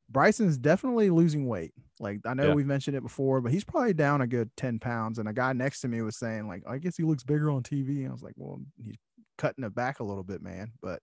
Bryson's 0.10 0.58
definitely 0.58 1.10
losing 1.10 1.48
weight. 1.48 1.74
Like 2.00 2.20
I 2.26 2.34
know 2.34 2.48
Yeah. 2.50 2.54
we've 2.54 2.66
mentioned 2.66 2.96
it 2.96 3.02
before, 3.04 3.42
but 3.42 3.52
he's 3.52 3.64
probably 3.64 3.94
down 3.94 4.22
a 4.22 4.28
good 4.28 4.50
10 4.58 4.80
pounds. 4.80 5.18
And 5.20 5.28
a 5.28 5.34
guy 5.34 5.54
next 5.54 5.82
to 5.82 5.88
me 5.88 6.02
was 6.02 6.18
saying, 6.18 6.48
like, 6.48 6.64
I 6.68 6.78
guess 6.78 6.96
he 6.98 7.04
looks 7.04 7.24
bigger 7.24 7.50
on 7.50 7.64
TV. 7.64 8.00
And 8.00 8.10
I 8.10 8.12
was 8.12 8.24
like, 8.24 8.34
Well, 8.38 8.60
he's 8.84 8.96
cutting 9.38 9.64
it 9.64 9.74
back 9.76 10.00
a 10.00 10.04
little 10.04 10.24
bit, 10.24 10.42
man. 10.42 10.72
But 10.82 11.02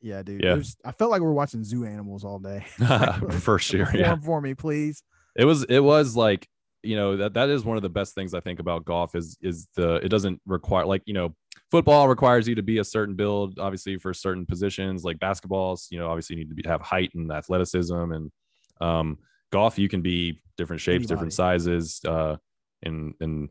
yeah, 0.00 0.22
dude. 0.22 0.42
Yeah. 0.42 0.54
there's- 0.54 0.76
I 0.84 0.92
felt 0.92 1.10
like 1.10 1.20
we 1.20 1.26
were 1.26 1.32
watching 1.32 1.62
zoo 1.62 1.84
animals 1.84 2.24
all 2.24 2.38
day. 2.38 2.64
Like, 2.78 3.32
For 3.40 3.58
sure. 3.58 3.88
Yeah. 3.94 4.16
for 4.16 4.40
me, 4.40 4.54
please. 4.54 5.02
it 5.36 5.44
was 5.44 5.64
it 5.64 5.80
was 5.80 6.16
like 6.16 6.48
you 6.82 6.96
know 6.96 7.16
that 7.18 7.34
that 7.34 7.50
is 7.50 7.62
one 7.64 7.76
of 7.76 7.82
the 7.82 7.90
best 7.90 8.14
things 8.14 8.32
i 8.32 8.40
think 8.40 8.58
about 8.58 8.86
golf 8.86 9.14
is 9.14 9.36
is 9.42 9.68
the 9.76 9.96
it 9.96 10.08
doesn't 10.08 10.40
require 10.46 10.86
like 10.86 11.02
you 11.04 11.12
know 11.12 11.36
football 11.70 12.08
requires 12.08 12.48
you 12.48 12.54
to 12.54 12.62
be 12.62 12.78
a 12.78 12.84
certain 12.84 13.14
build 13.14 13.58
obviously 13.58 13.98
for 13.98 14.14
certain 14.14 14.46
positions 14.46 15.04
like 15.04 15.18
basketballs 15.18 15.88
you 15.90 15.98
know 15.98 16.08
obviously 16.08 16.36
you 16.36 16.42
need 16.42 16.48
to 16.48 16.54
be, 16.54 16.62
have 16.66 16.80
height 16.80 17.10
and 17.14 17.30
athleticism 17.30 17.94
and 18.12 18.32
um 18.80 19.18
golf 19.52 19.78
you 19.78 19.88
can 19.88 20.02
be 20.02 20.40
different 20.56 20.80
shapes 20.80 21.06
different 21.06 21.32
sizes 21.32 22.00
uh 22.06 22.36
and 22.82 23.14
and 23.20 23.48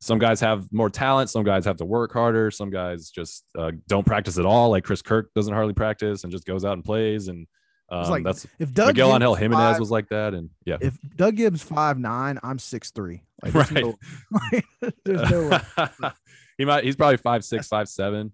some 0.00 0.18
guys 0.18 0.40
have 0.40 0.70
more 0.72 0.88
talent 0.90 1.28
some 1.30 1.42
guys 1.44 1.64
have 1.64 1.76
to 1.76 1.84
work 1.84 2.12
harder 2.12 2.50
some 2.50 2.70
guys 2.70 3.10
just 3.10 3.44
uh, 3.58 3.72
don't 3.88 4.06
practice 4.06 4.38
at 4.38 4.46
all 4.46 4.70
like 4.70 4.84
chris 4.84 5.02
kirk 5.02 5.30
doesn't 5.34 5.54
hardly 5.54 5.74
practice 5.74 6.22
and 6.24 6.32
just 6.32 6.44
goes 6.44 6.64
out 6.64 6.74
and 6.74 6.84
plays 6.84 7.28
and 7.28 7.46
um, 7.90 8.10
like 8.10 8.22
that's 8.22 8.46
If 8.58 8.74
Doug 8.74 8.88
miguel 8.88 9.14
angel 9.14 9.32
Gibbs 9.34 9.40
jimenez 9.40 9.72
five- 9.72 9.80
was 9.80 9.90
like 9.90 10.08
that 10.10 10.34
and 10.34 10.50
yeah 10.66 10.76
if 10.80 10.98
Doug 11.16 11.36
Gibbs 11.36 11.62
five 11.62 11.98
nine, 11.98 12.38
I'm 12.42 12.58
six 12.58 12.90
three. 12.90 13.22
Like, 13.42 13.52
there's 13.54 13.72
Right. 13.72 14.64
no, 14.82 14.90
there's 15.06 15.30
no 15.30 15.48
way. 15.48 16.10
he 16.58 16.64
might. 16.66 16.84
He's 16.84 16.96
probably 16.96 17.16
five 17.16 17.44
six, 17.44 17.66
five 17.66 17.88
seven. 17.88 18.32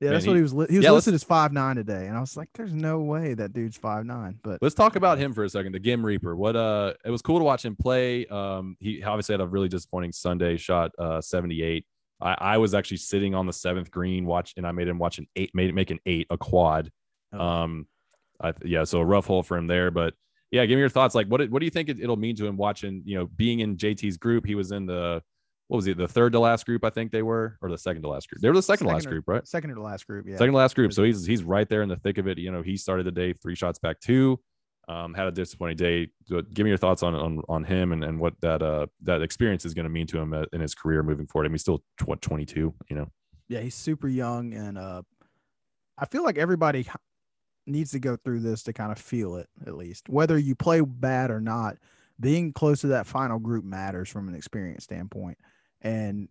Yeah, 0.00 0.06
Man, 0.08 0.12
that's 0.14 0.24
he- 0.24 0.30
what 0.30 0.36
he 0.36 0.42
was. 0.42 0.54
Li- 0.54 0.66
he 0.70 0.76
was 0.78 0.84
yeah, 0.84 0.92
listed 0.92 1.14
as 1.14 1.22
five 1.24 1.52
nine 1.52 1.76
today, 1.76 2.06
and 2.06 2.16
I 2.16 2.20
was 2.20 2.36
like, 2.36 2.48
"There's 2.54 2.72
no 2.72 3.00
way 3.00 3.34
that 3.34 3.52
dude's 3.52 3.76
five 3.76 4.06
nine. 4.06 4.38
But 4.42 4.58
Let's 4.62 4.74
talk 4.74 4.96
about 4.96 5.18
him 5.18 5.34
for 5.34 5.44
a 5.44 5.48
second. 5.48 5.72
The 5.72 5.78
Gim 5.78 6.04
Reaper. 6.04 6.34
What? 6.36 6.56
Uh, 6.56 6.94
it 7.04 7.10
was 7.10 7.20
cool 7.20 7.38
to 7.38 7.44
watch 7.44 7.64
him 7.64 7.76
play. 7.76 8.24
Um, 8.26 8.76
he 8.80 9.02
obviously 9.02 9.34
had 9.34 9.40
a 9.42 9.46
really 9.46 9.68
disappointing 9.68 10.12
Sunday. 10.12 10.56
Shot 10.56 10.92
uh 10.98 11.20
seventy 11.20 11.62
eight. 11.62 11.86
I, 12.22 12.36
I 12.38 12.58
was 12.58 12.74
actually 12.74 12.98
sitting 12.98 13.34
on 13.34 13.46
the 13.46 13.52
seventh 13.52 13.90
green 13.90 14.24
watch, 14.26 14.54
and 14.56 14.66
I 14.66 14.72
made 14.72 14.88
him 14.88 14.98
watch 14.98 15.18
an 15.18 15.26
eight, 15.36 15.54
made 15.54 15.74
make 15.74 15.90
an 15.90 16.00
eight, 16.06 16.26
a 16.30 16.36
quad. 16.38 16.90
Oh. 17.32 17.38
Um, 17.38 17.86
I 18.42 18.54
yeah, 18.64 18.84
so 18.84 19.00
a 19.00 19.04
rough 19.04 19.26
hole 19.26 19.42
for 19.42 19.56
him 19.58 19.66
there, 19.66 19.90
but 19.90 20.14
yeah, 20.50 20.64
give 20.66 20.76
me 20.76 20.80
your 20.80 20.88
thoughts. 20.88 21.14
Like, 21.14 21.26
what 21.28 21.48
what 21.50 21.60
do 21.60 21.66
you 21.66 21.70
think 21.70 21.90
it, 21.90 22.00
it'll 22.00 22.16
mean 22.16 22.36
to 22.36 22.46
him 22.46 22.56
watching? 22.56 23.02
You 23.04 23.18
know, 23.18 23.26
being 23.26 23.60
in 23.60 23.76
JT's 23.76 24.16
group. 24.16 24.46
He 24.46 24.54
was 24.54 24.72
in 24.72 24.86
the 24.86 25.22
what 25.70 25.76
was 25.76 25.84
he? 25.84 25.92
The 25.92 26.08
third 26.08 26.32
to 26.32 26.40
last 26.40 26.66
group, 26.66 26.84
I 26.84 26.90
think 26.90 27.12
they 27.12 27.22
were, 27.22 27.56
or 27.62 27.70
the 27.70 27.78
second 27.78 28.02
to 28.02 28.08
last 28.08 28.28
group. 28.28 28.42
They 28.42 28.48
were 28.48 28.56
the 28.56 28.60
second, 28.60 28.88
to 28.88 28.92
last 28.92 29.06
or- 29.06 29.10
group, 29.10 29.28
right? 29.28 29.46
second 29.46 29.72
to 29.72 29.80
last 29.80 30.04
group, 30.04 30.26
yeah. 30.26 30.36
second 30.36 30.50
to 30.50 30.58
last 30.58 30.74
group. 30.74 30.92
So 30.92 31.04
he's 31.04 31.24
he's 31.24 31.44
right 31.44 31.68
there 31.68 31.82
in 31.82 31.88
the 31.88 31.94
thick 31.94 32.18
of 32.18 32.26
it. 32.26 32.38
You 32.38 32.50
know, 32.50 32.60
he 32.60 32.76
started 32.76 33.06
the 33.06 33.12
day 33.12 33.34
three 33.34 33.54
shots 33.54 33.78
back 33.78 34.00
two. 34.00 34.40
Um, 34.88 35.14
had 35.14 35.28
a 35.28 35.30
disappointing 35.30 35.76
day. 35.76 36.08
Give 36.28 36.64
me 36.64 36.70
your 36.70 36.76
thoughts 36.76 37.04
on 37.04 37.14
on 37.14 37.42
on 37.48 37.62
him 37.62 37.92
and, 37.92 38.02
and 38.02 38.18
what 38.18 38.34
that 38.40 38.62
uh 38.62 38.86
that 39.02 39.22
experience 39.22 39.64
is 39.64 39.72
going 39.72 39.84
to 39.84 39.90
mean 39.90 40.08
to 40.08 40.18
him 40.18 40.32
uh, 40.32 40.42
in 40.52 40.60
his 40.60 40.74
career 40.74 41.04
moving 41.04 41.28
forward. 41.28 41.44
I 41.44 41.48
mean, 41.50 41.54
he's 41.54 41.62
still 41.62 41.84
what 42.04 42.20
22. 42.20 42.74
You 42.88 42.96
know. 42.96 43.08
yeah, 43.46 43.60
he's 43.60 43.76
super 43.76 44.08
young, 44.08 44.52
and 44.52 44.76
uh, 44.76 45.02
I 45.96 46.06
feel 46.06 46.24
like 46.24 46.36
everybody 46.36 46.88
needs 47.68 47.92
to 47.92 48.00
go 48.00 48.16
through 48.16 48.40
this 48.40 48.64
to 48.64 48.72
kind 48.72 48.90
of 48.90 48.98
feel 48.98 49.36
it, 49.36 49.48
at 49.68 49.76
least. 49.76 50.08
Whether 50.08 50.36
you 50.36 50.56
play 50.56 50.80
bad 50.80 51.30
or 51.30 51.40
not, 51.40 51.76
being 52.18 52.52
close 52.52 52.80
to 52.80 52.88
that 52.88 53.06
final 53.06 53.38
group 53.38 53.64
matters 53.64 54.08
from 54.08 54.28
an 54.28 54.34
experience 54.34 54.84
standpoint, 54.84 55.38
and 55.82 56.28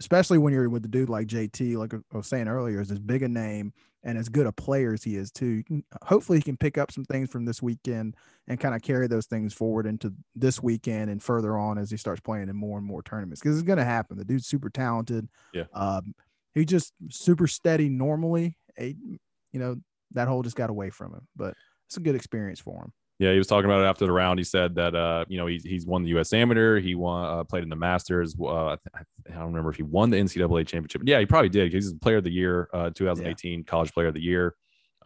especially 0.00 0.38
when 0.38 0.52
you're 0.52 0.68
with 0.68 0.84
a 0.84 0.88
dude 0.88 1.08
like 1.08 1.28
JT, 1.28 1.76
like 1.76 1.94
I 1.94 2.16
was 2.16 2.26
saying 2.26 2.48
earlier, 2.48 2.80
is 2.80 2.90
as 2.90 2.98
big 2.98 3.22
a 3.22 3.28
name 3.28 3.72
and 4.02 4.18
as 4.18 4.28
good 4.28 4.46
a 4.46 4.52
player 4.52 4.92
as 4.92 5.04
he 5.04 5.16
is 5.16 5.30
too. 5.30 5.46
You 5.46 5.64
can, 5.64 5.84
hopefully, 6.02 6.38
he 6.38 6.42
can 6.42 6.56
pick 6.56 6.76
up 6.76 6.90
some 6.90 7.04
things 7.04 7.30
from 7.30 7.44
this 7.44 7.62
weekend 7.62 8.16
and 8.48 8.58
kind 8.58 8.74
of 8.74 8.82
carry 8.82 9.06
those 9.06 9.26
things 9.26 9.54
forward 9.54 9.86
into 9.86 10.12
this 10.34 10.60
weekend 10.60 11.10
and 11.10 11.22
further 11.22 11.56
on 11.56 11.78
as 11.78 11.90
he 11.90 11.96
starts 11.96 12.20
playing 12.20 12.48
in 12.48 12.56
more 12.56 12.78
and 12.78 12.86
more 12.86 13.02
tournaments 13.02 13.40
because 13.40 13.56
it's 13.56 13.66
going 13.66 13.78
to 13.78 13.84
happen. 13.84 14.18
The 14.18 14.24
dude's 14.24 14.48
super 14.48 14.70
talented. 14.70 15.28
Yeah. 15.54 15.64
Um, 15.72 16.14
he 16.54 16.64
just 16.64 16.92
super 17.10 17.46
steady 17.46 17.88
normally. 17.88 18.56
You 18.78 19.18
know, 19.52 19.76
that 20.12 20.26
hole 20.28 20.42
just 20.42 20.56
got 20.56 20.70
away 20.70 20.90
from 20.90 21.14
him, 21.14 21.28
but 21.36 21.54
it's 21.86 21.96
a 21.96 22.00
good 22.00 22.16
experience 22.16 22.58
for 22.58 22.82
him. 22.82 22.92
Yeah, 23.22 23.30
he 23.32 23.38
was 23.38 23.46
talking 23.46 23.66
about 23.70 23.82
it 23.82 23.86
after 23.86 24.04
the 24.04 24.10
round. 24.12 24.40
He 24.40 24.44
said 24.44 24.74
that 24.74 24.94
uh, 24.96 25.24
you 25.28 25.38
know 25.38 25.46
he's 25.46 25.62
he's 25.62 25.86
won 25.86 26.02
the 26.02 26.08
U.S. 26.10 26.32
Amateur. 26.32 26.80
He 26.80 26.94
won 26.96 27.24
uh, 27.24 27.44
played 27.44 27.62
in 27.62 27.68
the 27.68 27.76
Masters. 27.76 28.34
Uh, 28.40 28.70
I 28.72 28.76
don't 29.30 29.46
remember 29.46 29.70
if 29.70 29.76
he 29.76 29.84
won 29.84 30.10
the 30.10 30.16
NCAA 30.16 30.66
championship. 30.66 31.02
Yeah, 31.04 31.20
he 31.20 31.26
probably 31.26 31.48
did. 31.48 31.72
He's 31.72 31.92
a 31.92 31.94
Player 31.96 32.16
of 32.16 32.24
the 32.24 32.32
Year, 32.32 32.68
uh, 32.74 32.90
2018 32.90 33.62
College 33.64 33.92
Player 33.92 34.08
of 34.08 34.14
the 34.14 34.20
Year. 34.20 34.54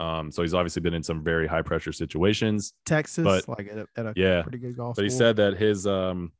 Um, 0.00 0.30
so 0.30 0.42
he's 0.42 0.54
obviously 0.54 0.80
been 0.80 0.94
in 0.94 1.02
some 1.02 1.22
very 1.22 1.46
high 1.46 1.62
pressure 1.62 1.92
situations. 1.92 2.72
Texas, 2.86 3.24
But- 3.24 3.48
like 3.48 3.68
at 3.70 3.78
a, 3.78 3.86
at 3.96 4.06
a 4.06 4.12
Yeah, 4.16 4.42
pretty 4.42 4.58
good 4.58 4.76
golf. 4.76 4.96
but 4.96 5.04
he 5.04 5.10
school. 5.10 5.18
said 5.18 5.36
that 5.36 5.56
his 5.58 5.86
um 5.86 6.32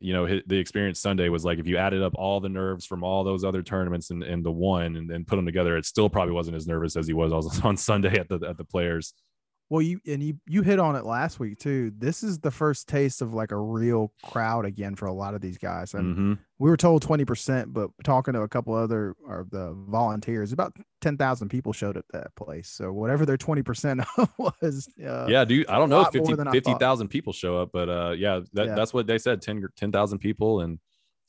you 0.00 0.12
know 0.12 0.26
his, 0.26 0.42
the 0.46 0.56
experience 0.56 1.00
sunday 1.00 1.28
was 1.28 1.44
like 1.44 1.58
if 1.58 1.66
you 1.66 1.76
added 1.76 2.02
up 2.04 2.12
all 2.14 2.38
the 2.38 2.48
nerves 2.48 2.86
from 2.86 3.02
all 3.02 3.24
those 3.24 3.42
other 3.42 3.62
tournaments 3.64 4.10
and, 4.10 4.22
and 4.22 4.44
the 4.44 4.52
one 4.52 4.94
and 4.94 5.10
then 5.10 5.24
put 5.24 5.34
them 5.34 5.44
together 5.44 5.76
it 5.76 5.84
still 5.84 6.08
probably 6.08 6.32
wasn't 6.32 6.54
as 6.54 6.68
nervous 6.68 6.94
as 6.96 7.08
he 7.08 7.12
was 7.12 7.32
on 7.64 7.76
sunday 7.76 8.16
at 8.16 8.28
the 8.28 8.38
at 8.48 8.56
the 8.56 8.62
players 8.64 9.12
Well, 9.70 9.82
you 9.82 10.00
and 10.06 10.22
you 10.22 10.38
you 10.46 10.62
hit 10.62 10.78
on 10.78 10.96
it 10.96 11.04
last 11.04 11.38
week 11.38 11.58
too. 11.58 11.92
This 11.96 12.22
is 12.22 12.38
the 12.38 12.50
first 12.50 12.88
taste 12.88 13.20
of 13.20 13.34
like 13.34 13.52
a 13.52 13.56
real 13.58 14.12
crowd 14.22 14.64
again 14.64 14.94
for 14.94 15.04
a 15.06 15.12
lot 15.12 15.34
of 15.34 15.42
these 15.42 15.58
guys. 15.58 15.92
And 15.92 16.16
Mhm. 16.16 16.38
we 16.58 16.70
were 16.70 16.76
told 16.78 17.02
20%, 17.02 17.74
but 17.74 17.90
talking 18.02 18.32
to 18.32 18.40
a 18.40 18.48
couple 18.48 18.72
other 18.74 19.14
of 19.28 19.50
the 19.50 19.72
volunteers, 19.74 20.52
about 20.52 20.74
10,000 21.02 21.50
people 21.50 21.74
showed 21.74 21.98
up 21.98 22.06
at 22.14 22.22
that 22.22 22.34
place. 22.34 22.68
So 22.70 22.92
whatever 22.92 23.26
their 23.26 23.36
20% 23.36 24.02
was, 24.62 24.88
uh, 25.06 25.26
yeah 25.28 25.44
dude 25.44 25.66
i 25.68 25.76
don't 25.78 25.90
know 25.90 26.00
if 26.00 26.14
more 26.14 26.24
50 26.24 26.34
than 26.34 26.50
50,000 26.50 27.08
people 27.08 27.32
show 27.34 27.58
up 27.60 27.70
but 27.72 27.88
uh 27.90 28.14
yeah, 28.16 28.40
that, 28.54 28.66
Yeah. 28.68 28.74
that's 28.74 28.94
what 28.94 29.06
they 29.06 29.18
said 29.18 29.42
10 29.42 29.62
10,000 29.76 30.18
people 30.18 30.60
and 30.60 30.78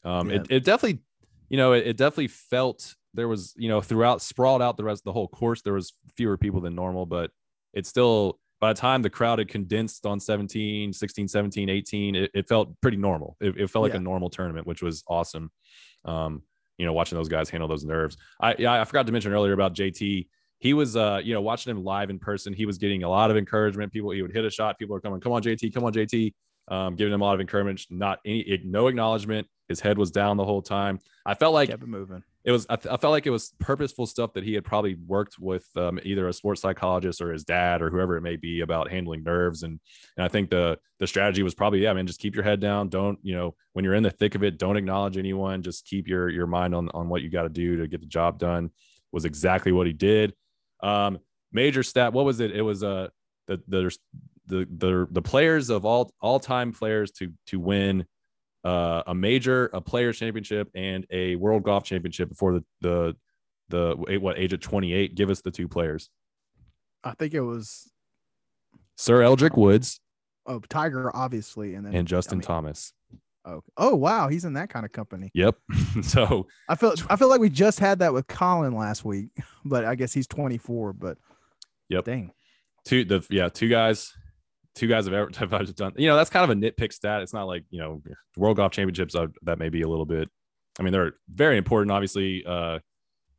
um 0.06 0.30
Yeah. 0.30 0.38
it, 0.38 0.48
it 0.50 0.64
definitely 0.64 1.02
you 1.50 1.58
know 1.58 1.74
it, 1.74 1.86
it 1.88 1.98
definitely 1.98 2.28
felt 2.30 2.96
there 3.14 3.28
was 3.28 3.54
you 3.58 3.68
know 3.68 3.82
throughout 3.82 4.22
sprawled 4.22 4.62
out 4.62 4.78
the 4.78 4.84
rest 4.86 5.02
of 5.02 5.06
the 5.06 5.14
whole 5.14 5.28
course 5.28 5.62
there 5.62 5.74
was 5.74 5.92
fewer 6.16 6.38
people 6.38 6.62
than 6.62 6.74
normal 6.76 7.06
but 7.06 7.32
it's 7.74 7.90
still 7.90 8.40
by 8.62 8.74
the 8.74 8.80
time 8.80 9.02
the 9.02 9.10
crowd 9.10 9.40
had 9.40 9.48
condensed 9.48 10.06
on 10.06 10.20
17 10.20 10.92
16 10.94 11.28
17 11.28 11.70
18 11.70 12.16
it, 12.16 12.32
it 12.34 12.48
felt 12.50 12.70
pretty 12.82 12.98
normal. 12.98 13.38
It, 13.40 13.56
it 13.58 13.70
felt 13.70 13.84
like 13.84 13.94
Yeah. 13.94 14.00
a 14.00 14.02
normal 14.02 14.30
tournament 14.30 14.68
which 14.68 14.82
was 14.82 15.04
awesome. 15.08 15.52
Um 16.06 16.44
you 16.78 16.86
know 16.86 16.94
watching 16.94 17.18
those 17.18 17.30
guys 17.30 17.50
handle 17.50 17.68
those 17.68 17.84
nerves. 17.86 18.18
I 18.42 18.56
yeah 18.58 18.82
i 18.82 18.84
forgot 18.86 19.06
to 19.06 19.12
mention 19.12 19.34
earlier 19.34 19.54
about 19.54 19.74
jt 19.76 20.28
he 20.60 20.74
was 20.74 20.96
uh 20.98 21.20
you 21.24 21.34
know 21.34 21.42
watching 21.42 21.72
him 21.72 21.84
live 21.84 22.10
in 22.10 22.20
person 22.20 22.52
he 22.54 22.66
was 22.66 22.78
getting 22.78 23.04
a 23.04 23.10
lot 23.10 23.32
of 23.32 23.38
encouragement. 23.38 23.92
People 23.94 24.12
he 24.12 24.22
would 24.22 24.34
hit 24.34 24.46
a 24.46 24.50
shot 24.50 24.78
people 24.80 24.96
are 24.96 25.02
coming 25.02 25.20
come 25.22 25.32
on 25.32 25.42
jt 25.42 25.74
come 25.74 25.84
on 25.86 25.94
jt 25.94 26.34
um, 26.70 26.96
giving 26.96 27.14
him 27.14 27.22
a 27.22 27.24
lot 27.24 27.34
of 27.34 27.42
encouragement 27.42 27.82
not 27.90 28.20
any 28.26 28.62
no 28.64 28.88
acknowledgement. 28.88 29.48
His 29.68 29.80
head 29.80 29.98
was 29.98 30.10
down 30.10 30.38
the 30.38 30.46
whole 30.46 30.62
time. 30.62 31.00
I 31.26 31.36
felt 31.36 31.54
like 31.54 31.70
kept 31.70 31.84
it 31.84 31.90
moving. 31.90 32.24
it 32.44 32.52
was 32.52 32.66
I, 32.70 32.76
th- 32.76 32.92
I 32.92 32.98
felt 32.98 33.12
like 33.12 33.28
it 33.28 33.32
was 33.32 33.54
purposeful 33.60 34.08
stuff 34.08 34.34
that 34.34 34.44
he 34.44 34.54
had 34.54 34.64
probably 34.64 34.96
worked 34.96 35.38
with 35.40 35.68
um, 35.76 36.00
either 36.04 36.28
a 36.28 36.34
sports 36.34 36.62
psychologist 36.62 37.22
or 37.22 37.32
his 37.32 37.44
dad 37.44 37.82
or 37.82 37.92
whoever 37.92 38.18
it 38.18 38.22
may 38.22 38.36
be 38.36 38.62
about 38.62 38.90
handling 38.90 39.24
nerves. 39.24 39.62
And 39.64 39.80
and 40.18 40.26
I 40.26 40.28
think 40.28 40.50
the 40.50 40.80
the 41.00 41.06
strategy 41.08 41.44
was 41.44 41.54
probably 41.54 41.84
yeah 41.84 41.94
man 41.94 42.08
just 42.08 42.20
keep 42.20 42.36
your 42.36 42.44
head 42.44 42.60
down. 42.60 42.90
Don't 42.90 43.20
you 43.22 43.36
know 43.36 43.56
when 43.74 43.86
you're 43.86 43.94
in 43.94 44.04
the 44.04 44.12
thick 44.12 44.36
of 44.36 44.44
it 44.44 44.58
don't 44.58 44.78
acknowledge 44.78 45.18
anyone. 45.18 45.62
Just 45.62 45.86
keep 45.86 46.08
your 46.08 46.30
your 46.30 46.48
mind 46.48 46.74
on 46.74 46.90
on 46.90 47.10
what 47.10 47.22
you 47.22 47.30
got 47.30 47.44
to 47.44 47.50
do 47.50 47.78
to 47.78 47.88
get 47.88 48.02
the 48.02 48.08
job 48.08 48.40
done 48.40 48.72
was 49.12 49.26
exactly 49.26 49.72
what 49.72 49.86
he 49.86 49.94
did. 49.94 50.34
Um 50.82 51.20
major 51.52 51.84
stat 51.84 52.14
what 52.14 52.26
was 52.26 52.40
it? 52.40 52.56
It 52.56 52.62
was 52.62 52.84
uh 52.84 53.10
the 53.48 53.62
the 53.68 53.96
the 54.50 54.68
the, 54.78 55.08
the 55.12 55.22
players 55.22 55.70
of 55.70 55.86
all 55.86 56.12
all 56.22 56.40
time 56.40 56.74
players 56.74 57.12
to 57.12 57.32
to 57.48 57.60
win 57.60 58.06
uh, 58.64 59.04
a 59.08 59.16
major, 59.16 59.70
a 59.74 59.80
players 59.80 60.20
championship, 60.20 60.70
and 60.76 61.06
a 61.10 61.36
world 61.38 61.64
golf 61.64 61.86
championship 61.86 62.30
before 62.30 62.54
the 62.54 62.66
the 62.82 63.16
the 63.70 64.18
what 64.20 64.38
age 64.38 64.52
of 64.52 64.60
28. 64.60 65.16
Give 65.16 65.30
us 65.30 65.42
the 65.42 65.52
two 65.52 65.68
players. 65.68 66.10
I 67.04 67.14
think 67.14 67.34
it 67.34 67.42
was 67.42 67.90
Sir 68.98 69.22
Eldrick 69.22 69.56
Woods 69.56 70.02
oh 70.50 70.60
Tiger 70.68 71.16
obviously, 71.16 71.76
and 71.76 71.86
then 71.86 71.96
and 71.96 72.08
Justin 72.08 72.38
I 72.38 72.40
mean, 72.40 72.48
Thomas. 72.48 72.94
Oh, 73.46 73.62
oh 73.78 73.96
wow, 73.96 74.28
he's 74.28 74.44
in 74.44 74.54
that 74.54 74.70
kind 74.70 74.86
of 74.86 74.92
company. 74.92 75.32
Yep. 75.34 75.56
so 76.02 76.48
I 76.68 76.76
feel 76.76 76.94
I 77.10 77.16
feel 77.16 77.30
like 77.30 77.40
we 77.40 77.50
just 77.50 77.80
had 77.80 78.00
that 78.00 78.14
with 78.14 78.28
Collin 78.28 78.76
last 78.76 79.06
week, 79.06 79.30
but 79.66 79.86
I 79.86 79.96
guess 79.96 80.12
he's 80.12 80.28
24. 80.28 80.94
But 80.94 81.18
yep, 81.88 82.04
dang, 82.04 82.32
two 82.84 83.06
the 83.06 83.26
yeah 83.30 83.48
two 83.48 83.70
guys, 83.70 84.14
two 84.80 84.88
guys 84.88 85.06
have 85.06 85.14
ever 85.14 85.30
have 85.38 85.76
done. 85.76 85.94
You 85.98 86.08
know 86.08 86.16
that's 86.16 86.30
kind 86.30 86.50
of 86.50 86.58
a 86.58 86.60
nitpick 86.60 86.94
stat. 86.94 87.22
It's 87.22 87.34
not 87.34 87.44
like 87.44 87.66
you 87.70 87.80
know 87.80 88.02
World 88.38 88.58
Golf 88.58 88.72
Championships 88.72 89.16
uh, 89.16 89.28
that 89.44 89.60
may 89.60 89.70
be 89.70 89.82
a 89.82 89.88
little 89.88 90.06
bit. 90.06 90.30
I 90.80 90.84
mean 90.84 90.94
they're 90.94 91.14
very 91.30 91.58
important, 91.58 91.92
obviously, 91.92 92.44
uh, 92.46 92.80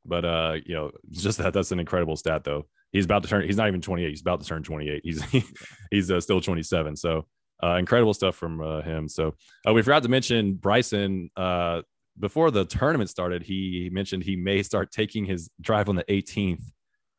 but 0.05 0.25
uh, 0.25 0.57
you 0.65 0.75
know 0.75 0.91
just 1.11 1.39
that 1.39 1.55
that's 1.55 1.73
an 1.73 1.81
incredible 1.81 2.17
stat 2.17 2.45
though. 2.45 2.67
He's 2.93 3.05
about 3.05 3.23
to 3.23 3.29
turn. 3.29 3.47
He's 3.47 3.57
not 3.57 3.69
even 3.69 3.81
28. 3.81 4.09
He's 4.09 4.21
about 4.21 4.41
to 4.41 4.47
turn 4.47 4.63
28. 4.63 5.01
He's 5.05 5.23
he's 5.91 6.11
uh, 6.11 6.21
still 6.21 6.41
27. 6.41 6.97
So 6.97 7.27
uh, 7.63 7.77
incredible 7.77 8.15
stuff 8.15 8.37
from 8.37 8.61
uh, 8.61 8.83
him. 8.83 9.09
So 9.09 9.35
uh, 9.67 9.73
we 9.73 9.83
forgot 9.83 10.03
to 10.03 10.09
mention 10.09 10.55
Bryson. 10.55 11.31
Uh, 11.37 11.83
before 12.19 12.51
the 12.51 12.65
tournament 12.67 13.09
started, 13.09 13.43
he 13.43 13.89
mentioned 13.93 14.25
he 14.25 14.37
may 14.37 14.63
start 14.63 14.91
taking 14.91 15.25
his 15.25 15.49
drive 15.61 15.89
on 15.89 15.97
the 15.97 16.05
18th 16.05 16.63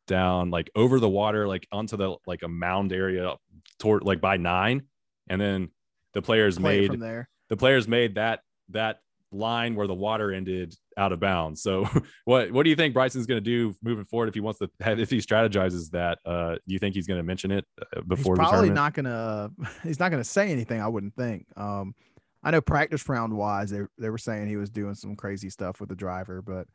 down 0.06 0.50
like 0.50 0.70
over 0.74 1.00
the 1.00 1.08
water, 1.08 1.46
like 1.48 1.66
onto 1.72 1.96
the 1.96 2.16
like 2.26 2.42
a 2.42 2.48
mound 2.48 2.92
area 2.92 3.34
toward 3.78 4.04
like 4.04 4.20
by 4.20 4.36
nine, 4.36 4.82
and 5.28 5.40
then 5.40 5.70
the 6.12 6.22
players 6.22 6.58
Play 6.58 6.88
made 6.88 7.00
there. 7.00 7.28
the 7.48 7.56
players 7.56 7.88
made 7.88 8.16
that 8.16 8.40
that 8.70 9.00
line 9.32 9.74
where 9.74 9.86
the 9.86 9.94
water 9.94 10.32
ended 10.32 10.74
out 10.96 11.12
of 11.12 11.20
bounds. 11.20 11.62
So 11.62 11.88
what 12.24 12.52
what 12.52 12.64
do 12.64 12.70
you 12.70 12.76
think 12.76 12.94
Bryson's 12.94 13.26
going 13.26 13.42
to 13.42 13.44
do 13.44 13.74
moving 13.82 14.04
forward 14.04 14.28
if 14.28 14.34
he 14.34 14.40
wants 14.40 14.58
to 14.60 14.70
have, 14.80 14.98
if 15.00 15.10
he 15.10 15.18
strategizes 15.18 15.90
that? 15.90 16.18
Uh, 16.24 16.54
do 16.66 16.74
you 16.74 16.78
think 16.78 16.94
he's 16.94 17.06
going 17.06 17.18
to 17.18 17.24
mention 17.24 17.50
it 17.50 17.64
uh, 17.80 18.02
before 18.02 18.36
he's 18.36 18.48
probably 18.48 18.70
not 18.70 18.94
gonna 18.94 19.50
he's 19.82 19.98
not 19.98 20.10
gonna 20.10 20.24
say 20.24 20.50
anything. 20.50 20.80
I 20.80 20.88
wouldn't 20.88 21.14
think. 21.16 21.46
Um, 21.56 21.94
I 22.44 22.50
know 22.50 22.60
practice 22.60 23.08
round 23.08 23.32
wise, 23.36 23.70
they 23.70 23.82
they 23.98 24.10
were 24.10 24.18
saying 24.18 24.48
he 24.48 24.56
was 24.56 24.70
doing 24.70 24.94
some 24.94 25.16
crazy 25.16 25.48
stuff 25.50 25.80
with 25.80 25.88
the 25.88 25.94
driver, 25.94 26.42
but 26.42 26.66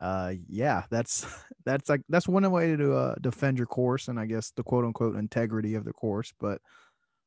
uh, 0.00 0.34
yeah, 0.48 0.82
that's 0.90 1.26
that's 1.64 1.88
like 1.88 2.02
that's 2.08 2.28
one 2.28 2.48
way 2.50 2.76
to 2.76 2.94
uh, 2.94 3.14
defend 3.20 3.58
your 3.58 3.66
course 3.66 4.08
and 4.08 4.18
I 4.18 4.26
guess 4.26 4.50
the 4.50 4.62
quote 4.62 4.84
unquote 4.84 5.16
integrity 5.16 5.74
of 5.74 5.84
the 5.84 5.92
course. 5.92 6.32
But 6.38 6.60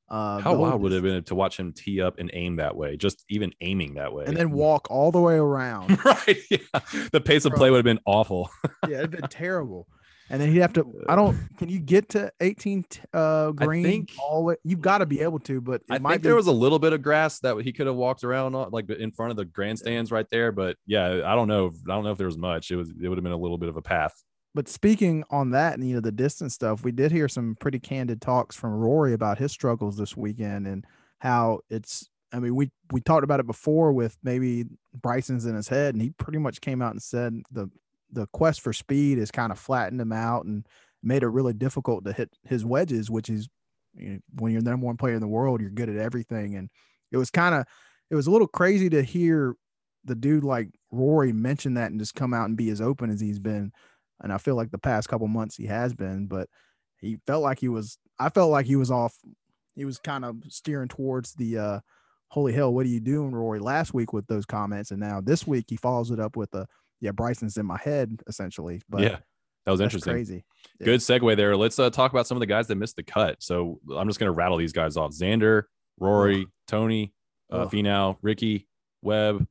uh, 0.10 0.40
How 0.40 0.56
wild 0.56 0.82
would 0.82 0.92
it 0.92 0.96
have 0.96 1.04
been 1.04 1.24
to 1.26 1.36
watch 1.36 1.60
him 1.60 1.74
tee 1.74 2.02
up 2.02 2.18
and 2.20 2.30
aim 2.34 2.58
that 2.58 2.76
way? 2.76 2.96
Just 2.96 3.26
even 3.30 3.52
aiming 3.62 3.96
that 3.96 4.14
way, 4.14 4.26
and 4.26 4.38
then 4.38 4.52
walk 4.52 4.88
all 4.90 5.12
the 5.12 5.22
way 5.22 5.36
around? 5.38 6.04
right? 6.06 6.38
Yeah, 6.50 6.80
the 7.12 7.22
pace 7.22 7.46
of 7.46 7.54
play 7.54 7.70
would 7.70 7.78
have 7.78 7.86
been 7.86 8.00
awful. 8.06 8.50
yeah, 8.88 9.00
it'd 9.00 9.12
been 9.12 9.28
terrible. 9.28 9.88
And 10.30 10.42
then 10.42 10.52
he'd 10.52 10.60
have 10.60 10.74
to. 10.74 10.86
I 11.08 11.16
don't. 11.16 11.38
Can 11.58 11.70
you 11.70 11.80
get 11.80 12.10
to 12.10 12.32
18 12.42 12.84
t- 12.84 13.02
uh 13.14 13.52
green? 13.52 13.84
think- 13.84 14.12
all. 14.22 14.54
You've 14.64 14.82
got 14.82 14.98
to 15.00 15.06
be 15.06 15.22
able 15.22 15.40
to, 15.40 15.62
but 15.62 15.82
it 15.82 15.94
I 15.94 16.00
might 16.00 16.12
think 16.12 16.24
be, 16.24 16.28
there 16.28 16.36
was 16.36 16.48
a 16.48 16.52
little 16.52 16.80
bit 16.80 16.94
of 16.94 17.02
grass 17.02 17.40
that 17.40 17.58
he 17.62 17.72
could 17.72 17.88
have 17.88 17.96
walked 17.96 18.24
around 18.24 18.56
on, 18.56 18.72
like 18.72 18.90
in 18.90 19.12
front 19.12 19.32
of 19.32 19.38
the 19.38 19.46
grandstands 19.46 20.12
right 20.12 20.28
there. 20.30 20.52
But 20.52 20.78
yeah, 20.86 21.22
I 21.26 21.36
don't 21.36 21.48
know. 21.48 21.72
I 21.90 21.94
don't 21.94 22.04
know 22.04 22.12
if 22.12 22.18
there 22.18 22.28
was 22.28 22.38
much. 22.38 22.72
It 22.72 22.76
was. 22.76 22.90
It 22.90 23.08
would 23.08 23.18
have 23.18 23.24
been 23.24 23.32
a 23.32 23.38
little 23.38 23.58
bit 23.58 23.70
of 23.70 23.78
a 23.78 23.82
path. 23.82 24.14
But 24.54 24.68
speaking 24.68 25.24
on 25.30 25.52
that, 25.52 25.76
and 25.76 25.88
you 25.88 25.96
know 25.96 26.02
the 26.02 26.12
distance 26.12 26.54
stuff, 26.54 26.84
we 26.84 26.92
did 26.92 27.12
hear 27.12 27.28
some 27.30 27.56
pretty 27.60 27.80
candid 27.80 28.22
talks 28.22 28.56
from 28.56 28.72
Rory 28.72 29.14
about 29.14 29.38
his 29.38 29.52
struggles 29.52 29.98
this 29.98 30.18
weekend 30.18 30.68
and 30.68 30.86
how 31.20 31.60
it's. 31.70 32.10
I 32.34 32.40
mean, 32.40 32.56
we 32.56 32.72
we 32.92 33.00
talked 33.00 33.24
about 33.24 33.40
it 33.40 33.48
before 33.48 33.94
with 33.94 34.18
maybe 34.24 34.66
Bryson's 35.00 35.46
in 35.46 35.56
his 35.56 35.70
head, 35.70 35.96
and 35.96 36.02
he 36.02 36.10
pretty 36.10 36.40
much 36.40 36.60
came 36.60 36.82
out 36.82 36.92
and 36.92 37.02
said 37.02 37.42
the 37.52 37.70
the 38.12 38.28
quest 38.28 38.62
for 38.62 38.74
speed 38.74 39.18
has 39.18 39.32
kind 39.32 39.52
of 39.52 39.60
flattened 39.60 40.02
him 40.02 40.14
out 40.14 40.46
and 40.46 40.66
made 41.04 41.24
it 41.24 41.28
really 41.28 41.54
difficult 41.54 42.06
to 42.06 42.14
hit 42.14 42.30
his 42.44 42.66
wedges, 42.66 43.10
which 43.10 43.30
is 43.30 43.50
you 43.96 44.10
know, 44.10 44.20
when 44.36 44.52
you're 44.52 44.62
the 44.62 44.70
number 44.70 44.86
one 44.86 44.98
player 44.98 45.16
in 45.16 45.22
the 45.22 45.28
world, 45.28 45.62
you're 45.62 45.70
good 45.70 45.90
at 45.90 45.98
everything. 45.98 46.56
And 46.56 46.70
it 47.12 47.18
was 47.18 47.30
kind 47.30 47.56
of 47.56 47.66
it 48.10 48.16
was 48.16 48.28
a 48.28 48.32
little 48.32 48.48
crazy 48.48 48.90
to 48.90 49.02
hear 49.02 49.56
the 50.06 50.16
dude 50.16 50.44
like 50.44 50.70
Rory 50.92 51.34
mention 51.34 51.74
that 51.74 51.92
and 51.92 52.00
just 52.00 52.16
come 52.16 52.34
out 52.34 52.46
and 52.46 52.56
be 52.56 52.70
as 52.70 52.80
open 52.80 53.10
as 53.10 53.20
he's 53.20 53.40
been 53.40 53.72
and 54.22 54.34
I 54.34 54.38
feel 54.38 54.56
like 54.56 54.72
the 54.72 54.78
past 54.78 55.10
couple 55.10 55.28
months 55.28 55.56
he 55.56 55.66
has 55.66 55.94
been, 55.94 56.28
but 56.28 56.50
he 57.00 57.20
felt 57.28 57.44
like 57.44 57.60
he 57.60 57.70
was. 57.70 57.98
I 58.20 58.30
felt 58.30 58.52
like 58.52 58.66
he 58.66 58.76
was 58.76 58.90
off. 58.90 59.16
He 59.76 59.86
was 59.86 60.00
kind 60.00 60.26
of 60.26 60.38
steering 60.48 60.88
towards 60.88 61.34
the 61.34 61.58
uh, 61.58 61.80
holy 62.30 62.54
hell. 62.54 62.74
What 62.74 62.86
are 62.86 62.90
you 62.90 63.00
doing, 63.00 63.32
Rory? 63.32 63.60
Last 63.60 63.94
week 63.94 64.14
with 64.14 64.26
those 64.28 64.46
comments, 64.46 64.92
and 64.92 65.00
now 65.00 65.22
this 65.22 65.46
week 65.46 65.66
he 65.70 65.76
follows 65.76 66.10
it 66.12 66.20
up 66.20 66.36
with 66.36 66.54
a 66.56 66.68
yeah. 67.02 67.12
Bryson's 67.12 67.58
in 67.58 67.66
my 67.66 67.78
head 67.78 68.22
essentially, 68.28 68.82
but 68.90 69.02
yeah, 69.02 69.18
that 69.66 69.72
was 69.72 69.82
interesting. 69.82 70.14
crazy. 70.14 70.46
Yeah. 70.80 70.86
Good 70.86 71.00
segue 71.00 71.36
there. 71.38 71.56
Let's 71.58 71.78
uh, 71.80 71.90
talk 71.90 72.12
about 72.12 72.28
some 72.28 72.38
of 72.38 72.40
the 72.40 72.46
guys 72.46 72.68
that 72.68 72.76
missed 72.76 72.96
the 72.96 73.04
cut. 73.04 73.38
So 73.40 73.80
I'm 73.96 74.08
just 74.08 74.20
going 74.20 74.28
to 74.28 74.32
rattle 74.36 74.58
these 74.58 74.74
guys 74.74 74.98
off: 74.98 75.12
Xander, 75.12 75.64
Rory, 76.00 76.48
Tony, 76.68 77.14
uh, 77.52 77.58
Ugh. 77.64 77.72
Finau, 77.72 78.18
Rickie, 78.22 78.68
Webb, 79.02 79.46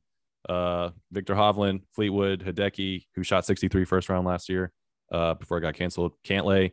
uh, 0.48 0.90
Viktor 1.12 1.34
Hovland, 1.34 1.82
Fleetwood, 1.94 2.44
Hideki, 2.44 3.06
who 3.14 3.22
shot 3.22 3.44
63 3.44 3.84
first 3.84 4.08
round 4.08 4.26
last 4.26 4.48
year 4.48 4.72
uh, 5.12 5.34
before 5.34 5.58
it 5.58 5.62
got 5.62 5.74
canceled. 5.74 6.12
Cantlay. 6.24 6.72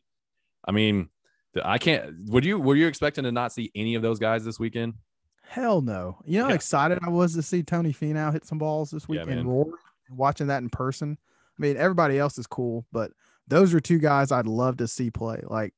I 0.66 0.72
mean, 0.72 1.10
the- 1.54 1.68
I 1.68 1.78
can't. 1.78 2.30
Would 2.30 2.46
you 2.46 2.60
were 2.60 2.76
you 2.76 2.88
expecting 2.88 3.24
to 3.26 3.32
not 3.32 3.52
see 3.52 3.72
any 3.76 3.96
of 3.96 4.02
those 4.02 4.20
guys 4.20 4.46
this 4.46 4.60
weekend? 4.60 4.94
Hell 5.46 5.82
no. 5.82 6.18
You 6.26 6.40
know 6.40 6.48
how 6.48 6.54
excited 6.54 7.00
I 7.06 7.10
was 7.10 7.34
to 7.36 7.42
see 7.42 7.64
Tony 7.64 7.94
Finau 7.94 8.32
hit 8.32 8.46
some 8.46 8.58
balls 8.58 8.90
this 8.90 9.08
weekend. 9.08 9.30
man. 9.30 9.48
Rory, 9.48 9.72
watching 10.16 10.48
that 10.48 10.62
in 10.64 10.70
person. 10.70 11.18
I 11.58 11.62
mean, 11.62 11.78
everybody 11.78 12.18
else 12.20 12.38
is 12.38 12.48
cool, 12.48 12.86
but 12.92 13.12
those 13.48 13.74
are 13.74 13.80
two 13.80 14.00
guys 14.00 14.32
I'd 14.32 14.48
love 14.48 14.78
to 14.78 14.88
see 14.88 15.12
play. 15.12 15.42
Like 15.46 15.74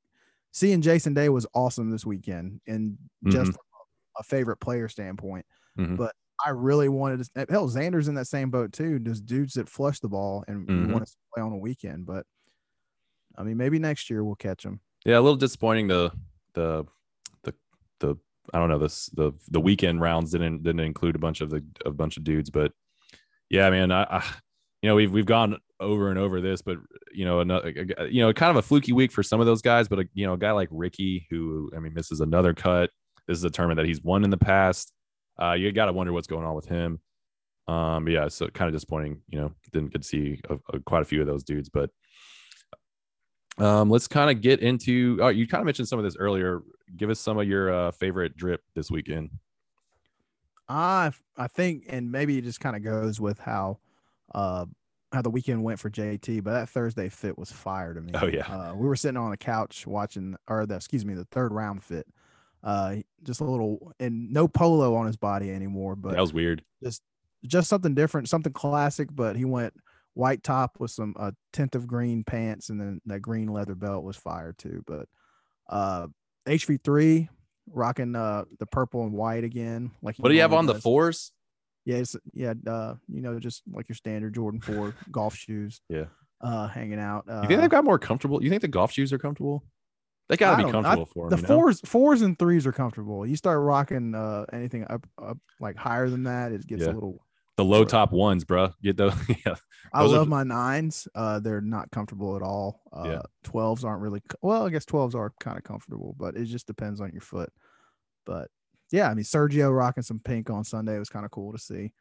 seeing 0.52 0.82
Jason 0.82 1.14
Day 1.14 1.30
was 1.30 1.46
awesome 1.54 1.90
this 1.90 2.06
weekend, 2.06 2.62
and 2.68 2.98
just 3.28 3.52
from 3.52 3.62
a 4.20 4.24
favorite 4.24 4.58
player 4.58 4.88
standpoint. 4.88 5.46
Mhm. 5.78 5.98
But 5.98 6.16
I 6.46 6.50
really 6.52 6.90
wanted 6.90 7.24
to. 7.34 7.46
Hell, 7.50 7.68
Xander's 7.70 8.08
in 8.08 8.16
that 8.16 8.28
same 8.28 8.50
boat 8.52 8.72
too. 8.74 9.00
Just 9.00 9.26
dudes 9.26 9.54
that 9.56 9.68
flush 9.70 10.00
the 10.00 10.10
ball 10.10 10.44
and 10.48 10.68
Mhm. 10.68 10.92
want 10.94 11.06
to 11.06 11.14
play 11.34 11.42
on 11.44 11.52
a 11.52 11.58
weekend. 11.58 12.06
But 12.06 12.26
I 13.38 13.44
mean, 13.44 13.58
maybe 13.58 13.80
next 13.80 14.10
year 14.10 14.24
we'll 14.24 14.36
catch 14.36 14.64
them. 14.64 14.80
Yeah, 15.06 15.18
a 15.20 15.22
little 15.22 15.36
disappointing. 15.38 15.88
The 15.88 16.12
the 16.54 16.86
the 17.44 17.54
the 18.00 18.16
I 18.54 18.60
don't 18.60 18.70
know 18.70 18.80
this 18.80 19.08
the 19.08 19.34
the 19.50 19.60
weekend 19.60 20.00
rounds 20.02 20.32
didn't 20.32 20.64
didn't 20.64 20.80
include 20.82 21.16
a 21.16 21.20
bunch 21.20 21.42
of 21.42 21.50
the 21.50 21.64
a 21.86 21.92
bunch 21.92 22.16
of 22.18 22.24
dudes, 22.24 22.50
but 22.50 22.72
yeah, 23.50 23.70
man, 23.70 23.92
I, 23.92 24.04
I 24.04 24.26
you 24.82 24.90
know 24.90 24.96
we've 24.96 25.12
we've 25.12 25.26
gone 25.26 25.58
over 25.80 26.10
and 26.10 26.20
over 26.20 26.42
this, 26.42 26.62
but 26.62 26.78
you 27.12 27.26
know 27.26 27.40
another 27.40 27.70
you 28.10 28.22
know 28.22 28.34
kind 28.34 28.52
of 28.52 28.58
a 28.58 28.62
fluky 28.62 28.94
week 28.94 29.12
for 29.12 29.24
some 29.24 29.40
of 29.40 29.46
those 29.46 29.62
guys, 29.62 29.88
but 29.88 30.00
a, 30.00 30.06
you 30.14 30.26
know 30.26 30.34
a 30.34 30.38
guy 30.38 30.52
like 30.52 30.70
Rickie 30.72 31.28
who 31.30 31.72
I 31.76 31.80
mean 31.80 31.94
misses 31.94 32.22
another 32.22 32.54
cut. 32.54 32.90
This 33.28 33.38
is 33.38 33.44
a 33.44 33.50
tournament 33.50 33.78
that 33.78 33.88
he's 33.88 34.04
won 34.04 34.24
in 34.24 34.30
the 34.30 34.38
past. 34.38 34.94
Uh, 35.42 35.54
you 35.54 35.72
got 35.72 35.86
to 35.86 35.94
wonder 35.94 36.14
what's 36.14 36.28
going 36.28 36.46
on 36.46 36.56
with 36.56 36.68
him. 36.68 37.00
Um, 37.68 38.08
yeah, 38.08 38.28
so 38.28 38.48
kind 38.48 38.68
of 38.68 38.74
disappointing. 38.74 39.22
You 39.30 39.42
know, 39.42 39.52
didn't 39.74 39.92
get 39.92 40.04
to 40.04 40.08
see 40.08 40.40
a, 40.50 40.58
a, 40.74 40.80
quite 40.82 41.02
a 41.02 41.06
few 41.06 41.22
of 41.22 41.28
those 41.28 41.44
dudes, 41.44 41.70
but 41.70 41.90
um, 43.58 43.90
let's 43.90 44.08
kind 44.08 44.30
of 44.30 44.42
get 44.42 44.60
into. 44.60 45.18
Oh, 45.22 45.30
you 45.30 45.48
kind 45.48 45.62
of 45.62 45.66
mentioned 45.66 45.88
some 45.88 46.00
of 46.00 46.06
this 46.06 46.18
earlier. 46.18 46.62
Give 46.96 47.10
us 47.10 47.20
some 47.20 47.40
of 47.40 47.48
your 47.48 47.74
uh, 47.74 47.92
favorite 47.92 48.36
drip 48.38 48.62
this 48.76 48.92
weekend. 48.92 49.32
I 50.68 51.12
I 51.38 51.48
think, 51.48 51.86
and 51.90 52.12
maybe 52.12 52.38
it 52.38 52.44
just 52.44 52.60
kind 52.60 52.76
of 52.76 52.84
goes 52.84 53.20
with 53.20 53.40
how 53.40 53.80
uh 54.34 54.66
how 55.12 55.22
the 55.22 55.30
weekend 55.30 55.64
went 55.64 55.80
for 55.80 55.90
JT, 55.90 56.44
but 56.44 56.54
that 56.54 56.70
Thursday 56.70 57.10
fit 57.10 57.38
was 57.38 57.52
fire 57.52 57.94
to 57.94 58.02
me. 58.02 58.12
Oh, 58.14 58.28
yeah. 58.28 58.46
uh, 58.48 58.76
we 58.76 58.88
were 58.88 58.96
sitting 58.96 59.18
on 59.18 59.32
the 59.32 59.38
couch 59.38 59.88
watching, 59.88 60.36
or 60.48 60.66
the 60.66 60.76
excuse 60.76 61.06
me, 61.06 61.14
the 61.14 61.26
third 61.26 61.52
round 61.54 61.84
fit. 61.84 62.06
Uh, 62.64 62.98
just 63.24 63.42
a 63.42 63.44
little, 63.44 63.94
and 64.00 64.32
no 64.32 64.48
polo 64.48 64.96
on 64.96 65.06
his 65.06 65.18
body 65.18 65.52
anymore, 65.52 65.96
but 65.96 66.12
that 66.14 66.22
was 66.22 66.34
weird. 66.34 66.64
just 66.84 67.02
just 67.46 67.70
something 67.70 67.94
different, 67.94 68.28
something 68.28 68.54
classic. 68.54 69.08
But 69.12 69.36
he 69.36 69.46
went 69.46 69.74
white 70.16 70.42
top 70.44 70.80
with 70.80 70.92
some 70.92 71.14
uh, 71.18 71.32
tint 71.54 71.76
of 71.76 71.88
green 71.88 72.24
pants, 72.24 72.70
and 72.70 72.82
then 72.82 73.02
that 73.06 73.20
green 73.20 73.48
leather 73.48 73.76
belt 73.76 74.04
was 74.04 74.18
fire 74.18 74.54
too. 74.58 74.84
But 74.88 75.08
uh, 75.70 76.08
HV3 76.48 77.30
rocking 77.72 78.16
uh 78.16 78.46
the 78.60 78.66
purple 78.66 79.04
and 79.04 79.14
white 79.14 79.44
again. 79.44 79.92
Like 80.02 80.18
What 80.18 80.30
do 80.30 80.36
you 80.36 80.42
have 80.42 80.54
on 80.54 80.66
normally 80.66 80.74
the 80.78 80.82
fours? 80.82 81.32
Yeah, 81.86 81.98
it's, 81.98 82.16
yeah, 82.34 82.54
uh, 82.66 82.96
you 83.08 83.22
know, 83.22 83.40
just 83.40 83.62
like 83.72 83.88
your 83.88 83.96
standard 83.96 84.34
Jordan 84.34 84.60
Four 84.60 84.96
golf 85.12 85.36
shoes. 85.36 85.82
Yeah. 85.90 86.06
uh, 86.42 86.68
hanging 86.68 87.00
out. 87.00 87.26
Uh, 87.30 87.42
You 87.44 87.48
think 87.48 87.62
they've 87.62 87.70
got 87.70 87.84
more 87.86 88.00
comfortable? 88.00 88.44
You 88.44 88.50
think 88.50 88.62
the 88.64 88.68
golf 88.68 88.92
shoes 88.92 89.14
are 89.14 89.18
comfortable? 89.20 89.64
They 90.28 90.38
got 90.38 90.56
I 90.58 90.62
to 90.62 90.66
be 90.66 90.72
don't- 90.72 90.84
I- 90.86 90.96
comfortable 90.96 91.12
for 91.14 91.30
the 91.30 91.36
them. 91.36 91.44
know? 91.44 91.48
fours, 91.56 91.80
fours 91.86 92.22
and 92.24 92.38
threes 92.40 92.66
are 92.66 92.72
comfortable. 92.72 93.26
You 93.28 93.36
start 93.36 93.60
rocking 93.62 94.16
uh 94.16 94.46
anything 94.52 94.86
up, 94.90 95.06
up 95.22 95.38
like 95.60 95.76
higher 95.76 96.10
than 96.10 96.24
that, 96.24 96.52
it 96.52 96.66
gets 96.66 96.82
Yeah. 96.84 96.90
a 96.92 96.94
little. 96.94 97.22
The 97.58 97.64
low 97.66 97.86
top 97.86 98.12
ones, 98.12 98.44
bro. 98.44 98.74
Get 98.84 98.98
those. 98.98 99.14
yeah, 99.46 99.56
I 99.94 100.02
Those 100.04 100.12
are 100.14 100.18
love 100.18 100.26
the- 100.26 100.30
my 100.30 100.44
nines. 100.44 101.08
Uh, 101.16 101.40
they're 101.40 101.62
not 101.62 101.90
comfortable 101.92 102.36
at 102.36 102.42
all. 102.42 102.82
Uh, 102.92 103.04
Yeah. 103.06 103.22
twelves 103.44 103.84
aren't 103.86 104.02
really. 104.02 104.22
Well, 104.42 104.66
I 104.66 104.70
guess 104.70 104.86
twelves 104.86 105.16
are 105.16 105.32
kind 105.40 105.58
of 105.58 105.64
comfortable, 105.64 106.16
but 106.20 106.36
it 106.36 106.46
just 106.46 106.68
depends 106.68 107.00
on 107.00 107.12
your 107.14 107.22
foot. 107.22 107.50
But 108.26 108.50
yeah, 108.92 109.10
I 109.10 109.14
mean, 109.14 109.24
Sergio 109.24 109.76
rocking 109.76 110.04
some 110.04 110.20
pink 110.20 110.50
on 110.50 110.64
Sunday 110.64 111.00
was 111.00 111.10
kind 111.10 111.24
of 111.26 111.32
cool 111.32 111.54
to 111.54 111.58
see. 111.58 111.92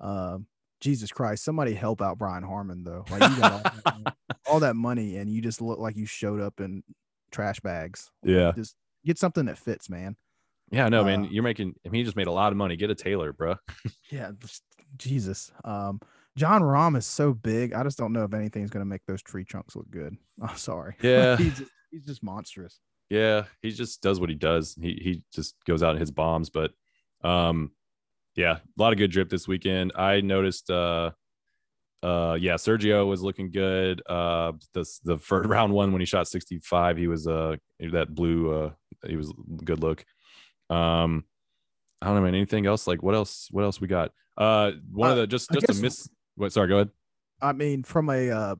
Um, 0.00 0.46
Jesus 0.80 1.10
Christ, 1.10 1.44
somebody 1.44 1.72
help 1.72 2.02
out 2.02 2.18
Brian 2.18 2.42
Harman 2.42 2.82
though. 2.84 3.04
Like 3.10 3.22
you 3.30 3.36
got 3.40 3.52
all, 3.52 3.60
that, 3.62 4.14
all 4.50 4.60
that 4.60 4.76
money 4.76 5.16
and 5.16 5.30
you 5.30 5.40
just 5.40 5.62
look 5.62 5.78
like 5.78 5.96
you 5.96 6.04
showed 6.04 6.40
up 6.40 6.60
in 6.60 6.82
trash 7.30 7.60
bags. 7.60 8.10
yeah. 8.22 8.52
Just 8.54 8.74
get 9.04 9.18
something 9.18 9.46
that 9.46 9.56
fits, 9.56 9.88
man. 9.88 10.16
Yeah, 10.70 10.88
no, 10.88 11.04
man, 11.04 11.26
Uh, 11.26 11.28
you're 11.30 11.44
making. 11.44 11.74
I 11.86 11.90
mean, 11.90 12.00
he 12.00 12.04
just 12.04 12.16
made 12.16 12.26
a 12.26 12.32
lot 12.32 12.50
of 12.52 12.58
money. 12.58 12.74
Get 12.76 12.90
a 12.90 12.94
tailor, 12.96 13.32
bro. 13.32 13.54
Yeah, 14.10 14.32
Jesus. 14.96 15.52
Um, 15.64 16.00
Jon 16.36 16.62
Rahm 16.62 16.96
is 16.96 17.06
so 17.06 17.32
big. 17.32 17.72
I 17.72 17.82
just 17.82 17.98
don't 17.98 18.12
know 18.12 18.24
if 18.24 18.34
anything's 18.34 18.70
gonna 18.70 18.84
make 18.84 19.04
those 19.06 19.22
tree 19.22 19.44
trunks 19.44 19.76
look 19.76 19.90
good. 19.90 20.16
I'm 20.42 20.56
sorry. 20.56 20.96
Yeah. 21.02 21.36
he's 21.36 21.58
just, 21.58 21.70
he's 21.90 22.04
just 22.04 22.22
monstrous. 22.22 22.78
Yeah, 23.08 23.44
he 23.62 23.70
just 23.70 24.02
does 24.02 24.18
what 24.20 24.28
he 24.28 24.34
does. 24.34 24.74
He 24.80 24.98
he 25.02 25.22
just 25.32 25.54
goes 25.64 25.82
out 25.82 25.90
and 25.90 25.98
hits 25.98 26.10
bombs. 26.10 26.50
But 26.50 26.72
um, 27.22 27.70
yeah, 28.34 28.56
a 28.56 28.82
lot 28.82 28.92
of 28.92 28.98
good 28.98 29.10
drip 29.10 29.30
this 29.30 29.48
weekend. 29.48 29.92
I 29.94 30.20
noticed. 30.20 30.70
Uh, 30.70 31.12
uh, 32.02 32.36
yeah, 32.38 32.54
Sergio 32.54 33.06
was 33.06 33.22
looking 33.22 33.50
good. 33.50 34.02
Uh, 34.06 34.52
this 34.74 34.98
the 35.00 35.18
first 35.18 35.48
round 35.48 35.72
one 35.72 35.92
when 35.92 36.00
he 36.00 36.06
shot 36.06 36.28
65, 36.28 36.96
he 36.96 37.08
was 37.08 37.26
uh 37.26 37.56
that 37.92 38.14
blue. 38.14 38.52
Uh, 38.52 38.70
he 39.06 39.16
was 39.16 39.32
good 39.64 39.80
look. 39.80 40.04
Um, 40.68 41.24
I 42.02 42.06
don't 42.06 42.16
know, 42.16 42.22
man. 42.22 42.34
Anything 42.34 42.66
else? 42.66 42.86
Like 42.86 43.02
what 43.02 43.14
else? 43.14 43.48
What 43.50 43.64
else 43.64 43.80
we 43.80 43.88
got? 43.88 44.12
Uh, 44.36 44.72
one 44.92 45.10
of 45.10 45.16
Uh, 45.18 45.20
the 45.22 45.26
just 45.26 45.50
just 45.52 45.66
guess- 45.66 45.78
a 45.78 45.82
miss. 45.82 46.08
What? 46.36 46.52
Sorry, 46.52 46.68
go 46.68 46.76
ahead. 46.76 46.90
I 47.40 47.52
mean, 47.52 47.82
from 47.82 48.08
a, 48.10 48.30
uh, 48.30 48.56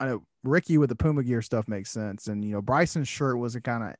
I 0.00 0.06
know 0.06 0.22
Rickie 0.44 0.78
with 0.78 0.88
the 0.90 0.96
Puma 0.96 1.22
gear 1.22 1.42
stuff 1.42 1.68
makes 1.68 1.90
sense, 1.90 2.28
and 2.28 2.44
you 2.44 2.52
know 2.52 2.62
Bryson's 2.62 3.08
shirt 3.08 3.38
was 3.38 3.54
a 3.54 3.60
kind 3.60 3.82
of 3.84 3.94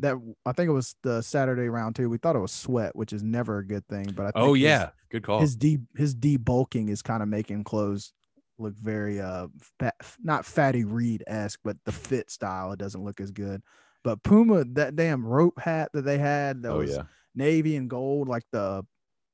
that. 0.00 0.14
I 0.46 0.52
think 0.52 0.68
it 0.68 0.72
was 0.72 0.94
the 1.02 1.22
Saturday 1.22 1.68
round 1.68 1.96
too. 1.96 2.10
We 2.10 2.18
thought 2.18 2.36
it 2.36 2.40
was 2.40 2.52
sweat, 2.52 2.94
which 2.94 3.12
is 3.12 3.22
never 3.22 3.58
a 3.58 3.66
good 3.66 3.86
thing. 3.88 4.12
But 4.14 4.26
I 4.26 4.30
think 4.32 4.36
Oh 4.46 4.52
his- 4.54 4.62
yeah, 4.62 4.90
good 5.10 5.22
call. 5.22 5.40
his 5.40 5.56
de 5.56 5.78
his 5.96 6.14
debulking 6.14 6.88
is 6.90 7.00
kind 7.02 7.22
of 7.22 7.28
making 7.28 7.64
clothes 7.64 8.12
look 8.58 8.74
very 8.74 9.20
uh 9.20 9.46
fat, 9.80 9.94
not 10.22 10.44
fatty 10.44 10.84
Reed 10.84 11.24
esque, 11.26 11.60
but 11.64 11.76
the 11.84 11.92
fit 11.92 12.30
style 12.30 12.72
it 12.72 12.78
doesn't 12.78 13.02
look 13.04 13.20
as 13.20 13.30
good. 13.30 13.62
But 14.04 14.22
Puma, 14.22 14.64
that 14.74 14.96
damn 14.96 15.24
rope 15.26 15.58
hat 15.58 15.90
that 15.94 16.02
they 16.04 16.18
had, 16.18 16.62
that 16.62 16.72
oh 16.72 16.78
was 16.78 16.90
yeah. 16.90 17.02
Navy 17.38 17.76
and 17.76 17.88
gold, 17.88 18.28
like 18.28 18.44
the 18.52 18.84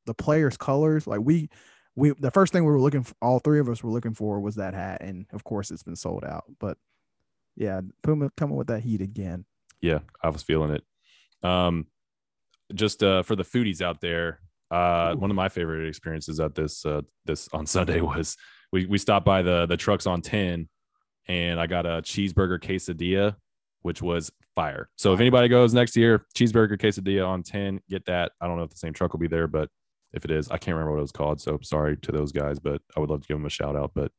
the 0.07 0.15
players' 0.15 0.57
colors. 0.57 1.07
Like 1.07 1.21
we 1.23 1.49
we 1.97 2.11
the 2.13 2.31
first 2.31 2.53
thing 2.53 2.65
we 2.65 2.71
were 2.71 2.81
looking 2.81 3.03
for, 3.03 3.15
all 3.21 3.41
three 3.41 3.59
of 3.59 3.69
us 3.69 3.83
were 3.83 3.91
looking 3.91 4.15
for 4.15 4.39
was 4.41 4.55
that 4.57 4.75
hat, 4.75 5.01
and 5.01 5.27
of 5.33 5.43
course 5.43 5.73
it's 5.73 5.83
been 5.83 5.97
sold 5.97 6.25
out. 6.25 6.45
But 6.61 6.77
yeah, 7.57 7.81
Puma 8.03 8.31
coming 8.37 8.57
with 8.57 8.67
that 8.69 8.83
heat 8.83 9.01
again. 9.01 9.45
yeah 9.81 9.99
i 10.23 10.29
was 10.31 10.43
feeling 10.43 10.71
it 10.71 10.83
um 11.49 11.87
just 12.75 13.03
uh 13.03 13.23
for 13.23 13.37
the 13.37 13.45
foodies 13.45 13.83
out 13.83 14.01
there 14.01 14.41
uh 14.71 15.15
one 15.15 15.31
of 15.31 15.37
my 15.37 15.49
favorite 15.49 15.87
experiences 15.87 16.41
at 16.41 16.55
this 16.55 16.87
uh 16.87 17.03
this 17.27 17.49
on 17.53 17.67
sunday 17.75 18.01
was 18.01 18.37
we 18.73 18.87
we 18.87 18.99
stopped 18.99 19.27
by 19.27 19.43
the 19.43 19.67
the 19.67 19.77
trucks 19.77 20.07
on 20.07 20.23
10 20.23 20.69
and 21.29 21.61
i 21.61 21.67
got 21.67 21.85
a 21.87 22.01
cheeseburger 22.03 22.59
quesadilla 22.59 23.37
which 23.83 24.01
was 24.01 24.33
fire. 24.55 24.89
So 24.97 25.13
if 25.13 25.21
anybody 25.21 25.49
goes 25.49 25.75
next 25.75 25.97
year 25.97 26.27
cheeseburger 26.37 26.79
quesadilla 26.79 27.27
on 27.27 27.43
10 27.43 27.81
get 27.89 28.05
that. 28.07 28.33
I 28.41 28.47
don't 28.47 28.57
know 28.57 28.63
if 28.63 28.71
the 28.71 28.77
same 28.77 28.93
truck 28.93 29.13
will 29.13 29.21
be 29.21 29.27
there 29.29 29.47
but 29.49 29.69
if 30.13 30.25
it 30.25 30.31
is 30.31 30.49
i 30.51 30.57
can't 30.57 30.75
remember 30.77 30.93
what 30.93 30.99
it 30.99 31.03
was 31.03 31.11
called 31.13 31.41
so 31.41 31.59
sorry 31.63 31.97
to 31.97 32.13
those 32.13 32.31
guys 32.31 32.61
but 32.61 32.81
i 32.97 33.01
would 33.01 33.11
love 33.11 33.21
to 33.23 33.27
give 33.27 33.37
them 33.37 33.47
a 33.47 33.51
shout 33.51 33.75
out 33.75 33.91
but 33.95 34.13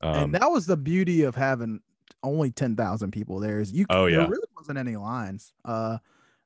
um 0.00 0.14
and 0.24 0.34
that 0.34 0.50
was 0.50 0.64
the 0.64 0.76
beauty 0.76 1.22
of 1.22 1.34
having 1.34 1.80
only 2.22 2.50
10,000 2.50 3.10
people 3.10 3.38
there 3.38 3.60
is 3.60 3.70
you 3.72 3.84
Oh, 3.90 4.04
there 4.08 4.20
yeah. 4.22 4.26
really 4.26 4.48
wasn't 4.56 4.78
any 4.78 4.96
lines. 4.96 5.52
Uh 5.64 5.98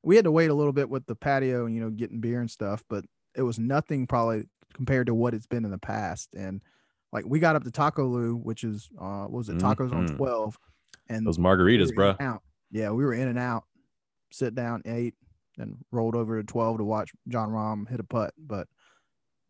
we 0.02 0.16
had 0.16 0.24
to 0.24 0.32
wait 0.32 0.50
a 0.50 0.54
little 0.54 0.72
bit 0.72 0.90
with 0.90 1.06
the 1.06 1.14
patio 1.14 1.64
and 1.66 1.74
you 1.76 1.80
know 1.80 1.90
getting 1.90 2.20
beer 2.20 2.40
and 2.40 2.50
stuff 2.50 2.82
but 2.88 3.04
it 3.36 3.42
was 3.42 3.58
nothing 3.58 4.06
probably 4.06 4.48
compared 4.74 5.06
to 5.06 5.14
what 5.14 5.32
it's 5.32 5.46
been 5.46 5.64
in 5.64 5.70
the 5.70 5.78
past. 5.78 6.30
And 6.34 6.60
like 7.12 7.24
we 7.24 7.38
got 7.38 7.54
up 7.54 7.62
to 7.64 7.70
Taco 7.70 8.04
Lu 8.06 8.34
which 8.34 8.64
is 8.64 8.90
uh 9.00 9.22
what 9.26 9.30
was 9.38 9.48
it? 9.48 9.58
Tacos 9.58 9.92
on 9.92 10.08
Mhm. 10.08 10.16
12 10.16 10.58
and 11.08 11.24
those 11.26 11.38
margaritas 11.38 11.94
bro 11.94 12.16
out. 12.18 12.42
Yeah 12.72 12.90
we 12.90 13.04
were 13.04 13.14
in 13.14 13.28
and 13.28 13.38
out 13.38 13.64
sit 14.32 14.54
down 14.54 14.82
ate 14.86 15.14
and 15.58 15.76
rolled 15.90 16.16
over 16.16 16.40
to 16.40 16.46
12 16.46 16.78
to 16.78 16.84
watch 16.84 17.10
Jon 17.28 17.50
Rahm 17.50 17.88
hit 17.88 18.00
a 18.00 18.04
putt 18.04 18.32
but 18.38 18.66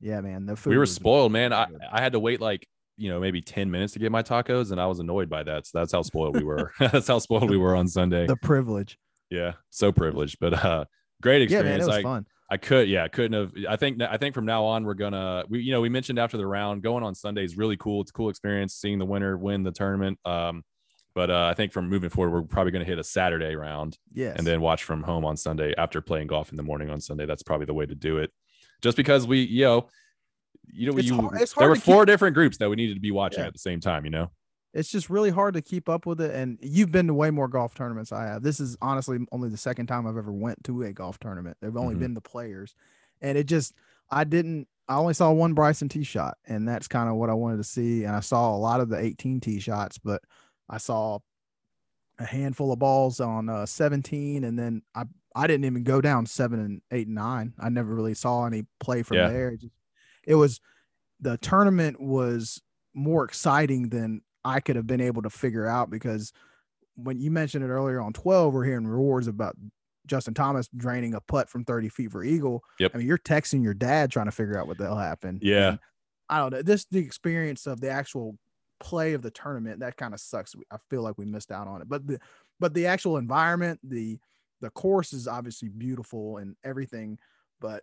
yeah 0.01 0.21
man 0.21 0.47
the 0.47 0.57
food 0.57 0.71
we 0.71 0.79
were 0.79 0.87
spoiled, 0.87 1.33
man. 1.33 1.53
I. 1.53 1.69
I 1.91 2.01
had 2.01 2.13
to 2.13 2.21
wait 2.21 2.41
like 2.41 2.69
you 2.97 3.09
know 3.09 3.21
maybe 3.21 3.41
10 3.41 3.71
minutes 3.71 3.95
to 3.95 3.99
get 3.99 4.13
my 4.13 4.23
tacos 4.23 4.73
and 4.73 4.81
I 4.81 4.87
was 4.87 4.99
annoyed 4.99 5.31
by 5.31 5.43
that. 5.45 5.67
So 5.67 5.79
that's 5.79 5.93
how 5.93 6.03
spoiled 6.03 6.37
we 6.37 6.45
were. 6.45 6.73
that's 6.81 7.09
how 7.09 7.19
spoiled 7.19 7.51
we 7.51 7.57
were 7.57 7.77
on 7.77 7.89
Sunday. 7.89 8.27
the 8.27 8.37
privilege 8.37 8.99
yeah, 9.31 9.53
so 9.71 9.91
privileged, 9.93 10.39
but 10.41 10.53
uh 10.53 10.85
great 11.23 11.49
yeah 11.51 11.63
man 11.63 11.81
experience. 11.81 11.85
it 11.85 11.87
was 11.87 11.97
I, 11.97 12.03
fun 12.03 12.27
I 12.51 12.57
could 12.59 12.87
yeah, 12.87 13.09
couldn't 13.09 13.33
have 13.33 13.53
I 13.67 13.77
think 13.77 14.03
I 14.03 14.19
think 14.19 14.35
from 14.35 14.45
now 14.45 14.65
on 14.65 14.85
we're 14.85 14.93
gonna 14.93 15.45
we 15.49 15.61
you 15.63 15.73
know 15.73 15.81
we 15.81 15.89
mentioned 15.89 16.19
after 16.19 16.37
the 16.37 16.47
round 16.47 16.83
going 16.83 17.03
on 17.03 17.15
Sunday 17.15 17.45
is 17.45 17.57
really 17.57 17.79
cool. 17.79 18.03
It's 18.03 18.11
a 18.11 18.13
cool 18.13 18.29
experience 18.29 18.75
seeing 18.75 18.99
the 18.99 19.07
winner 19.07 19.39
win 19.39 19.63
the 19.63 19.73
tournament. 19.73 20.19
Um 20.27 20.63
but 21.15 21.31
uh, 21.31 21.47
I 21.51 21.55
think 21.55 21.73
from 21.73 21.89
moving 21.89 22.11
forward, 22.11 22.33
we're 22.33 22.43
probably 22.47 22.73
going 22.73 22.85
to 22.85 22.89
hit 22.91 22.99
a 22.99 23.05
Saturday 23.05 23.55
round 23.55 23.99
yes 24.13 24.37
and 24.39 24.47
then 24.47 24.61
watch 24.61 24.85
from 24.85 25.03
home 25.03 25.25
on 25.25 25.37
Sunday 25.37 25.75
after 25.77 26.01
playing 26.01 26.27
golf 26.29 26.51
in 26.51 26.57
the 26.57 26.63
morning 26.63 26.91
on 26.91 27.01
Sunday. 27.01 27.27
That's 27.27 27.43
probably 27.43 27.67
the 27.67 27.75
way 27.75 27.87
to 27.87 27.95
do 27.95 28.19
it. 28.19 28.31
Just 28.81 28.97
because 28.97 29.27
we, 29.27 29.41
you 29.43 29.65
know, 29.65 29.89
you 30.73 30.91
know, 30.91 30.97
It's 30.99 31.09
you, 31.09 31.17
hard- 31.21 31.39
there 31.59 31.69
were 31.69 31.75
to 31.75 31.81
keep- 31.81 31.85
four 31.93 32.07
different 32.07 32.35
groups 32.35 32.57
that 32.59 32.71
we 32.71 32.77
needed 32.77 32.95
to 32.95 33.01
be 33.01 33.11
watching 33.11 33.41
Yeah. 33.41 33.47
at 33.49 33.53
the 33.53 33.59
same 33.59 33.81
time. 33.81 34.05
You 34.05 34.11
know, 34.11 34.31
it's 34.73 34.89
just 34.91 35.11
really 35.11 35.31
hard 35.31 35.55
to 35.55 35.63
keep 35.63 35.89
up 35.89 36.07
with 36.07 36.21
it 36.21 36.35
and 36.35 36.59
you've 36.63 36.91
been 36.91 37.07
to 37.09 37.15
way 37.15 37.31
more 37.31 37.47
golf 37.47 37.75
tournaments 37.75 38.11
i 38.11 38.25
have 38.25 38.43
this 38.43 38.59
is 38.59 38.75
honestly 38.81 39.19
only 39.31 39.51
the 39.51 39.57
second 39.59 39.87
time 39.87 40.07
i've 40.07 40.17
ever 40.17 40.33
went 40.33 40.65
to 40.65 40.83
a 40.85 40.93
golf 40.95 41.19
tournament 41.19 41.59
they've 41.61 41.77
only 41.77 41.95
Mhm. 41.95 41.99
been 41.99 42.15
the 42.15 42.23
players 42.23 42.75
and 43.21 43.37
it 43.37 43.45
just 43.45 43.75
i 44.11 44.25
didn't 44.25 44.67
i 44.89 44.97
only 44.97 45.13
saw 45.13 45.31
one 45.31 45.53
bryson 45.53 45.91
tee 45.91 46.05
shot 46.05 46.39
and 46.47 46.67
that's 46.67 46.89
kind 46.89 47.11
of 47.11 47.17
what 47.17 47.29
i 47.29 47.35
wanted 47.35 47.59
to 47.59 47.65
see 47.65 48.05
and 48.05 48.17
i 48.17 48.21
saw 48.21 48.57
a 48.57 48.57
lot 48.57 48.81
of 48.81 48.89
the 48.89 48.97
18 48.99 49.41
tee 49.41 49.61
shots 49.61 49.99
but 49.99 50.23
i 50.69 50.79
saw 50.79 51.19
a 52.19 52.25
handful 52.25 52.73
of 52.73 52.79
balls 52.79 53.21
on 53.21 53.49
uh, 53.49 53.67
17 53.67 54.45
and 54.45 54.59
then 54.59 54.83
i 54.95 55.05
i 55.35 55.47
didn't 55.47 55.65
even 55.65 55.83
go 55.83 56.01
down 56.01 56.27
seven 56.27 56.61
and 56.61 56.83
eight 56.91 57.07
and 57.07 57.17
nine 57.17 57.53
i 57.59 57.69
never 57.69 57.95
really 57.95 58.15
saw 58.15 58.45
any 58.47 58.65
play 58.81 59.03
from 59.03 59.17
Yeah. 59.19 59.29
there 59.29 59.49
it, 59.51 59.61
just, 59.61 59.73
it 60.25 60.35
was 60.35 60.61
the 61.21 61.39
tournament 61.39 62.01
was 62.01 62.61
more 62.95 63.25
exciting 63.25 63.89
than 63.89 64.23
I 64.45 64.59
could 64.59 64.75
have 64.75 64.89
been 64.89 65.01
able 65.01 65.23
to 65.23 65.31
figure 65.31 65.67
out 65.69 65.89
because 65.89 66.33
when 66.97 67.21
you 67.21 67.31
mentioned 67.31 67.65
it 67.65 67.69
earlier 67.69 68.01
on 68.01 68.13
12, 68.13 68.53
we're 68.53 68.65
hearing 68.65 68.87
roars 68.89 69.29
about 69.29 69.57
Justin 70.07 70.35
Thomas 70.35 70.69
draining 70.77 71.15
a 71.15 71.21
putt 71.21 71.49
from 71.49 71.65
30 71.65 71.89
feet 71.91 72.11
for 72.11 72.25
Eagle. 72.25 72.65
Yep. 72.81 72.91
I 72.93 72.99
mean, 72.99 73.07
you're 73.07 73.19
texting 73.19 73.63
your 73.63 73.73
dad 73.73 74.11
trying 74.11 74.27
to 74.27 74.33
figure 74.33 74.59
out 74.59 74.67
what 74.67 74.79
the 74.79 74.85
hell 74.87 74.99
happened. 74.99 75.39
Yeah. 75.43 75.69
And 75.69 75.79
I 76.29 76.39
don't 76.39 76.53
know. 76.53 76.63
This 76.63 76.87
the 76.91 76.99
experience 76.99 77.69
of 77.69 77.81
the 77.81 77.89
actual 77.89 78.37
play 78.83 79.15
of 79.15 79.23
the 79.23 79.31
tournament 79.31 79.81
that 79.81 79.97
kind 79.97 80.13
of 80.13 80.21
sucks. 80.21 80.55
I 80.71 80.77
feel 80.91 81.03
like 81.03 81.17
we 81.17 81.25
missed 81.25 81.53
out 81.53 81.69
on 81.69 81.81
it. 81.81 81.89
But 81.89 82.07
the 82.07 82.19
but 82.61 82.75
the 82.75 82.87
actual 82.87 83.17
environment, 83.17 83.81
the 83.83 84.19
the 84.61 84.71
course 84.71 85.13
is 85.13 85.27
obviously 85.27 85.69
beautiful 85.69 86.39
and 86.39 86.57
everything, 86.65 87.19
but 87.61 87.83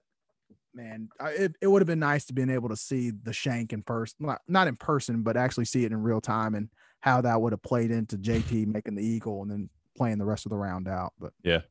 man, 0.74 1.10
it, 1.22 1.56
it 1.62 1.68
would 1.68 1.82
have 1.82 1.88
been 1.88 2.00
nice 2.00 2.26
to 2.26 2.34
been 2.34 2.50
able 2.50 2.70
to 2.70 2.76
see 2.76 3.12
the 3.12 3.34
shank 3.34 3.74
in 3.74 3.82
person, 3.82 4.16
not, 4.20 4.42
not 4.48 4.68
in 4.68 4.76
person, 4.76 5.22
but 5.22 5.36
actually 5.36 5.66
see 5.66 5.84
it 5.84 5.92
in 5.92 6.02
real 6.02 6.22
time 6.22 6.56
and 6.56 6.70
how 7.02 7.22
that 7.22 7.42
would 7.42 7.54
have 7.54 7.64
played 7.64 7.92
into 7.92 8.18
JT 8.18 8.68
making 8.68 8.96
the 8.96 9.04
eagle 9.04 9.42
and 9.42 9.52
then 9.52 9.70
playing 9.98 10.18
the 10.18 10.26
rest 10.26 10.46
of 10.46 10.52
the 10.52 10.58
round 10.58 10.88
out. 10.88 11.14
But 11.20 11.34
yeah. 11.44 11.62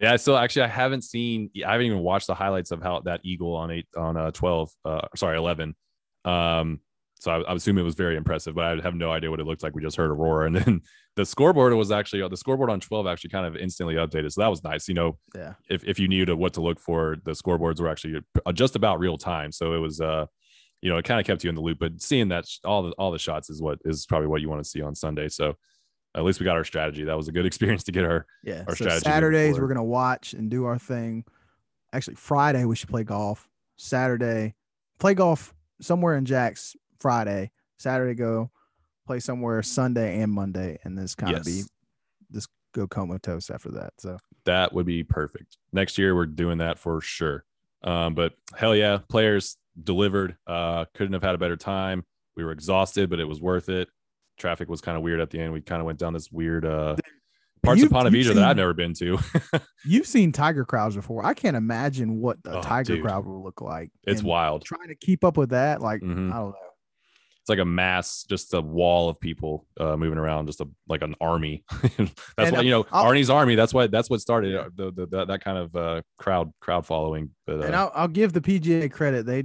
yeah. 0.00 0.16
So 0.16 0.36
actually 0.36 0.62
I 0.62 0.68
haven't 0.68 1.02
seen 1.02 1.50
I 1.66 1.72
haven't 1.72 1.86
even 1.86 2.00
watched 2.00 2.26
the 2.26 2.34
highlights 2.34 2.70
of 2.70 2.82
how 2.82 3.00
that 3.00 3.20
eagle 3.24 3.54
on 3.54 3.70
eight 3.70 3.86
on 3.96 4.16
uh 4.16 4.30
12 4.30 4.70
uh 4.84 5.08
sorry 5.16 5.36
11 5.36 5.74
um 6.24 6.80
so 7.20 7.30
I, 7.30 7.40
I 7.42 7.54
assume 7.54 7.78
it 7.78 7.82
was 7.82 7.94
very 7.94 8.16
impressive 8.16 8.54
but 8.54 8.64
I 8.64 8.82
have 8.82 8.94
no 8.94 9.10
idea 9.10 9.30
what 9.30 9.40
it 9.40 9.46
looked 9.46 9.62
like 9.62 9.74
we 9.74 9.82
just 9.82 9.96
heard 9.96 10.10
a 10.10 10.14
roar 10.14 10.44
and 10.46 10.56
then 10.56 10.80
the 11.16 11.24
scoreboard 11.24 11.72
was 11.74 11.92
actually 11.92 12.26
the 12.28 12.36
scoreboard 12.36 12.70
on 12.70 12.80
12 12.80 13.06
actually 13.06 13.30
kind 13.30 13.46
of 13.46 13.56
instantly 13.56 13.94
updated 13.94 14.32
so 14.32 14.40
that 14.40 14.48
was 14.50 14.62
nice 14.64 14.88
you 14.88 14.94
know 14.94 15.18
yeah, 15.34 15.54
if, 15.68 15.84
if 15.84 15.98
you 15.98 16.08
knew 16.08 16.24
to 16.24 16.36
what 16.36 16.54
to 16.54 16.60
look 16.60 16.80
for 16.80 17.16
the 17.24 17.32
scoreboards 17.32 17.80
were 17.80 17.88
actually 17.88 18.20
uh, 18.44 18.52
just 18.52 18.76
about 18.76 18.98
real 18.98 19.18
time 19.18 19.52
so 19.52 19.74
it 19.74 19.78
was 19.78 20.00
uh 20.00 20.26
you 20.82 20.90
know 20.90 20.98
it 20.98 21.04
kind 21.04 21.20
of 21.20 21.26
kept 21.26 21.44
you 21.44 21.48
in 21.48 21.54
the 21.56 21.62
loop 21.62 21.78
but 21.78 22.00
seeing 22.00 22.28
that 22.28 22.46
sh- 22.46 22.58
all 22.64 22.82
the 22.82 22.90
all 22.92 23.10
the 23.10 23.18
shots 23.18 23.50
is 23.50 23.62
what 23.62 23.78
is 23.84 24.06
probably 24.06 24.28
what 24.28 24.40
you 24.40 24.48
want 24.48 24.62
to 24.62 24.68
see 24.68 24.82
on 24.82 24.94
sunday 24.94 25.28
so 25.28 25.54
at 26.16 26.24
least 26.24 26.38
we 26.38 26.44
got 26.44 26.56
our 26.56 26.64
strategy 26.64 27.04
that 27.04 27.16
was 27.16 27.28
a 27.28 27.32
good 27.32 27.46
experience 27.50 27.84
to 27.84 27.92
get 27.92 28.04
our 28.04 28.26
yeah. 28.42 28.64
Our 28.66 28.76
so 28.76 28.84
strategy 28.84 29.04
Saturdays 29.04 29.58
we're 29.58 29.68
gonna 29.68 29.84
watch 29.84 30.34
and 30.34 30.50
do 30.50 30.64
our 30.64 30.78
thing. 30.78 31.24
Actually, 31.92 32.16
Friday 32.16 32.64
we 32.64 32.76
should 32.76 32.88
play 32.88 33.04
golf. 33.04 33.48
Saturday, 33.76 34.54
play 34.98 35.14
golf 35.14 35.54
somewhere 35.80 36.16
in 36.16 36.24
Jack's 36.24 36.76
Friday. 37.00 37.50
Saturday 37.78 38.14
go 38.14 38.50
play 39.06 39.20
somewhere 39.20 39.62
Sunday 39.62 40.20
and 40.20 40.32
Monday, 40.32 40.78
and 40.84 40.96
this 40.96 41.14
kind 41.14 41.36
of 41.36 41.44
be 41.44 41.62
this 42.30 42.46
go 42.72 42.86
comatose 42.86 43.50
after 43.50 43.70
that. 43.72 43.92
So 43.98 44.16
that 44.44 44.72
would 44.72 44.86
be 44.86 45.02
perfect. 45.04 45.58
Next 45.72 45.98
year 45.98 46.14
we're 46.14 46.26
doing 46.26 46.58
that 46.58 46.78
for 46.78 47.00
sure. 47.00 47.44
Um, 47.82 48.14
but 48.14 48.32
hell 48.56 48.74
yeah, 48.74 48.98
players 49.08 49.56
delivered. 49.82 50.36
Uh, 50.46 50.86
couldn't 50.94 51.12
have 51.12 51.22
had 51.22 51.34
a 51.34 51.38
better 51.38 51.56
time. 51.56 52.04
We 52.36 52.44
were 52.44 52.52
exhausted, 52.52 53.10
but 53.10 53.20
it 53.20 53.24
was 53.28 53.40
worth 53.40 53.68
it. 53.68 53.88
Traffic 54.38 54.68
was 54.68 54.80
kind 54.80 54.96
of 54.96 55.02
weird 55.02 55.20
at 55.20 55.30
the 55.30 55.38
end. 55.40 55.52
We 55.52 55.60
kind 55.60 55.80
of 55.80 55.86
went 55.86 55.98
down 55.98 56.12
this 56.14 56.30
weird 56.32 56.64
uh 56.64 56.96
parts 57.62 57.80
You- 57.80 57.86
of 57.86 57.92
Ponte 57.92 58.12
you've 58.12 58.34
that 58.34 58.38
I've 58.48 58.56
never 58.56 58.72
been 58.74 58.94
to. 58.94 59.18
You've 59.84 60.06
seen 60.06 60.32
tiger 60.32 60.64
crowds 60.64 60.96
before. 60.96 61.24
I 61.24 61.34
can't 61.34 61.56
imagine 61.56 62.20
what 62.20 62.38
a 62.46 62.58
Oh, 62.58 62.62
tiger 62.62 62.94
dude. 62.96 63.04
crowd 63.04 63.24
will 63.26 63.42
look 63.44 63.60
like. 63.60 63.90
it's 64.04 64.20
And 64.20 64.28
wild. 64.28 64.64
Trying 64.64 64.88
to 64.88 64.94
keep 64.96 65.24
up 65.24 65.36
with 65.36 65.50
that, 65.50 65.80
like 65.82 66.00
Mhm. 66.02 66.32
I 66.32 66.36
don't 66.38 66.50
know. 66.50 66.56
It's 67.44 67.50
like 67.50 67.58
a 67.58 67.64
mass, 67.66 68.24
just 68.26 68.54
a 68.54 68.60
wall 68.62 69.10
of 69.10 69.20
people 69.20 69.66
uh, 69.78 69.98
moving 69.98 70.16
around, 70.16 70.46
just 70.46 70.62
a 70.62 70.68
like 70.88 71.02
an 71.02 71.14
army. 71.20 71.62
that's 71.82 71.98
And, 72.38 72.52
why 72.56 72.60
you 72.62 72.70
know 72.70 72.86
I'll- 72.90 73.04
Arnie's 73.04 73.28
army. 73.28 73.54
That's 73.54 73.74
why 73.74 73.86
that's 73.86 74.08
what 74.08 74.22
started 74.22 74.56
uh, 74.56 74.70
the, 74.74 74.90
the, 74.92 75.06
the 75.06 75.24
that 75.26 75.44
kind 75.44 75.58
of 75.58 75.76
uh, 75.76 76.00
crowd 76.18 76.50
crowd 76.60 76.86
following. 76.86 77.28
But 77.46 77.60
uh, 77.60 77.66
and 77.66 77.76
I'll, 77.76 77.92
I'll 77.94 78.08
give 78.08 78.32
the 78.32 78.40
PGA 78.40 78.90
credit. 78.90 79.26
They 79.26 79.44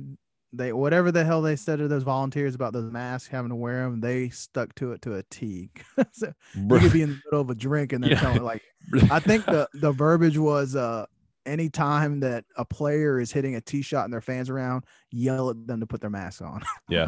they 0.54 0.72
whatever 0.72 1.12
the 1.12 1.26
hell 1.26 1.42
they 1.42 1.58
said 1.58 1.80
to 1.80 1.90
those 1.90 2.04
volunteers 2.04 2.56
about 2.56 2.72
those 2.72 2.90
masks 2.90 3.28
having 3.28 3.50
to 3.50 3.56
wear 3.56 3.84
them, 3.84 4.00
they 4.00 4.30
stuck 4.30 4.74
to 4.76 4.94
it 4.94 5.02
to 5.02 5.16
a 5.16 5.24
T. 5.30 5.70
so 6.14 6.32
you 6.56 6.80
could 6.80 6.94
be 6.94 7.02
in 7.02 7.10
the 7.10 7.20
middle 7.26 7.42
of 7.42 7.50
a 7.50 7.56
drink 7.56 7.92
and 7.92 8.02
they're 8.04 8.12
Yeah. 8.12 8.22
telling 8.22 8.44
like 8.44 8.64
I 9.12 9.20
think 9.20 9.44
the 9.44 9.68
the 9.74 9.92
verbiage 9.92 10.38
was 10.38 10.74
uh 10.78 11.06
any 11.46 11.68
time 11.70 12.22
that 12.22 12.46
a 12.56 12.64
player 12.64 13.20
is 13.20 13.32
hitting 13.34 13.56
a 13.56 13.62
tee 13.62 13.82
shot 13.82 14.06
and 14.06 14.14
their 14.14 14.22
fans 14.22 14.50
around, 14.50 14.86
yell 15.12 15.50
at 15.50 15.68
them 15.68 15.80
to 15.82 15.86
put 15.88 16.00
their 16.00 16.10
mask 16.10 16.42
on. 16.42 16.62
Yeah. 16.88 17.08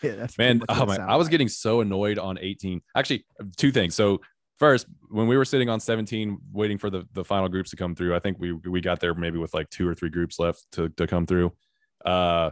yeah, 0.02 0.16
that's 0.16 0.38
man 0.38 0.62
oh 0.68 0.86
my 0.86 0.96
i 0.96 1.16
was 1.16 1.26
like. 1.26 1.30
getting 1.32 1.48
so 1.48 1.80
annoyed 1.80 2.18
on 2.18 2.38
18 2.40 2.80
actually 2.96 3.24
two 3.56 3.70
things. 3.70 3.94
So 3.94 4.20
first 4.58 4.86
when 5.08 5.26
we 5.26 5.36
were 5.36 5.44
sitting 5.44 5.68
on 5.68 5.80
17 5.80 6.38
waiting 6.52 6.78
for 6.78 6.90
the 6.90 7.06
the 7.14 7.24
final 7.24 7.48
groups 7.48 7.70
to 7.70 7.76
come 7.76 7.94
through 7.94 8.14
i 8.14 8.18
think 8.18 8.38
we 8.38 8.52
we 8.52 8.80
got 8.80 9.00
there 9.00 9.14
maybe 9.14 9.38
with 9.38 9.54
like 9.54 9.68
two 9.70 9.88
or 9.88 9.94
three 9.94 10.10
groups 10.10 10.38
left 10.38 10.64
to, 10.72 10.88
to 10.90 11.06
come 11.06 11.26
through. 11.26 11.52
Uh 12.04 12.50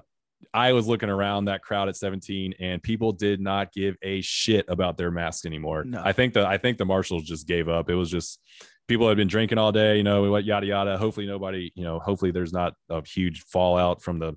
i 0.55 0.73
was 0.73 0.87
looking 0.87 1.11
around 1.11 1.47
that 1.47 1.63
crowd 1.63 1.89
at 1.89 1.97
17 1.97 2.55
and 2.61 2.83
people 2.83 3.13
did 3.13 3.41
not 3.41 3.73
give 3.73 3.97
a 4.03 4.21
shit 4.21 4.65
about 4.69 4.97
their 4.97 5.11
masks 5.11 5.45
anymore. 5.45 5.85
No. 5.85 6.01
i 6.05 6.13
think 6.13 6.33
the 6.35 6.47
i 6.47 6.57
think 6.57 6.79
the 6.79 6.87
marshals 6.87 7.25
just 7.25 7.47
gave 7.47 7.69
up. 7.69 7.91
It 7.91 7.95
was 7.95 8.11
just 8.11 8.41
people 8.87 9.07
had 9.07 9.17
been 9.19 9.29
drinking 9.29 9.59
all 9.59 9.73
day 9.73 9.97
you 9.99 10.03
know 10.03 10.31
what 10.31 10.45
yada 10.45 10.67
yada. 10.67 10.97
Hopefully 10.97 11.27
nobody 11.27 11.73
you 11.75 11.85
know 11.85 11.99
hopefully 11.99 12.31
there's 12.31 12.53
not 12.53 12.75
a 12.89 13.07
huge 13.07 13.43
fallout 13.43 14.03
from 14.03 14.19
the 14.19 14.35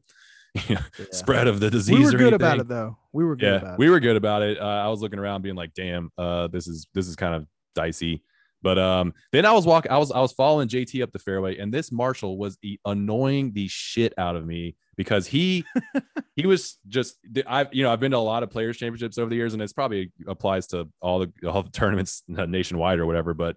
you 0.68 0.76
know, 0.76 0.82
Yeah. 1.00 1.06
spread 1.12 1.48
of 1.48 1.60
the 1.60 1.70
disease 1.70 1.98
We 1.98 2.06
were 2.06 2.12
good 2.12 2.34
about 2.34 2.60
it 2.60 2.68
though. 2.68 2.98
We 3.14 3.24
were 3.24 3.36
good 3.36 3.46
yeah 3.46 3.56
about 3.58 3.80
we 3.80 3.88
it. 3.88 3.90
were 3.90 4.00
good 4.00 4.16
about 4.18 4.42
it 4.42 4.60
uh, 4.60 4.66
i 4.66 4.88
was 4.88 5.02
looking 5.02 5.20
around 5.20 5.42
being 5.42 5.56
like 5.56 5.74
damn 5.74 6.10
uh 6.18 6.48
this 6.48 6.68
is 6.68 6.88
this 6.94 7.08
is 7.08 7.16
kind 7.16 7.36
of 7.36 7.46
dicey 7.76 8.24
but 8.62 8.78
um 8.78 9.14
then 9.32 9.46
i 9.46 9.52
was 9.52 9.66
walking 9.66 9.92
i 9.92 9.98
was 9.98 10.12
i 10.12 10.20
was 10.20 10.32
following 10.34 10.68
jt 10.68 11.02
up 11.02 11.12
the 11.12 11.20
fairway 11.20 11.58
and 11.58 11.74
this 11.74 11.92
marshal 11.92 12.38
was 12.38 12.58
e- 12.64 12.78
annoying 12.86 13.52
the 13.54 13.68
shit 13.70 14.14
out 14.18 14.36
of 14.36 14.46
me 14.46 14.76
because 14.98 15.26
he 15.28 15.64
he 16.36 16.46
was 16.46 16.78
just 16.88 17.16
i've 17.48 17.74
you 17.74 17.84
know 17.84 17.92
i've 17.92 18.00
been 18.02 18.12
to 18.12 18.18
a 18.18 18.20
lot 18.20 18.44
of 18.44 18.50
players 18.50 18.78
championships 18.78 19.18
over 19.18 19.30
the 19.30 19.36
years 19.36 19.54
and 19.54 19.62
it's 19.62 19.74
probably 19.74 20.12
applies 20.28 20.68
to 20.68 20.88
all 21.02 21.20
the 21.20 21.32
all 21.50 21.64
the 21.64 21.72
tournaments 21.74 22.24
nationwide 22.28 23.00
or 23.00 23.06
whatever 23.06 23.34
but 23.34 23.56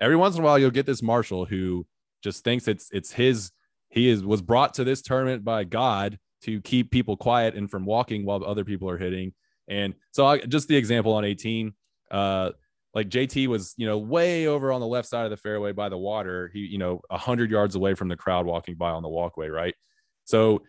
every 0.00 0.16
once 0.16 0.36
in 0.36 0.42
a 0.42 0.44
while 0.44 0.58
you'll 0.58 0.70
get 0.70 0.86
this 0.86 1.02
marshal 1.02 1.44
who 1.44 1.84
just 2.22 2.44
thinks 2.44 2.66
it's 2.68 2.88
it's 2.92 3.12
his 3.12 3.50
he 3.90 4.08
is 4.08 4.24
was 4.24 4.42
brought 4.42 4.74
to 4.74 4.84
this 4.84 5.02
tournament 5.02 5.44
by 5.44 5.64
god 5.64 6.18
to 6.46 6.60
keep 6.60 6.92
people 6.92 7.16
quiet 7.16 7.56
and 7.56 7.68
from 7.68 7.84
walking 7.84 8.24
while 8.24 8.42
other 8.44 8.64
people 8.64 8.88
are 8.88 8.96
hitting. 8.96 9.34
And 9.68 9.94
so 10.12 10.24
I, 10.24 10.38
just 10.38 10.68
the 10.68 10.76
example 10.76 11.12
on 11.12 11.24
18 11.24 11.74
uh 12.12 12.52
like 12.94 13.08
jt 13.08 13.48
was 13.48 13.74
you 13.76 13.84
know 13.84 13.98
way 13.98 14.46
over 14.46 14.70
on 14.70 14.80
the 14.80 14.86
left 14.86 15.08
side 15.08 15.24
of 15.24 15.30
the 15.30 15.36
fairway 15.36 15.72
by 15.72 15.88
the 15.88 15.98
water. 15.98 16.50
He 16.54 16.60
you 16.60 16.78
know 16.78 17.00
100 17.08 17.50
yards 17.50 17.74
away 17.74 17.94
from 17.94 18.06
the 18.08 18.16
crowd 18.16 18.46
walking 18.46 18.76
by 18.76 18.90
on 18.90 19.02
the 19.02 19.08
walkway 19.08 19.48
right? 19.48 19.74
So 20.24 20.62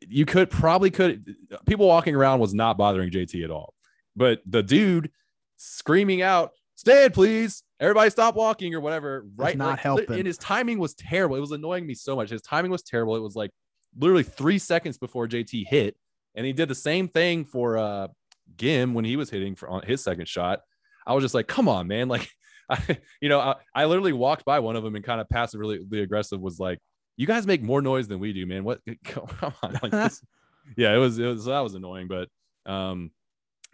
you 0.00 0.24
could 0.24 0.48
probably 0.50 0.90
could 0.90 1.36
people 1.66 1.86
walking 1.86 2.14
around 2.14 2.40
was 2.40 2.54
not 2.54 2.78
bothering 2.78 3.10
jt 3.10 3.44
at 3.44 3.50
all. 3.50 3.74
But 4.16 4.40
the 4.46 4.62
dude 4.62 5.10
screaming 5.58 6.22
out 6.22 6.52
stand 6.74 7.12
please. 7.12 7.62
Everybody 7.78 8.08
stop 8.10 8.34
walking 8.34 8.74
or 8.74 8.80
whatever 8.80 9.26
right? 9.36 9.58
not 9.58 9.70
like, 9.72 9.80
helping. 9.80 10.16
and 10.16 10.26
his 10.26 10.38
timing 10.38 10.78
was 10.78 10.94
terrible. 10.94 11.36
It 11.36 11.40
was 11.40 11.50
annoying 11.50 11.86
me 11.86 11.94
so 11.94 12.16
much. 12.16 12.30
His 12.30 12.40
timing 12.40 12.70
was 12.70 12.82
terrible. 12.82 13.14
It 13.14 13.20
was 13.20 13.36
like 13.36 13.50
literally 13.98 14.22
three 14.22 14.58
seconds 14.58 14.98
before 14.98 15.26
jt 15.26 15.66
hit 15.66 15.96
and 16.34 16.46
he 16.46 16.52
did 16.52 16.68
the 16.68 16.74
same 16.74 17.08
thing 17.08 17.44
for 17.44 17.78
uh 17.78 18.08
Ghim 18.56 18.92
when 18.92 19.04
he 19.04 19.16
was 19.16 19.30
hitting 19.30 19.54
for 19.54 19.68
on 19.68 19.82
his 19.82 20.02
second 20.02 20.28
shot. 20.28 20.60
I 21.06 21.14
was 21.14 21.24
just 21.24 21.34
like 21.34 21.46
come 21.46 21.68
on 21.68 21.88
man. 21.88 22.08
Like 22.12 22.28
I, 22.68 22.98
you 23.20 23.28
know 23.28 23.40
I, 23.40 23.56
I 23.74 23.84
literally 23.86 24.12
walked 24.12 24.44
by 24.44 24.60
one 24.60 24.76
of 24.76 24.84
them 24.84 24.94
and 24.94 25.04
kind 25.04 25.20
of 25.20 25.28
passively 25.28 25.80
really 25.90 26.04
aggressive 26.04 26.40
was 26.40 26.58
like 26.60 26.78
you 27.16 27.26
guys 27.26 27.46
make 27.46 27.60
more 27.62 27.82
noise 27.82 28.08
than 28.08 28.20
we 28.20 28.32
do 28.32 28.46
man. 28.46 28.64
What 28.64 28.80
come 29.04 29.26
on. 29.62 29.78
Like 29.82 29.90
this 29.90 30.22
yeah 30.76 30.94
it 30.94 30.98
was 30.98 31.18
it 31.18 31.26
was 31.26 31.46
that 31.46 31.60
was 31.60 31.74
annoying 31.74 32.08
but 32.08 32.28
um 32.70 33.10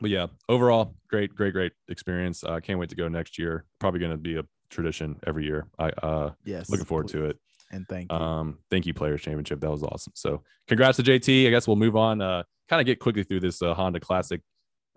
but 0.01 0.11
yeah 0.11 0.29
overall 0.49 0.95
great 1.09 1.35
great 1.35 1.53
great 1.53 1.73
experience. 1.89 2.45
I 2.45 2.57
uh, 2.57 2.61
can't 2.61 2.79
wait 2.79 2.89
to 2.91 2.97
go 2.97 3.09
next 3.09 3.39
year. 3.39 3.65
Probably 3.79 4.01
going 4.01 4.13
to 4.13 4.19
be 4.19 4.37
a 4.37 4.45
tradition 4.71 5.19
every 5.27 5.45
year. 5.45 5.67
I 5.79 5.91
uh 5.91 6.33
Yes. 6.45 6.71
looking 6.71 6.87
forward 6.87 7.09
to 7.09 7.27
it 7.27 7.37
And 7.71 7.87
thank 7.89 8.11
you. 8.11 8.19
um 8.19 8.59
thank 8.71 8.87
you 8.87 8.95
players 8.95 9.21
championship. 9.21 9.61
That 9.61 9.71
was 9.71 9.83
awesome. 9.83 10.13
So 10.17 10.43
congrats 10.69 10.97
to 10.97 11.03
jt 11.03 11.47
i 11.47 11.51
guess 11.51 11.67
we'll 11.67 11.77
move 11.77 11.97
on 11.97 12.21
uh 12.21 12.43
kind 12.69 12.81
of 12.81 12.87
get 12.87 12.99
quickly 13.01 13.23
through 13.25 13.41
this 13.41 13.63
uh, 13.63 13.73
honda 13.75 13.99
classic 14.01 14.43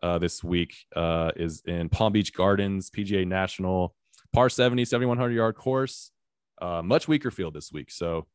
uh 0.03 0.17
this 0.17 0.43
week 0.43 0.76
uh 0.95 1.32
is 1.36 1.61
in 1.65 1.88
palm 1.89 2.11
beach 2.11 2.34
gardens 2.34 2.89
pga 2.89 3.26
national 3.26 3.95
par 4.34 4.49
70 4.49 4.86
7100 4.86 5.34
yard 5.34 5.55
course 5.55 6.11
uh 6.61 6.82
much 6.82 7.07
weaker 7.07 7.32
field 7.32 7.53
this 7.53 7.72
week. 7.72 7.89
So 7.91 8.28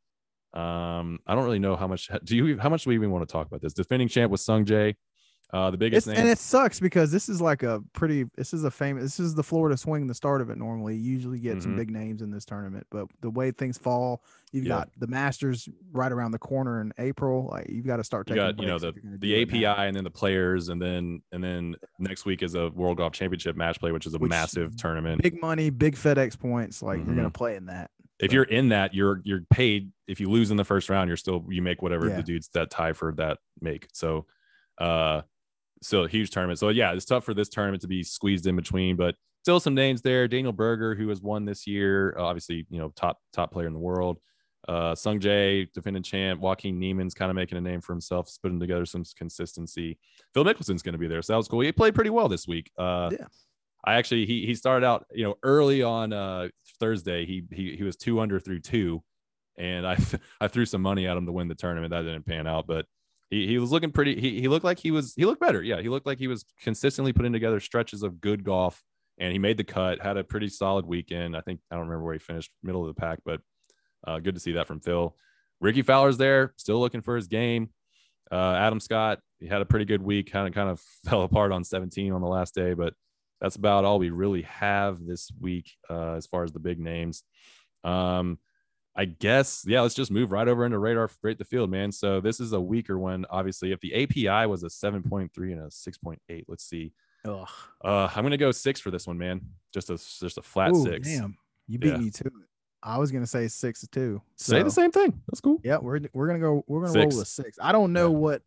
um 0.55 1.19
i 1.27 1.35
don't 1.35 1.45
really 1.45 1.59
know 1.59 1.77
how 1.77 1.87
much 1.87 2.09
do 2.25 2.37
you 2.37 2.59
how 2.59 2.69
much 2.69 2.85
do 2.85 2.91
we 2.91 2.95
even 2.95 3.11
want 3.11 3.27
to 3.29 3.33
talk 3.33 3.47
about 3.47 3.61
this? 3.61 3.75
Defending 3.75 4.09
champ 4.09 4.31
was 4.31 4.45
sung 4.45 4.65
jae 4.65 4.95
uh 5.53 5.71
the 5.71 5.77
biggest 5.77 6.09
name 6.09 6.17
and 6.17 6.29
it 6.29 6.39
sucks 6.39 6.81
because 6.81 7.13
this 7.13 7.29
is 7.29 7.41
like 7.41 7.63
a 7.63 7.81
pretty 7.93 8.25
this 8.37 8.53
is 8.53 8.65
a 8.65 8.71
famous 8.71 9.05
this 9.05 9.21
is 9.21 9.33
the 9.35 9.43
Florida 9.45 9.77
swing 9.77 10.07
the 10.09 10.15
start 10.15 10.41
of 10.41 10.51
it 10.51 10.59
normally 10.59 10.97
you 10.97 11.13
usually 11.13 11.39
get 11.39 11.63
some 11.63 11.75
Mhm. 11.75 11.77
big 11.77 11.91
names 11.91 12.21
in 12.21 12.33
this 12.33 12.45
tournament 12.45 12.85
but 12.91 13.07
the 13.21 13.31
way 13.31 13.53
things 13.53 13.79
fall 13.79 14.25
you've 14.51 14.65
Yeah. 14.65 14.79
got 14.79 14.89
the 14.99 15.07
Masters 15.07 15.69
right 15.93 16.11
around 16.11 16.33
the 16.33 16.39
corner 16.41 16.81
in 16.81 16.93
April 16.99 17.49
like 17.53 17.69
you've 17.69 17.87
got 17.87 17.99
to 17.99 18.05
start 18.05 18.29
you 18.29 18.35
taking 18.35 18.57
got 18.57 18.61
you 18.61 18.67
know 18.67 18.79
the 18.81 18.93
you're 19.03 19.19
the 19.19 19.43
API 19.43 19.61
now. 19.61 19.75
and 19.85 19.95
then 19.97 20.03
the 20.05 20.11
players 20.11 20.69
and 20.69 20.83
then 20.83 21.23
and 21.31 21.45
then 21.45 21.77
next 22.01 22.25
week 22.25 22.43
is 22.43 22.57
a 22.57 22.71
World 22.71 22.97
Golf 22.97 23.13
Championship 23.13 23.55
match 23.57 23.79
play, 23.79 23.93
which 23.93 24.07
is 24.07 24.15
a 24.15 24.19
Which- 24.19 24.31
massive 24.31 24.77
tournament. 24.77 25.23
big 25.23 25.41
money 25.41 25.71
big 25.71 25.95
FedEx 25.95 26.37
points 26.39 26.83
like 26.83 26.97
you're 26.99 27.07
Mm-hmm. 27.07 27.17
gonna 27.17 27.31
play 27.31 27.55
in 27.55 27.67
that 27.67 27.91
if 28.19 28.33
you're 28.33 28.45
in 28.45 28.71
that, 28.71 28.95
you're 28.95 29.21
you're 29.25 29.43
paid. 29.51 29.93
If 30.09 30.19
you 30.21 30.29
lose 30.31 30.51
in 30.51 30.57
the 30.57 30.65
first 30.65 30.89
round, 30.89 31.07
you're 31.09 31.19
still 31.19 31.45
you 31.51 31.61
make 31.63 31.83
whatever 31.83 32.09
Yeah. 32.09 32.17
the 32.17 32.23
dudes 32.23 32.49
that 32.55 32.71
tie 32.71 32.95
for 32.95 33.13
that 33.19 33.39
make. 33.61 33.89
So, 33.93 34.25
uh, 34.79 35.21
still 35.83 36.05
a 36.05 36.09
huge 36.09 36.31
tournament. 36.31 36.59
So 36.59 36.69
yeah, 36.71 36.93
it's 36.93 37.05
tough 37.05 37.25
for 37.25 37.35
this 37.35 37.49
tournament 37.49 37.83
to 37.83 37.89
be 37.89 38.03
squeezed 38.03 38.47
in 38.47 38.57
between, 38.57 38.97
but 38.97 39.15
still 39.43 39.61
some 39.61 39.75
names 39.75 40.03
there. 40.03 40.27
Daniel 40.29 40.53
Berger, 40.53 40.95
who 40.95 41.09
has 41.09 41.21
won 41.23 41.45
this 41.45 41.67
year, 41.67 42.17
obviously 42.19 42.67
you 42.71 42.79
know 42.79 42.93
top 42.97 43.19
top 43.33 43.53
player 43.53 43.67
in 43.67 43.73
the 43.73 43.79
world. 43.79 44.19
Uh, 44.69 44.97
Sung 44.97 45.21
Jae, 45.21 45.73
defending 45.75 46.03
champ. 46.03 46.41
Joaquin 46.41 46.81
Niemann's 46.81 47.15
kind 47.15 47.31
of 47.31 47.37
making 47.37 47.57
a 47.57 47.61
name 47.61 47.81
for 47.81 47.93
himself, 47.93 48.29
putting 48.43 48.59
together 48.59 48.85
some 48.85 49.05
consistency. 49.17 49.97
Phil 50.35 50.45
Mickelson's 50.45 50.83
going 50.83 50.95
to 50.95 50.99
be 50.99 51.07
there, 51.07 51.23
so 51.23 51.33
that 51.33 51.37
was 51.37 51.47
cool. 51.47 51.61
He 51.61 51.71
played 51.71 51.95
pretty 51.95 52.11
well 52.11 52.29
this 52.29 52.49
week. 52.49 52.71
Uh, 52.77 53.11
Yeah. 53.13 53.27
I 53.85 53.95
actually 53.95 54.27
he 54.27 54.45
he 54.45 54.57
started 54.57 54.85
out 54.85 55.07
you 55.15 55.23
know 55.23 55.37
early 55.45 55.85
on 55.85 56.13
uh 56.13 56.49
Thursday 56.81 57.25
he 57.25 57.45
he 57.53 57.77
he 57.77 57.85
was 57.85 57.95
two 57.95 58.19
under 58.19 58.41
through 58.41 58.59
two, 58.61 59.05
and 59.57 59.87
I 59.87 59.97
I 60.41 60.49
threw 60.49 60.67
some 60.67 60.83
money 60.83 61.07
at 61.07 61.17
him 61.17 61.27
to 61.27 61.31
win 61.33 61.47
the 61.47 61.55
tournament 61.55 61.93
that 61.93 62.03
didn't 62.03 62.27
pan 62.27 62.49
out, 62.49 62.67
but 62.67 62.87
he, 63.31 63.47
he 63.47 63.59
was 63.59 63.71
looking 63.71 63.91
pretty 63.91 64.21
he, 64.21 64.41
he 64.41 64.49
looked 64.49 64.65
like 64.65 64.79
he 64.79 64.91
was 64.91 65.15
he 65.17 65.25
looked 65.25 65.41
better. 65.41 65.63
Yeah 65.63 65.81
he 65.81 65.89
looked 65.89 66.07
like 66.07 66.19
he 66.19 66.29
was 66.29 66.45
consistently 66.63 67.13
putting 67.13 67.33
together 67.33 67.61
stretches 67.61 68.03
of 68.03 68.21
good 68.21 68.45
golf 68.45 68.83
and 69.19 69.33
he 69.33 69.39
made 69.39 69.57
the 69.57 69.65
cut 69.65 70.01
had 70.01 70.17
a 70.17 70.25
pretty 70.25 70.49
solid 70.49 70.87
weekend. 70.87 71.37
I 71.37 71.41
think 71.41 71.61
I 71.71 71.75
don't 71.75 71.87
remember 71.87 72.05
where 72.05 72.15
he 72.15 72.19
finished 72.19 72.51
middle 72.63 72.87
of 72.87 72.95
the 72.95 73.01
pack 73.01 73.21
but 73.25 73.41
uh, 74.07 74.19
good 74.21 74.35
to 74.35 74.41
see 74.41 74.53
that 74.53 74.67
from 74.67 74.81
Phil. 74.81 75.17
Rickie 75.61 75.83
Fowler's 75.83 76.19
there 76.19 76.53
still 76.57 76.79
looking 76.79 77.01
for 77.01 77.17
his 77.17 77.27
game. 77.27 77.71
Uh, 78.31 78.55
Adam 78.55 78.81
Scott 78.81 79.21
he 79.39 79.47
had 79.47 79.63
a 79.63 79.67
pretty 79.67 79.85
good 79.85 80.03
week 80.03 80.31
kind 80.31 80.49
of 80.49 80.55
kind 80.55 80.71
of 80.71 80.81
fell 81.05 81.23
apart 81.23 81.53
on 81.53 81.65
17 81.65 82.13
on 82.13 82.21
the 82.21 82.29
last 82.29 82.55
day 82.55 82.75
but 82.75 82.95
that's 83.41 83.57
about 83.57 83.85
all 83.85 83.99
we 83.99 84.11
really 84.11 84.43
have 84.43 85.05
this 85.05 85.31
week 85.41 85.71
uh, 85.91 86.15
as 86.15 86.27
far 86.27 86.45
as 86.45 86.53
the 86.53 86.59
big 86.59 86.79
names. 86.79 87.23
Um, 87.85 88.39
I 88.97 89.05
guess, 89.05 89.65
yeah, 89.67 89.83
let's 89.83 89.95
just 89.95 90.11
move 90.11 90.33
right 90.33 90.49
over 90.49 90.65
into 90.65 90.79
radar 90.79 91.11
rate 91.23 91.39
the 91.39 91.45
field, 91.45 91.71
man. 91.71 91.93
So 91.93 92.21
this 92.21 92.41
is 92.41 92.53
a 92.53 92.61
weaker 92.61 92.99
one. 92.99 93.27
Obviously, 93.29 93.73
if 93.73 93.81
the 93.81 93.95
API 93.95 94.47
was 94.47 94.63
a 94.63 94.69
7.3 94.69 95.29
and 95.53 95.61
a 95.61 95.67
6.8, 95.67 96.45
let's 96.49 96.65
see. 96.65 96.93
Ugh. 97.27 97.49
Uh, 97.85 98.09
I'm 98.15 98.25
gonna 98.25 98.37
go 98.39 98.53
six 98.53 98.81
for 98.81 98.91
this 98.91 99.07
one, 99.07 99.19
man. 99.19 99.41
Just 99.73 99.91
a 99.91 99.97
just 99.97 100.39
a 100.39 100.43
flat 100.43 100.75
Ooh, 100.75 100.83
six. 100.83 101.07
damn 101.09 101.37
you 101.69 101.79
beat 101.79 101.89
Yeah. 101.89 101.99
me 101.99 102.11
to 102.11 102.25
it 102.25 102.33
I 102.83 102.99
was 102.99 103.11
gonna 103.13 103.27
say 103.27 103.49
six 103.49 103.81
to 103.81 103.89
two 103.89 104.23
Say 104.37 104.63
the 104.63 104.71
same 104.71 104.93
thing. 104.93 105.21
That's 105.29 105.41
cool. 105.41 105.61
Yeah, 105.65 105.79
we're 105.79 106.01
we're 106.13 106.27
gonna 106.29 106.39
go. 106.39 106.65
We're 106.69 106.81
gonna 106.81 106.93
Six. 106.93 107.15
roll 107.15 107.23
a 107.23 107.27
six. 107.27 107.59
I 107.61 107.73
don't 107.73 107.93
know 107.93 108.11
Yeah. 108.13 108.19
what, 108.19 108.43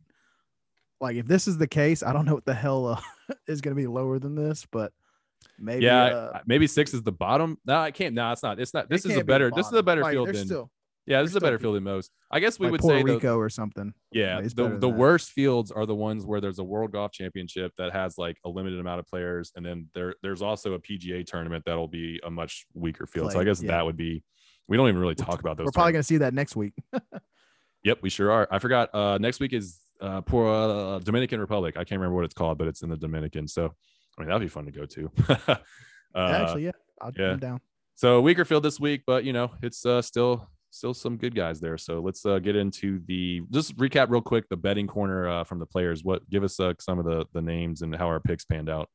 like, 1.02 1.18
if 1.18 1.28
this 1.28 1.48
is 1.48 1.58
the 1.58 1.68
case, 1.68 2.02
I 2.04 2.14
don't 2.14 2.26
know 2.26 2.34
what 2.36 2.46
the 2.46 2.54
hell 2.54 2.88
uh, 2.88 3.02
is 3.48 3.62
gonna 3.62 3.76
be 3.76 3.88
lower 3.88 4.18
than 4.18 4.36
this, 4.36 4.66
but 4.72 4.94
maybe. 5.58 5.86
yeah, 5.86 6.04
uh, 6.04 6.40
maybe 6.46 6.68
six 6.68 6.94
is 6.94 7.04
the 7.04 7.12
bottom. 7.12 7.58
No, 7.66 7.80
I 7.80 7.92
can't. 7.92 8.16
No, 8.16 8.32
it's 8.32 8.44
not. 8.44 8.60
It's 8.60 8.74
not. 8.74 8.90
This 8.90 9.06
is 9.06 9.12
a 9.12 9.16
can't 9.16 9.28
be 9.28 9.32
better. 9.32 9.52
This 9.56 9.68
is 9.68 9.74
a 9.74 9.84
better 9.84 10.02
Like, 10.02 10.14
field 10.14 10.30
than. 10.30 10.46
still 10.46 10.72
yeah, 11.10 11.24
this 11.24 11.32
is 11.32 11.36
a 11.36 11.42
better 11.42 11.58
field 11.58 11.76
than 11.76 11.84
most. 11.84 12.12
I 12.30 12.40
guess 12.40 12.60
we 12.60 12.68
like 12.68 12.74
would 12.74 12.82
Puerto 12.82 13.00
say 13.00 13.04
the, 13.04 13.14
Rico 13.16 13.38
or 13.38 13.50
something. 13.50 13.94
Yeah, 14.12 14.42
the, 14.42 14.50
the 14.50 14.78
that. 14.78 14.90
worst 14.90 15.32
fields 15.32 15.72
are 15.72 15.88
the 15.88 15.96
ones 15.96 16.24
where 16.24 16.40
there's 16.40 16.60
a 16.60 16.64
World 16.64 16.92
Golf 16.92 17.12
Championship 17.12 17.72
that 17.80 17.92
has 17.94 18.20
like 18.20 18.38
a 18.46 18.50
limited 18.50 18.80
amount 18.80 19.00
of 19.00 19.08
players, 19.08 19.52
and 19.56 19.66
then 19.66 19.88
there 19.96 20.14
there's 20.22 20.44
also 20.44 20.74
a 20.74 20.80
PGA 20.80 21.26
tournament 21.26 21.64
that'll 21.66 21.88
be 21.88 22.20
a 22.24 22.30
much 22.30 22.68
weaker 22.76 23.08
field. 23.08 23.32
so 23.32 23.40
I 23.40 23.44
guess 23.44 23.62
yeah. 23.62 23.72
that 23.72 23.86
would 23.86 23.98
be. 23.98 24.24
We 24.68 24.78
don't 24.78 24.88
even 24.88 25.02
really 25.02 25.16
talk 25.16 25.40
about 25.40 25.58
those. 25.58 25.66
We're 25.66 25.72
probably 25.72 25.94
gonna 25.94 26.04
see 26.04 26.18
that 26.18 26.36
next 26.36 26.56
week. 26.56 26.74
Yep, 27.86 28.00
we 28.02 28.10
sure 28.10 28.30
are. 28.30 28.46
I 28.52 28.60
forgot. 28.60 28.94
Uh, 28.94 29.18
next 29.20 29.40
week 29.40 29.54
is 29.54 29.80
uh, 30.02 30.20
poor 30.20 30.50
uh, 30.50 31.00
Dominican 31.00 31.40
Republic. 31.40 31.78
I 31.78 31.86
can't 31.86 32.00
remember 32.00 32.16
what 32.16 32.26
it's 32.26 32.34
called, 32.34 32.58
but 32.58 32.68
it's 32.68 32.82
in 32.82 32.90
the 32.90 32.98
Dominican. 32.98 33.48
So, 33.48 33.74
I 34.20 34.24
mean, 34.24 34.30
that'd 34.30 34.42
be 34.42 34.50
fun 34.50 34.66
to 34.66 34.72
go 34.72 34.86
to. 34.86 35.12
uh, 35.40 35.56
Actually, 36.16 36.66
yeah, 36.66 36.72
I'll 37.02 37.12
yeah. 37.18 37.32
I'm 37.32 37.40
down. 37.40 37.62
so 37.96 38.20
weaker 38.20 38.44
field 38.44 38.64
this 38.64 38.80
week, 38.80 39.04
but 39.08 39.24
you 39.24 39.32
know, 39.32 39.52
it's 39.62 39.86
uh, 39.86 40.02
still 40.02 40.50
still 40.72 40.94
some 40.94 41.18
good 41.18 41.34
guys 41.34 41.60
there. 41.60 41.78
So 41.78 42.02
let's 42.02 42.26
uh, 42.26 42.40
get 42.40 42.56
into 42.56 43.02
the 43.08 43.42
just 43.50 43.78
recap 43.78 44.10
real 44.10 44.22
quick 44.22 44.50
the 44.50 44.58
betting 44.58 44.88
corner 44.88 45.28
uh, 45.28 45.44
from 45.46 45.60
the 45.60 45.66
players. 45.66 46.04
What 46.04 46.30
give 46.30 46.44
us 46.44 46.60
uh, 46.60 46.74
some 46.80 47.00
of 47.00 47.06
the 47.06 47.26
the 47.34 47.42
names 47.42 47.82
and 47.82 47.96
how 47.96 48.08
our 48.08 48.20
picks 48.20 48.44
panned 48.44 48.70
out. 48.70 48.90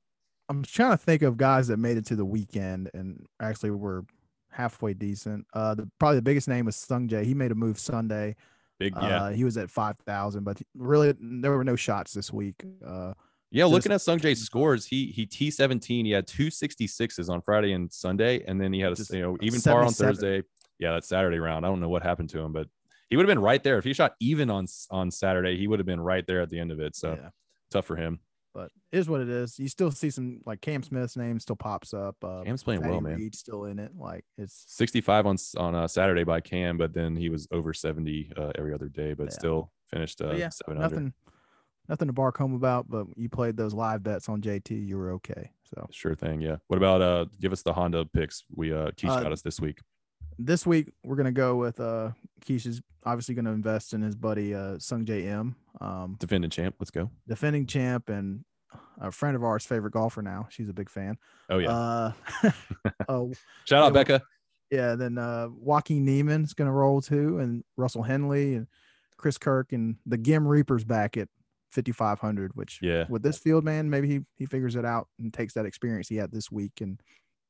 I'm 0.51 0.63
trying 0.63 0.91
to 0.91 0.99
think 0.99 1.23
of 1.23 1.39
guys 1.39 1.69
that 1.69 1.79
made 1.79 1.97
it 1.97 2.05
to 2.07 2.17
the 2.17 2.25
weekend 2.25 2.91
and 2.93 3.25
actually 3.41 3.71
were 3.71 4.05
halfway 4.51 4.93
decent. 4.93 5.47
Uh, 5.55 5.75
the 5.75 5.91
probably 5.99 6.17
the 6.17 6.23
biggest 6.23 6.49
name 6.49 6.67
was 6.67 6.77
Sung 6.77 7.09
Jae. 7.09 7.25
He 7.25 7.35
made 7.35 7.51
a 7.51 7.55
move 7.55 7.79
Sunday. 7.79 8.37
Big 8.79 8.93
yeah. 8.97 9.25
Uh, 9.25 9.31
he 9.31 9.45
was 9.45 9.57
at 9.57 9.71
five 9.71 9.97
thousand, 10.07 10.45
but 10.45 10.61
really 10.75 11.15
there 11.19 11.53
were 11.53 11.65
no 11.65 11.77
shots 11.77 12.13
this 12.13 12.33
week. 12.33 12.63
Uh, 12.87 13.15
Yeah, 13.55 13.67
looking 13.67 13.93
at 13.93 14.01
Sungjae's 14.01 14.45
scores, 14.45 14.85
he 14.85 15.07
he 15.07 15.27
T 15.27 15.49
seventeen. 15.51 16.05
He 16.05 16.11
had 16.11 16.27
two 16.27 16.51
sixty 16.51 16.89
sixes 16.89 17.29
on 17.29 17.41
Friday 17.41 17.73
and 17.73 17.91
Sunday, 17.93 18.45
and 18.49 18.61
then 18.61 18.73
he 18.73 18.81
had 18.81 18.99
a 18.99 19.15
you 19.15 19.23
know 19.23 19.39
even 19.41 19.61
par 19.61 19.85
on 19.85 19.93
Thursday. 19.93 20.43
Yeah, 20.81 20.93
that 20.95 21.05
Saturday 21.05 21.39
round. 21.39 21.65
I 21.65 21.69
don't 21.69 21.81
know 21.81 21.89
what 21.89 22.03
happened 22.03 22.31
to 22.31 22.41
him, 22.41 22.53
but 22.53 22.67
he 23.09 23.17
would 23.17 23.23
have 23.23 23.33
been 23.35 23.43
right 23.43 23.63
there 23.63 23.79
if 23.79 23.85
he 23.85 23.93
shot 23.93 24.15
even 24.19 24.51
on 24.51 24.67
on 24.91 25.13
Saturday. 25.13 25.57
He 25.57 25.69
would 25.69 25.79
have 25.79 25.87
been 25.87 26.01
right 26.01 26.27
there 26.27 26.43
at 26.43 26.51
the 26.51 26.59
end 26.59 26.73
of 26.73 26.81
it. 26.81 26.97
So 26.97 27.15
yeah, 27.15 27.29
tough 27.71 27.87
for 27.87 27.95
him. 27.95 28.19
but 28.53 28.73
it 28.91 28.99
is 28.99 29.09
what 29.09 29.21
it 29.21 29.29
is. 29.29 29.57
You 29.57 29.69
still 29.69 29.93
see 29.93 30.11
some 30.11 30.41
like 30.45 30.61
Cam 30.61 30.83
Smith's 30.83 31.17
name 31.17 31.39
still 31.39 31.55
pops 31.55 31.95
up. 31.95 32.17
Uh, 32.25 32.43
Cam's 32.43 32.65
playing 32.65 32.81
well, 32.81 33.01
Patty 33.01 33.03
man. 33.05 33.17
Reed's 33.19 33.39
still 33.39 33.67
in 33.67 33.79
it. 33.79 33.93
Like 33.97 34.25
it's 34.37 34.65
Sixty 34.67 35.01
five 35.01 35.27
on 35.27 35.37
on 35.57 35.77
uh, 35.77 35.87
Saturday 35.87 36.25
by 36.25 36.41
Cam, 36.41 36.77
but 36.77 36.93
then 36.93 37.15
he 37.15 37.29
was 37.29 37.47
over 37.53 37.73
seventy 37.73 38.33
uh, 38.37 38.51
every 38.59 38.75
other 38.75 38.89
day, 38.89 39.15
but 39.15 39.27
Yeah. 39.27 39.31
still 39.31 39.71
finished 39.93 40.21
uh, 40.21 40.31
but 40.31 40.39
yeah, 40.39 40.49
seven 40.49 40.81
nothing, 40.81 41.13
nothing 41.89 42.09
to 42.09 42.13
bark 42.13 42.37
home 42.39 42.55
about. 42.55 42.89
But 42.89 43.07
you 43.17 43.29
played 43.29 43.57
those 43.57 43.75
live 43.75 44.03
bets 44.03 44.29
on 44.29 44.41
JT, 44.41 44.87
you 44.87 44.97
were 44.97 45.13
okay. 45.13 45.51
So 45.65 45.87
Sure 45.91 46.15
thing. 46.15 46.41
Yeah. 46.41 46.57
What 46.69 46.77
about 46.77 47.01
uh? 47.03 47.27
Give 47.41 47.53
us 47.53 47.63
the 47.63 47.73
Honda 47.73 48.05
picks. 48.07 48.45
We 48.55 48.73
uh, 48.73 48.91
Keish 48.93 49.11
Uh, 49.11 49.23
got 49.23 49.33
us 49.33 49.43
this 49.43 49.61
week. 49.61 49.81
this 50.39 50.67
week 50.67 50.93
we're 51.05 51.17
gonna 51.17 51.31
go 51.33 51.57
with 51.57 51.79
uh 51.81 52.11
Keish 52.45 52.67
is 52.67 52.81
obviously 53.05 53.35
gonna 53.35 53.53
invest 53.53 53.93
in 53.95 54.03
his 54.03 54.17
buddy 54.17 54.55
uh 54.55 54.77
Sungjae 54.79 55.25
Im, 55.27 55.57
um, 55.81 56.17
Defending 56.19 56.51
champ. 56.51 56.75
Let's 56.81 56.91
go. 56.91 57.11
defending 57.29 57.67
champ 57.67 58.09
and 58.09 58.45
a 59.01 59.13
friend 59.13 59.37
of 59.37 59.45
ours, 59.45 59.65
favorite 59.65 59.93
golfer 59.93 60.23
now. 60.23 60.47
She's 60.51 60.69
a 60.69 60.73
big 60.73 60.89
fan. 60.91 61.17
Oh 61.51 61.59
yeah. 61.59 61.71
Uh, 61.71 62.13
oh 63.09 63.33
Shout 63.65 63.83
out 63.85 63.93
Becca. 63.93 64.23
yeah. 64.71 64.95
Then 64.97 65.19
uh, 65.19 65.49
Joaquin 65.51 66.05
Niemann's 66.07 66.55
gonna 66.55 66.73
roll 66.73 67.01
too, 67.01 67.39
and 67.39 67.63
Russell 67.77 68.03
Henley 68.03 68.55
and 68.55 68.67
Chris 69.17 69.39
Kirk 69.39 69.73
and 69.73 69.97
the 70.07 70.19
Ghim 70.19 70.47
Reapers 70.49 70.85
back 70.85 71.17
at 71.17 71.29
5500. 71.75 72.53
Which 72.55 72.79
Yeah. 72.83 73.05
with 73.09 73.23
this 73.23 73.39
field, 73.39 73.65
man, 73.65 73.91
maybe 73.91 74.09
he 74.09 74.21
he 74.37 74.47
figures 74.47 74.77
it 74.77 74.85
out 74.85 75.09
and 75.19 75.33
takes 75.33 75.55
that 75.55 75.67
experience 75.67 76.09
he 76.09 76.17
had 76.17 76.31
this 76.33 76.51
week 76.51 76.81
and 76.81 77.01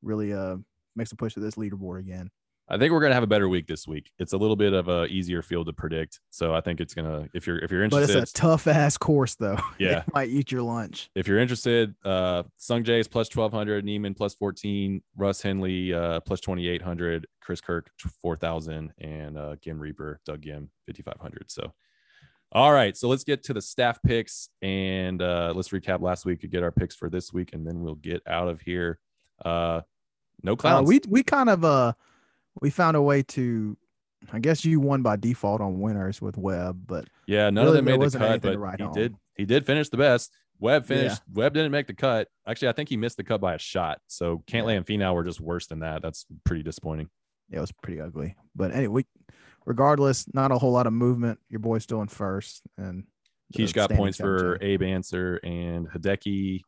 really 0.01 0.33
uh 0.33 0.57
makes 0.95 1.11
a 1.11 1.15
push 1.15 1.33
to 1.35 1.39
this 1.39 1.55
leaderboard 1.55 1.99
again. 1.99 2.29
I 2.67 2.79
think 2.79 2.91
we're 2.91 2.99
gonna 3.01 3.13
have 3.13 3.21
a 3.21 3.27
better 3.27 3.47
week 3.47 3.67
this 3.67 3.87
week. 3.87 4.09
It's 4.17 4.33
a 4.33 4.37
little 4.37 4.55
bit 4.55 4.73
of 4.73 4.87
a 4.87 5.05
easier 5.05 5.43
field 5.43 5.67
to 5.67 5.73
predict, 5.73 6.19
so 6.31 6.51
I 6.55 6.61
think 6.61 6.79
it's 6.81 6.95
gonna. 6.95 7.29
If 7.31 7.45
you're 7.45 7.59
if 7.59 7.69
you're 7.69 7.83
interested 7.83 8.13
But 8.15 8.23
it's 8.23 8.31
a 8.31 8.33
tough 8.33 8.65
ass 8.65 8.97
course 8.97 9.35
though. 9.35 9.59
Yeah. 9.77 9.99
it 9.99 10.13
might 10.15 10.29
eat 10.29 10.51
your 10.51 10.63
lunch. 10.63 11.11
if 11.13 11.27
you're 11.27 11.37
interested, 11.37 11.93
uh, 12.03 12.41
Sung 12.57 12.83
Jae 12.83 12.99
is 12.99 13.07
plus 13.07 13.29
twelve 13.29 13.53
hundred, 13.53 13.85
Niemann 13.85 14.15
plus 14.15 14.33
fourteen, 14.33 15.03
Russ 15.15 15.43
Henley 15.43 15.93
uh, 15.93 16.21
plus 16.21 16.39
twenty 16.39 16.67
eight 16.67 16.81
hundred, 16.81 17.27
Chris 17.39 17.61
Kirk 17.61 17.91
four 18.19 18.35
thousand, 18.35 18.93
and 18.97 19.37
uh, 19.37 19.57
Ghim 19.63 19.79
Reaper, 19.79 20.19
Doug 20.25 20.41
Ghim 20.41 20.69
fifty 20.87 21.03
five 21.03 21.19
hundred. 21.21 21.51
So, 21.51 21.71
all 22.55 22.71
right, 22.71 22.95
so 22.95 23.09
let's 23.09 23.25
get 23.25 23.43
to 23.43 23.53
the 23.53 23.61
staff 23.61 24.01
picks 24.01 24.49
and 24.61 25.21
uh, 25.21 25.51
let's 25.53 25.69
recap 25.69 25.99
last 26.01 26.25
week 26.25 26.41
and 26.43 26.51
get 26.51 26.63
our 26.63 26.71
picks 26.71 26.95
for 26.95 27.09
this 27.09 27.33
week, 27.33 27.51
and 27.53 27.67
then 27.67 27.81
we'll 27.81 27.95
get 27.95 28.21
out 28.25 28.47
of 28.47 28.61
here. 28.61 28.97
Uh, 29.43 29.81
no 30.41 30.53
Uh, 30.53 30.55
clowns. 30.55 30.87
we 30.87 31.01
we 31.09 31.21
kind 31.21 31.49
of 31.49 31.65
uh 31.65 31.91
we 32.61 32.69
found 32.69 32.95
a 32.95 33.01
way 33.01 33.21
to. 33.23 33.75
I 34.31 34.39
guess 34.39 34.63
you 34.65 34.79
won 34.79 35.01
by 35.03 35.17
default 35.17 35.59
on 35.61 35.79
winners 35.81 36.21
with 36.21 36.37
Webb, 36.37 36.83
but 36.87 37.07
Yeah, 37.27 37.49
none 37.49 37.65
Really, 37.65 37.79
of 37.79 37.85
them 37.85 37.99
made 37.99 38.09
the 38.09 38.17
cut, 38.17 38.41
but 38.41 38.57
write 38.57 38.79
he 38.79 38.85
home. 38.85 38.93
did. 38.93 39.15
He 39.35 39.45
did 39.45 39.65
finish 39.65 39.89
the 39.89 39.97
best. 39.97 40.31
Webb 40.57 40.83
Yeah. 40.83 40.87
finished. 40.87 41.21
Webb 41.33 41.53
didn't 41.53 41.71
make 41.73 41.85
the 41.87 41.93
cut. 41.93 42.29
Actually, 42.47 42.69
I 42.69 42.71
think 42.71 42.87
he 42.89 42.95
missed 42.97 43.17
the 43.17 43.23
cut 43.25 43.41
by 43.41 43.53
a 43.53 43.59
shot. 43.59 43.99
So 44.07 44.41
Cantlay 44.47 44.77
and 44.77 44.85
Finau 44.85 45.13
were 45.13 45.23
just 45.25 45.41
worse 45.41 45.67
than 45.67 45.79
that. 45.79 46.01
That's 46.01 46.25
pretty 46.45 46.63
disappointing. 46.63 47.09
Yeah, 47.51 47.57
it 47.57 47.61
was 47.61 47.71
pretty 47.73 47.99
ugly. 48.01 48.35
But 48.55 48.71
anyway, 48.71 49.03
regardless, 49.65 50.25
not 50.33 50.51
a 50.51 50.57
whole 50.57 50.71
lot 50.71 50.87
of 50.87 50.93
movement. 50.93 51.39
Your 51.49 51.59
boy's 51.59 51.83
still 51.83 52.01
in 52.01 52.07
first, 52.07 52.61
and 52.77 53.03
Keish 53.55 53.73
got 53.73 53.91
points 53.91 54.17
for. 54.17 54.57
Abe 54.61 54.81
Ancer 54.83 55.39
and 55.43 55.87
Hideki. 55.89 56.61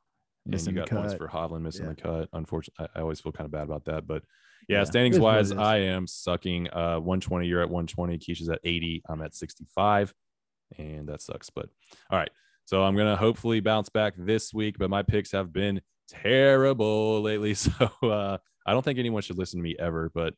And 0.50 0.66
you 0.66 0.72
got 0.72 0.90
points 0.90 1.14
for 1.14 1.28
Hovland 1.28 1.64
missing 1.64 1.86
Yeah. 1.88 1.94
the 1.94 2.02
cut. 2.02 2.30
Unfortunately, 2.32 2.88
I 2.96 3.00
I 3.00 3.02
always 3.02 3.20
feel 3.20 3.34
kind 3.34 3.46
of 3.46 3.52
bad 3.52 3.64
about 3.64 3.84
that. 3.86 4.08
But 4.08 4.24
yeah, 4.70 4.78
Yeah, 4.80 4.84
standings 4.86 5.16
it 5.16 5.20
is 5.20 5.22
what 5.22 5.34
it 5.34 5.38
wise. 5.40 5.52
I 5.52 5.78
am 5.80 6.08
sucking. 6.08 6.70
Uh, 6.70 7.00
120. 7.00 7.48
You're 7.48 7.62
at 7.62 7.70
120. 7.70 8.18
Keish 8.20 8.40
is 8.42 8.48
at 8.50 8.60
80. 8.64 9.02
I'm 9.10 9.22
at 9.22 9.36
65, 9.36 10.14
and 10.78 11.10
that 11.10 11.22
sucks. 11.22 11.50
But 11.50 11.68
all 12.10 12.18
right, 12.18 12.30
so 12.64 12.82
I'm 12.84 12.96
gonna 12.96 13.18
hopefully 13.18 13.60
bounce 13.60 13.90
back 13.90 14.14
this 14.18 14.54
week. 14.54 14.78
But 14.78 14.90
my 14.90 15.04
picks 15.04 15.34
have 15.34 15.52
been 15.52 15.82
terrible 16.08 17.22
lately, 17.22 17.54
so 17.56 17.72
uh, 18.04 18.38
I 18.66 18.72
don't 18.72 18.84
think 18.86 19.00
anyone 19.00 19.22
should 19.22 19.38
listen 19.38 19.60
to 19.60 19.64
me 19.64 19.76
ever. 19.78 20.12
But 20.14 20.34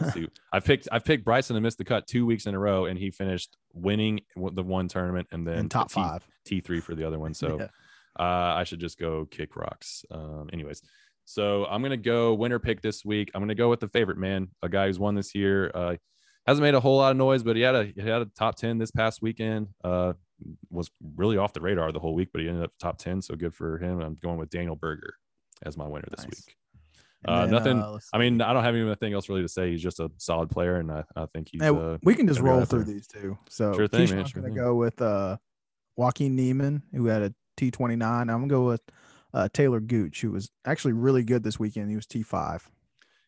we'll 0.00 0.10
see. 0.10 0.28
I've 0.52 0.64
picked 0.64 0.88
I've 0.92 1.04
picked 1.04 1.24
Bryson 1.24 1.54
to 1.54 1.60
miss 1.60 1.74
the 1.76 1.84
cut 1.84 2.06
two 2.06 2.24
weeks 2.26 2.46
in 2.46 2.54
a 2.54 2.58
row, 2.58 2.86
and 2.86 2.98
he 2.98 3.10
finished 3.10 3.56
winning 3.74 4.20
the 4.36 4.62
one 4.62 4.88
tournament 4.88 5.28
and 5.32 5.46
then 5.46 5.68
top 5.68 5.88
T- 5.88 5.94
five. 5.94 6.26
T 6.44 6.60
three 6.60 6.80
for 6.80 6.94
the 6.94 7.04
other 7.06 7.18
one. 7.18 7.34
So 7.34 7.58
Yeah. 7.60 7.66
uh, 8.18 8.54
I 8.56 8.64
should 8.64 8.80
just 8.80 8.98
go 8.98 9.26
kick 9.26 9.56
rocks. 9.56 10.04
Um, 10.10 10.48
anyways, 10.52 10.82
so 11.24 11.66
I'm 11.66 11.82
gonna 11.82 11.96
go 11.96 12.34
winner 12.34 12.58
pick 12.58 12.80
this 12.82 13.04
week. 13.04 13.30
I'm 13.34 13.42
gonna 13.42 13.54
go 13.54 13.68
with 13.68 13.80
the 13.80 13.88
favorite 13.88 14.18
man, 14.18 14.48
a 14.62 14.68
guy 14.68 14.86
who's 14.86 14.98
won 14.98 15.14
this 15.14 15.34
year. 15.34 15.70
Uh, 15.74 15.96
hasn't 16.46 16.62
made 16.62 16.74
a 16.74 16.80
whole 16.80 16.98
lot 16.98 17.10
of 17.10 17.16
noise, 17.16 17.42
but 17.42 17.56
he 17.56 17.62
had 17.62 17.74
a 17.74 17.84
he 17.84 18.00
had 18.00 18.22
a 18.22 18.26
top 18.38 18.54
ten 18.56 18.78
this 18.78 18.90
past 18.90 19.20
weekend. 19.20 19.68
Uh, 19.84 20.12
was 20.70 20.90
really 21.16 21.38
off 21.38 21.52
the 21.54 21.60
radar 21.62 21.90
the 21.92 21.98
whole 21.98 22.14
week, 22.14 22.28
but 22.32 22.40
he 22.42 22.48
ended 22.48 22.62
up 22.64 22.70
top 22.78 22.98
ten, 22.98 23.20
so 23.22 23.34
good 23.34 23.54
for 23.54 23.78
him. 23.78 24.00
I'm 24.00 24.16
going 24.22 24.38
with 24.38 24.50
Daniel 24.50 24.76
Berger 24.76 25.14
as 25.64 25.76
my 25.76 25.86
winner 25.88 26.06
this 26.10 26.26
Nice. 26.26 26.44
week. 26.46 26.56
Uh, 27.28 27.42
then, 27.42 27.50
nothing- 27.50 27.78
uh, 27.82 27.98
I 28.12 28.18
mean, 28.18 28.40
I 28.40 28.52
don't 28.52 28.62
have 28.64 28.74
anything 28.74 29.12
else 29.14 29.28
really 29.28 29.42
to 29.42 29.48
say. 29.48 29.70
He's 29.70 29.82
just 29.82 30.00
a 30.00 30.10
solid 30.18 30.50
player, 30.50 30.76
and 30.76 30.90
I, 30.92 31.04
I 31.14 31.26
think 31.26 31.48
he's 31.50 31.62
Hey, 31.62 31.68
uh, 31.68 31.98
we 32.02 32.14
can 32.14 32.26
just 32.26 32.40
roll 32.40 32.64
through 32.64 32.84
there. 32.84 32.94
these 32.94 33.06
two. 33.06 33.36
So 33.48 33.72
Sure 33.74 33.88
thing, 33.88 34.10
man, 34.10 34.24
sure 34.26 34.42
gonna 34.42 34.54
thing. 34.54 34.62
go 34.62 34.74
with 34.74 35.00
uh 35.02 35.36
Joaquin 35.96 36.36
Niemann, 36.36 36.82
who 36.94 37.06
had 37.06 37.22
a 37.22 37.34
T 37.56 37.70
twenty 37.70 37.96
nine. 37.96 38.28
I'm 38.30 38.40
gonna 38.40 38.48
go 38.48 38.66
with 38.66 38.82
uh 39.34 39.48
Talor 39.52 39.86
Gooch, 39.86 40.20
who 40.20 40.30
was 40.32 40.50
actually 40.64 40.92
really 40.92 41.22
good 41.24 41.42
this 41.42 41.58
weekend. 41.58 41.90
He 41.90 41.96
was 41.96 42.06
T 42.06 42.22
five. 42.22 42.68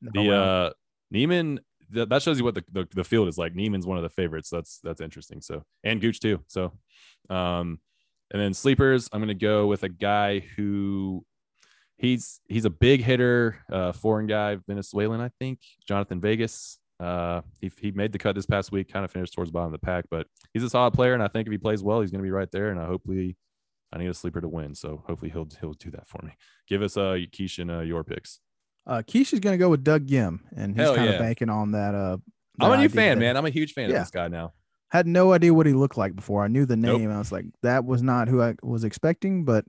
the 0.03 0.31
uh 0.35 0.71
Niemann 1.11 1.61
th- 1.93 2.09
that 2.11 2.23
shows 2.23 2.39
you 2.39 2.45
what 2.45 2.55
the, 2.55 2.65
the, 2.71 2.87
the 2.95 3.05
field 3.05 3.29
is 3.29 3.39
like. 3.39 3.55
Niemann's 3.55 3.87
one 3.87 3.97
of 3.97 4.03
the 4.03 4.11
favorites. 4.11 4.51
That's 4.51 4.79
that's 4.85 5.01
interesting. 5.01 5.41
So 5.41 5.65
and 5.83 6.01
Gooch 6.01 6.21
too. 6.21 6.41
So 6.49 6.73
um 7.31 7.81
and 8.31 8.41
then 8.43 8.53
sleepers, 8.53 9.09
I'm 9.13 9.21
gonna 9.21 9.33
go 9.35 9.67
with 9.67 9.83
a 9.85 9.89
guy 9.89 10.41
who 10.41 11.25
he's 11.99 12.41
he's 12.49 12.65
a 12.65 12.71
big 12.71 13.03
hitter, 13.03 13.59
uh 13.71 13.93
foreign 13.93 14.27
guy, 14.27 14.57
Venezuelan, 14.67 15.21
I 15.21 15.31
think, 15.39 15.61
Jhonattan 15.89 16.21
Vegas. 16.21 16.79
Uh 17.01 17.43
he, 17.61 17.71
he 17.81 17.91
made 17.93 18.13
the 18.13 18.19
cut 18.19 18.35
this 18.35 18.47
past 18.47 18.73
week, 18.73 18.93
kind 18.93 19.05
of 19.05 19.11
finished 19.11 19.35
towards 19.35 19.51
the 19.51 19.53
bottom 19.53 19.73
of 19.73 19.81
the 19.81 19.85
pack, 19.87 20.07
but 20.11 20.27
he's 20.53 20.63
a 20.65 20.71
solid 20.71 20.95
player, 20.95 21.15
and 21.15 21.23
I 21.23 21.29
think 21.29 21.47
if 21.47 21.53
he 21.53 21.59
plays 21.59 21.83
well, 21.83 22.01
he's 22.01 22.11
gonna 22.11 22.23
be 22.25 22.31
right 22.31 22.51
there. 22.51 22.71
And 22.71 22.81
I 22.81 22.87
hopefully 22.87 23.37
I 23.93 23.99
need 23.99 24.09
a 24.09 24.15
sleeper 24.15 24.41
to 24.41 24.49
win. 24.49 24.75
So 24.75 25.03
hopefully 25.07 25.31
he'll 25.31 25.49
he'll 25.61 25.75
do 25.75 25.91
that 25.93 26.07
for 26.09 26.21
me. 26.25 26.33
Give 26.69 26.83
us 26.83 26.97
uh 26.97 27.19
Keish 27.33 27.59
and 27.59 27.71
uh, 27.71 27.81
your 27.81 28.03
picks. 28.05 28.41
Uh 28.87 29.03
Keisha's 29.07 29.41
gonna 29.41 29.59
go 29.59 29.69
with 29.69 29.85
Doug 29.85 30.07
Ghim, 30.07 30.41
and 30.57 30.77
he's 30.77 30.89
kind 30.91 31.05
yeah. 31.05 31.11
of 31.13 31.19
banking 31.21 31.51
on 31.51 31.73
that 31.73 31.95
uh 31.95 32.17
I'm 32.61 32.73
a 32.73 32.77
new 32.77 32.89
fan, 32.89 33.19
that- 33.19 33.25
man. 33.25 33.37
I'm 33.37 33.47
a 33.47 33.51
huge 33.51 33.73
fan 33.75 33.89
Yeah. 33.91 33.97
of 33.97 34.03
this 34.03 34.11
guy 34.11 34.27
now. 34.27 34.53
had 34.91 35.07
no 35.07 35.33
idea 35.33 35.55
what 35.55 35.67
he 35.67 35.73
looked 35.75 35.97
like 35.97 36.17
before. 36.17 36.43
I 36.43 36.49
knew 36.49 36.67
the 36.67 36.77
Nope. 36.77 36.99
name. 37.01 37.11
I 37.13 37.19
was 37.19 37.31
like, 37.31 37.45
that 37.63 37.85
was 37.85 38.03
not 38.03 38.27
who 38.27 38.43
I 38.43 38.55
was 38.63 38.83
expecting, 38.83 39.45
but 39.45 39.65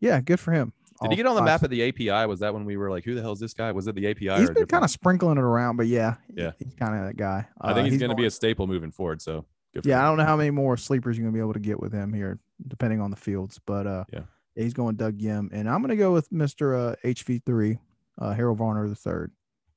yeah, 0.00 0.20
good 0.22 0.40
for 0.40 0.52
him. 0.52 0.72
Did 1.00 1.10
he 1.10 1.16
get 1.16 1.26
on 1.26 1.34
the 1.36 1.42
map 1.42 1.62
of 1.62 1.70
the 1.70 1.88
API? 1.88 2.26
Was 2.26 2.40
that 2.40 2.52
when 2.52 2.64
we 2.64 2.76
were 2.76 2.90
like, 2.90 3.04
"Who 3.04 3.14
the 3.14 3.22
hell 3.22 3.32
is 3.32 3.40
this 3.40 3.54
guy?" 3.54 3.72
Was 3.72 3.86
it 3.88 3.94
the 3.94 4.06
API? 4.08 4.40
He's 4.40 4.50
been 4.50 4.66
kind 4.66 4.84
of 4.84 4.90
sprinkling 4.90 5.38
it 5.38 5.42
around, 5.42 5.76
but 5.76 5.86
yeah, 5.86 6.16
Yeah. 6.34 6.52
he's 6.58 6.74
kind 6.74 6.94
of 6.98 7.06
that 7.06 7.16
guy. 7.16 7.46
I 7.60 7.72
think 7.74 7.86
Uh, 7.86 7.90
he's, 7.90 7.98
going 8.00 8.10
to 8.10 8.16
be 8.16 8.26
a 8.26 8.30
staple 8.30 8.66
moving 8.66 8.90
forward. 8.90 9.22
So 9.22 9.46
good. 9.74 9.84
For 9.84 9.88
Yeah, 9.88 10.02
I 10.02 10.04
don't 10.08 10.16
know 10.18 10.24
how 10.24 10.36
many 10.36 10.50
more 10.50 10.76
sleepers 10.76 11.16
you're 11.16 11.24
gonna 11.24 11.34
be 11.34 11.40
able 11.40 11.54
to 11.54 11.60
get 11.60 11.80
with 11.80 11.92
him 11.92 12.12
here, 12.12 12.38
depending 12.68 13.00
on 13.00 13.10
the 13.10 13.16
fields. 13.16 13.58
But 13.64 13.86
uh, 13.86 14.04
Yeah. 14.12 14.22
he's 14.54 14.74
going 14.74 14.96
Doug 14.96 15.18
Ghim, 15.18 15.48
and 15.52 15.68
I'm 15.68 15.80
gonna 15.80 15.96
go 15.96 16.12
with 16.12 16.30
Mister 16.30 16.74
uh, 16.76 16.94
HV3, 17.04 17.78
uh, 18.18 18.32
Harold 18.34 18.58
Varner 18.58 18.88
the 18.88 18.94
third. 18.94 19.32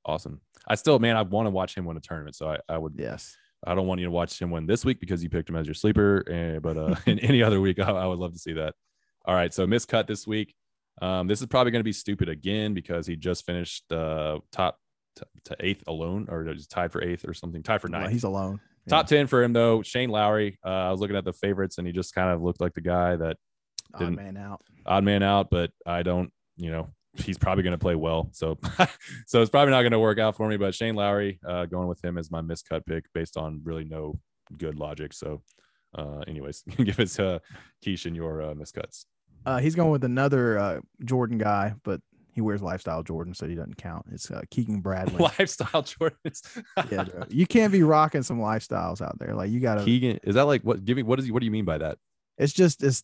Awesome. 0.05 0.41
I 0.67 0.75
still, 0.75 0.99
man, 0.99 1.15
I 1.15 1.21
want 1.23 1.45
to 1.47 1.51
watch 1.51 1.75
him 1.75 1.85
win 1.85 1.97
a 1.97 1.99
tournament. 2.01 2.35
So 2.35 2.49
I, 2.49 2.59
I 2.69 2.77
would. 2.77 2.93
Yes, 2.97 3.35
I 3.65 3.73
don't 3.73 3.87
want 3.87 3.99
you 4.01 4.05
to 4.05 4.11
watch 4.11 4.39
him 4.39 4.51
win 4.51 4.65
this 4.67 4.85
week 4.85 4.99
because 4.99 5.23
you 5.23 5.29
picked 5.29 5.49
him 5.49 5.55
as 5.55 5.65
your 5.65 5.73
sleeper. 5.73 6.23
eh, 6.29 6.59
but 6.59 6.77
uh, 6.77 6.95
in 7.07 7.17
any 7.19 7.41
other 7.41 7.59
week, 7.61 7.79
I, 7.79 7.89
I 7.89 8.05
would 8.05 8.19
love 8.19 8.33
to 8.33 8.39
see 8.39 8.53
that. 8.53 8.75
All 9.25 9.33
right. 9.33 9.51
So 9.53 9.65
miscut 9.65 10.05
this 10.07 10.27
week. 10.27 10.53
Um, 11.01 11.27
this 11.27 11.41
is 11.41 11.47
probably 11.47 11.71
going 11.71 11.81
to 11.81 11.85
be 11.85 11.93
stupid 11.93 12.29
again 12.29 12.73
because 12.73 13.05
he 13.05 13.15
just 13.15 13.45
finished 13.45 13.91
uh, 13.91 14.39
top 14.51 14.79
t- 15.17 15.23
to 15.45 15.55
eighth 15.59 15.83
alone, 15.87 16.27
or 16.29 16.43
just 16.53 16.71
tied 16.71 16.91
for 16.91 17.03
eighth 17.03 17.27
or 17.27 17.33
something, 17.33 17.61
tied 17.63 17.81
for 17.81 17.89
ninth. 17.89 18.11
he's 18.11 18.23
alone. 18.23 18.59
Top 18.87 19.07
ten 19.07 19.25
for 19.27 19.41
him 19.43 19.51
though. 19.51 19.81
Shane 19.81 20.09
Lowry. 20.09 20.59
Uh, 20.63 20.69
I 20.69 20.91
was 20.91 21.01
looking 21.01 21.15
at 21.15 21.25
the 21.25 21.33
favorites, 21.33 21.77
and 21.79 21.87
he 21.87 21.91
just 21.93 22.13
kind 22.13 22.29
of 22.29 22.41
looked 22.41 22.61
like 22.61 22.73
the 22.73 22.81
guy 22.81 23.15
that 23.15 23.37
Odd 23.93 24.15
man 24.15 24.37
out. 24.37 24.61
odd 24.85 25.03
man 25.03 25.23
out. 25.23 25.49
But 25.49 25.71
I 25.85 26.03
don't, 26.03 26.31
you 26.55 26.69
know, 26.69 26.89
he's 27.15 27.37
probably 27.37 27.63
going 27.63 27.71
to 27.71 27.77
play 27.79 27.95
well. 27.95 28.29
So, 28.33 28.57
so 29.25 29.41
it's 29.41 29.49
probably 29.49 29.71
not 29.71 29.81
going 29.81 29.91
to 29.93 29.99
work 29.99 30.19
out 30.19 30.35
for 30.35 30.47
me. 30.47 30.57
But 30.57 30.75
Shane 30.75 30.95
Lowry, 30.95 31.39
uh, 31.47 31.65
going 31.65 31.87
with 31.87 32.03
him 32.03 32.17
as 32.17 32.29
my 32.29 32.41
miscut 32.41 32.85
pick 32.85 33.05
based 33.13 33.37
on 33.37 33.61
really 33.63 33.85
no 33.85 34.19
good 34.57 34.77
logic. 34.77 35.13
So, 35.13 35.41
uh, 35.97 36.19
anyways, 36.27 36.63
give 36.83 36.99
us 36.99 37.17
uh, 37.19 37.39
Keish 37.83 38.05
and 38.05 38.15
your 38.15 38.41
uh, 38.41 38.53
miscuts. 38.53 39.05
Uh, 39.45 39.57
he's 39.59 39.75
going 39.75 39.91
with 39.91 40.03
another 40.03 40.57
uh, 40.57 40.79
Jordan 41.03 41.37
guy, 41.37 41.73
but 41.83 42.01
he 42.33 42.41
wears 42.41 42.61
lifestyle 42.61 43.01
Jordan, 43.03 43.33
so 43.33 43.47
he 43.47 43.55
doesn't 43.55 43.77
count. 43.77 44.05
It's 44.11 44.29
uh, 44.29 44.41
Keegan 44.51 44.81
Bradley. 44.81 45.17
Lifestyle 45.19 45.83
Jordans. 45.83 46.41
yeah, 46.91 47.03
bro. 47.03 47.23
you 47.29 47.47
can't 47.47 47.71
be 47.71 47.83
rocking 47.83 48.23
some 48.23 48.39
lifestyles 48.39 49.01
out 49.01 49.17
there. 49.19 49.33
Like 49.33 49.51
you 49.51 49.59
gotta. 49.59 49.83
Keegan, 49.83 50.19
is 50.23 50.35
that 50.35 50.43
like 50.43 50.61
what? 50.63 50.83
Give 50.83 50.97
me 50.97 51.03
what 51.03 51.19
is 51.19 51.25
he? 51.25 51.31
What 51.31 51.39
do 51.39 51.45
you 51.45 51.51
mean 51.51 51.65
by 51.65 51.77
that? 51.77 51.97
it's 52.37 52.51
just 52.51 52.83
it's 52.83 53.01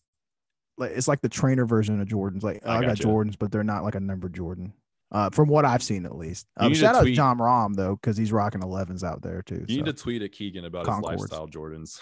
like 0.76 0.92
it's 0.94 1.08
like 1.08 1.20
the 1.22 1.28
trainer 1.28 1.64
version 1.64 2.00
of 2.00 2.08
Jordans. 2.08 2.42
Like 2.42 2.60
I 2.66 2.76
I, 2.76 2.80
got 2.80 2.88
gotcha. 2.88 3.04
Jordans, 3.04 3.36
but 3.38 3.50
they're 3.50 3.64
not 3.64 3.84
like 3.84 3.94
a 3.94 4.00
number 4.00 4.28
Jordan. 4.28 4.74
Uh, 5.10 5.28
from 5.28 5.46
what 5.46 5.66
I've 5.66 5.82
seen, 5.82 6.06
at 6.06 6.16
least. 6.16 6.46
Um, 6.56 6.72
shout 6.72 6.94
out 6.94 7.00
to 7.00 7.04
tweet- 7.04 7.16
Jon 7.16 7.38
Rahm 7.38 7.74
though, 7.74 7.96
because 7.96 8.16
he's 8.16 8.32
rocking 8.32 8.62
11s 8.62 9.04
out 9.04 9.20
there 9.20 9.42
too. 9.42 9.62
You 9.68 9.76
need 9.76 9.84
to 9.84 9.92
tweet 9.92 10.22
at 10.22 10.32
Keegan 10.32 10.64
about 10.64 10.86
Concords. 10.86 11.20
his 11.20 11.30
lifestyle 11.30 11.48
Jordans. 11.48 12.00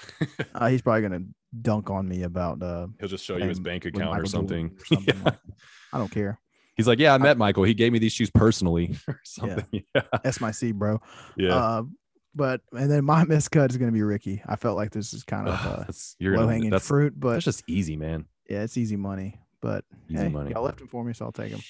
uh, 0.54 0.68
he's 0.68 0.80
probably 0.80 1.02
gonna 1.02 1.24
dunk 1.62 1.90
on 1.90 2.08
me 2.08 2.22
about 2.22 2.62
uh, 2.62 2.86
He'll 2.98 3.08
just 3.08 3.24
show 3.24 3.36
you 3.36 3.48
his 3.48 3.60
bank 3.60 3.84
account 3.84 4.20
or 4.20 4.26
something. 4.26 4.76
Or 4.78 4.84
something 4.84 5.14
Yeah. 5.16 5.22
like. 5.24 5.38
I 5.92 5.98
don't 5.98 6.10
care. 6.10 6.38
He's 6.76 6.86
like, 6.86 6.98
yeah, 6.98 7.12
I 7.12 7.18
met 7.18 7.36
Michael. 7.36 7.64
He 7.64 7.74
gave 7.74 7.92
me 7.92 7.98
these 7.98 8.12
shoes 8.12 8.30
personally 8.30 8.96
or 9.08 9.20
something. 9.24 9.64
Yeah. 9.94 10.02
That's 10.22 10.40
my 10.40 10.50
C, 10.50 10.72
bro. 10.72 11.00
Yeah. 11.36 11.54
Uh, 11.54 11.82
but 12.34 12.60
and 12.72 12.90
then 12.90 13.04
my 13.04 13.24
miscut 13.24 13.70
is 13.70 13.76
gonna 13.76 13.92
be 13.92 14.02
Rickie. 14.02 14.40
I 14.46 14.56
felt 14.56 14.76
like 14.76 14.92
this 14.92 15.12
is 15.12 15.24
kind 15.24 15.48
of 15.48 15.54
uh, 15.66 15.80
that's 15.80 16.14
you're 16.20 16.36
low 16.36 16.42
gonna, 16.44 16.52
hanging 16.52 16.70
that's, 16.70 16.86
fruit, 16.86 17.12
but 17.18 17.32
that's 17.32 17.44
just 17.44 17.64
easy, 17.68 17.96
man. 17.96 18.26
yeah, 18.48 18.62
it's 18.62 18.76
easy 18.76 18.96
money. 18.96 19.40
But 19.60 19.84
Easy 20.08 20.22
hey, 20.22 20.28
money. 20.28 20.52
y'all 20.52 20.62
left 20.62 20.80
him 20.80 20.86
for 20.86 21.04
me, 21.04 21.12
so 21.12 21.26
I'll 21.26 21.32
take 21.32 21.50
him. 21.50 21.60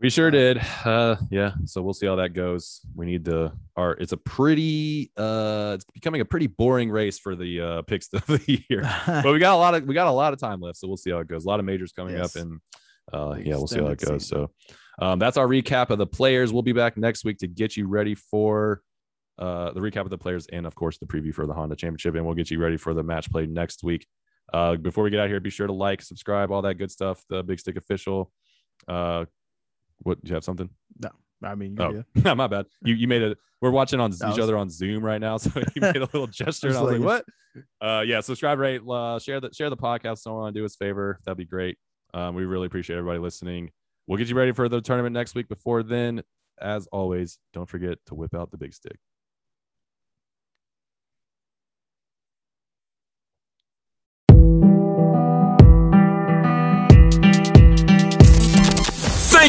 We 0.00 0.10
sure 0.10 0.30
did. 0.30 0.58
Uh 0.84 1.16
yeah. 1.30 1.52
So 1.64 1.82
we'll 1.82 1.94
see 1.94 2.06
how 2.06 2.16
that 2.16 2.30
goes. 2.34 2.80
We 2.94 3.06
need 3.06 3.24
the 3.24 3.52
our 3.76 3.92
it's 3.92 4.12
a 4.12 4.16
pretty 4.16 5.10
uh 5.16 5.72
it's 5.74 5.84
becoming 5.92 6.20
a 6.20 6.24
pretty 6.24 6.46
boring 6.46 6.90
race 6.90 7.18
for 7.18 7.34
the 7.36 7.60
uh 7.60 7.82
picks 7.82 8.08
of 8.12 8.26
the 8.26 8.64
year. 8.68 8.82
but 9.06 9.32
we 9.32 9.38
got 9.38 9.54
a 9.54 9.56
lot 9.58 9.74
of 9.74 9.84
we 9.84 9.94
got 9.94 10.06
a 10.06 10.10
lot 10.12 10.32
of 10.32 10.38
time 10.38 10.60
left, 10.60 10.78
so 10.78 10.88
we'll 10.88 10.96
see 10.96 11.10
how 11.10 11.18
it 11.18 11.28
goes. 11.28 11.44
A 11.44 11.48
lot 11.48 11.60
of 11.60 11.66
majors 11.66 11.92
coming 11.92 12.16
Yes. 12.16 12.36
up, 12.36 12.42
and 12.42 12.60
uh, 13.12 13.34
yeah, 13.38 13.54
we'll 13.56 13.66
see 13.66 13.80
how 13.80 13.86
it 13.88 13.98
goes. 13.98 14.26
So 14.26 14.50
um, 14.98 15.18
that's 15.18 15.36
our 15.36 15.46
recap 15.46 15.90
of 15.90 15.98
the 15.98 16.06
players. 16.06 16.52
We'll 16.52 16.62
be 16.62 16.72
back 16.72 16.96
next 16.96 17.24
week 17.24 17.38
to 17.38 17.46
get 17.46 17.76
you 17.76 17.86
ready 17.86 18.14
for 18.14 18.80
uh, 19.38 19.72
the 19.72 19.80
recap 19.80 20.02
of 20.02 20.10
the 20.10 20.18
players 20.18 20.46
and 20.52 20.66
of 20.66 20.74
course 20.74 20.98
the 20.98 21.06
preview 21.06 21.34
for 21.34 21.46
the 21.46 21.52
Honda 21.52 21.76
Championship, 21.76 22.14
and 22.14 22.24
we'll 22.24 22.34
get 22.34 22.50
you 22.50 22.58
ready 22.60 22.76
for 22.76 22.94
the 22.94 23.02
match 23.02 23.30
play 23.30 23.46
next 23.46 23.82
week. 23.84 24.06
Uh, 24.52 24.76
before 24.76 25.02
we 25.04 25.10
get 25.10 25.20
out 25.20 25.28
here, 25.28 25.40
be 25.40 25.50
sure 25.50 25.66
to 25.66 25.72
like, 25.72 26.00
subscribe, 26.02 26.50
all 26.52 26.62
that 26.62 26.74
good 26.74 26.90
stuff. 26.90 27.22
The 27.28 27.42
Big 27.42 27.58
Stick 27.58 27.76
Official. 27.76 28.30
Uh, 28.86 29.24
what? 30.02 30.22
Do 30.22 30.28
you 30.28 30.34
have 30.34 30.44
something? 30.44 30.68
No, 31.02 31.10
I 31.42 31.54
mean, 31.54 31.76
Oh, 31.80 32.02
good. 32.14 32.36
my 32.36 32.46
bad. 32.46 32.66
You 32.82 32.94
you 32.94 33.08
made 33.08 33.22
it. 33.22 33.38
We're 33.60 33.70
watching 33.70 34.00
on 34.00 34.12
each 34.12 34.38
other 34.38 34.56
on 34.56 34.68
Zoom 34.68 35.04
right 35.04 35.20
now, 35.20 35.36
so 35.38 35.50
you 35.74 35.80
made 35.80 35.96
a 35.96 36.00
little 36.00 36.26
gesture, 36.26 36.68
and 36.68 36.76
I 36.76 36.82
was 36.82 36.92
like, 36.92 37.00
like- 37.00 37.24
"What?" 37.52 37.64
Uh, 37.80 38.02
yeah. 38.02 38.20
Subscribe, 38.20 38.58
rate, 38.58 38.80
uh, 38.88 39.18
share 39.18 39.40
the 39.40 39.50
share 39.52 39.70
the 39.70 39.76
podcast. 39.76 40.18
Someone 40.18 40.52
do 40.52 40.64
us 40.64 40.74
a 40.74 40.78
favor, 40.78 41.20
that'd 41.24 41.38
be 41.38 41.44
great. 41.44 41.78
Um, 42.12 42.34
we 42.34 42.44
really 42.44 42.66
appreciate 42.66 42.96
everybody 42.96 43.18
listening. 43.18 43.70
We'll 44.06 44.18
get 44.18 44.28
you 44.28 44.34
ready 44.36 44.52
for 44.52 44.68
the 44.68 44.80
tournament 44.80 45.14
next 45.14 45.34
week. 45.34 45.48
Before 45.48 45.82
then, 45.82 46.22
as 46.60 46.86
always, 46.88 47.38
don't 47.52 47.68
forget 47.68 47.98
to 48.06 48.14
whip 48.14 48.34
out 48.34 48.50
the 48.50 48.58
big 48.58 48.74
stick. 48.74 48.96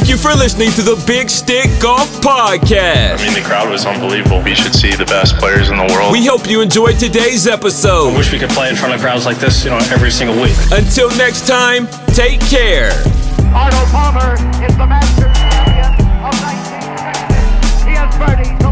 Thank 0.05 0.21
you 0.21 0.29
for 0.29 0.37
listening 0.37 0.69
to 0.73 0.83
the 0.83 1.03
Big 1.07 1.31
Stick 1.31 1.65
Golf 1.81 2.21
Podcast. 2.21 3.17
I 3.17 3.25
mean, 3.25 3.33
the 3.33 3.41
crowd 3.41 3.71
was 3.71 3.87
unbelievable. 3.87 4.39
We 4.43 4.53
should 4.53 4.75
see 4.75 4.93
the 4.93 5.05
best 5.05 5.35
players 5.37 5.71
in 5.71 5.77
the 5.77 5.83
world. 5.91 6.11
We 6.11 6.23
hope 6.23 6.47
you 6.47 6.61
enjoyed 6.61 6.99
today's 6.99 7.47
episode. 7.47 8.13
I 8.13 8.15
wish 8.15 8.31
we 8.31 8.37
could 8.37 8.51
play 8.51 8.69
in 8.69 8.75
front 8.75 8.93
of 8.93 9.01
crowds 9.01 9.25
like 9.25 9.37
this, 9.37 9.63
you 9.63 9.71
know, 9.71 9.79
every 9.89 10.11
single 10.11 10.39
week. 10.39 10.53
Until 10.71 11.09
next 11.17 11.47
time, 11.47 11.87
take 12.13 12.39
care. 12.41 12.91
Arnold 13.49 13.89
Palmer 13.89 14.35
is 14.63 14.77
the 14.77 14.85
master 14.85 15.25
champion 15.33 15.89
of 16.21 16.37
1960. 16.37 17.89
He 17.89 17.95
has 17.97 18.13
birdied. 18.13 18.64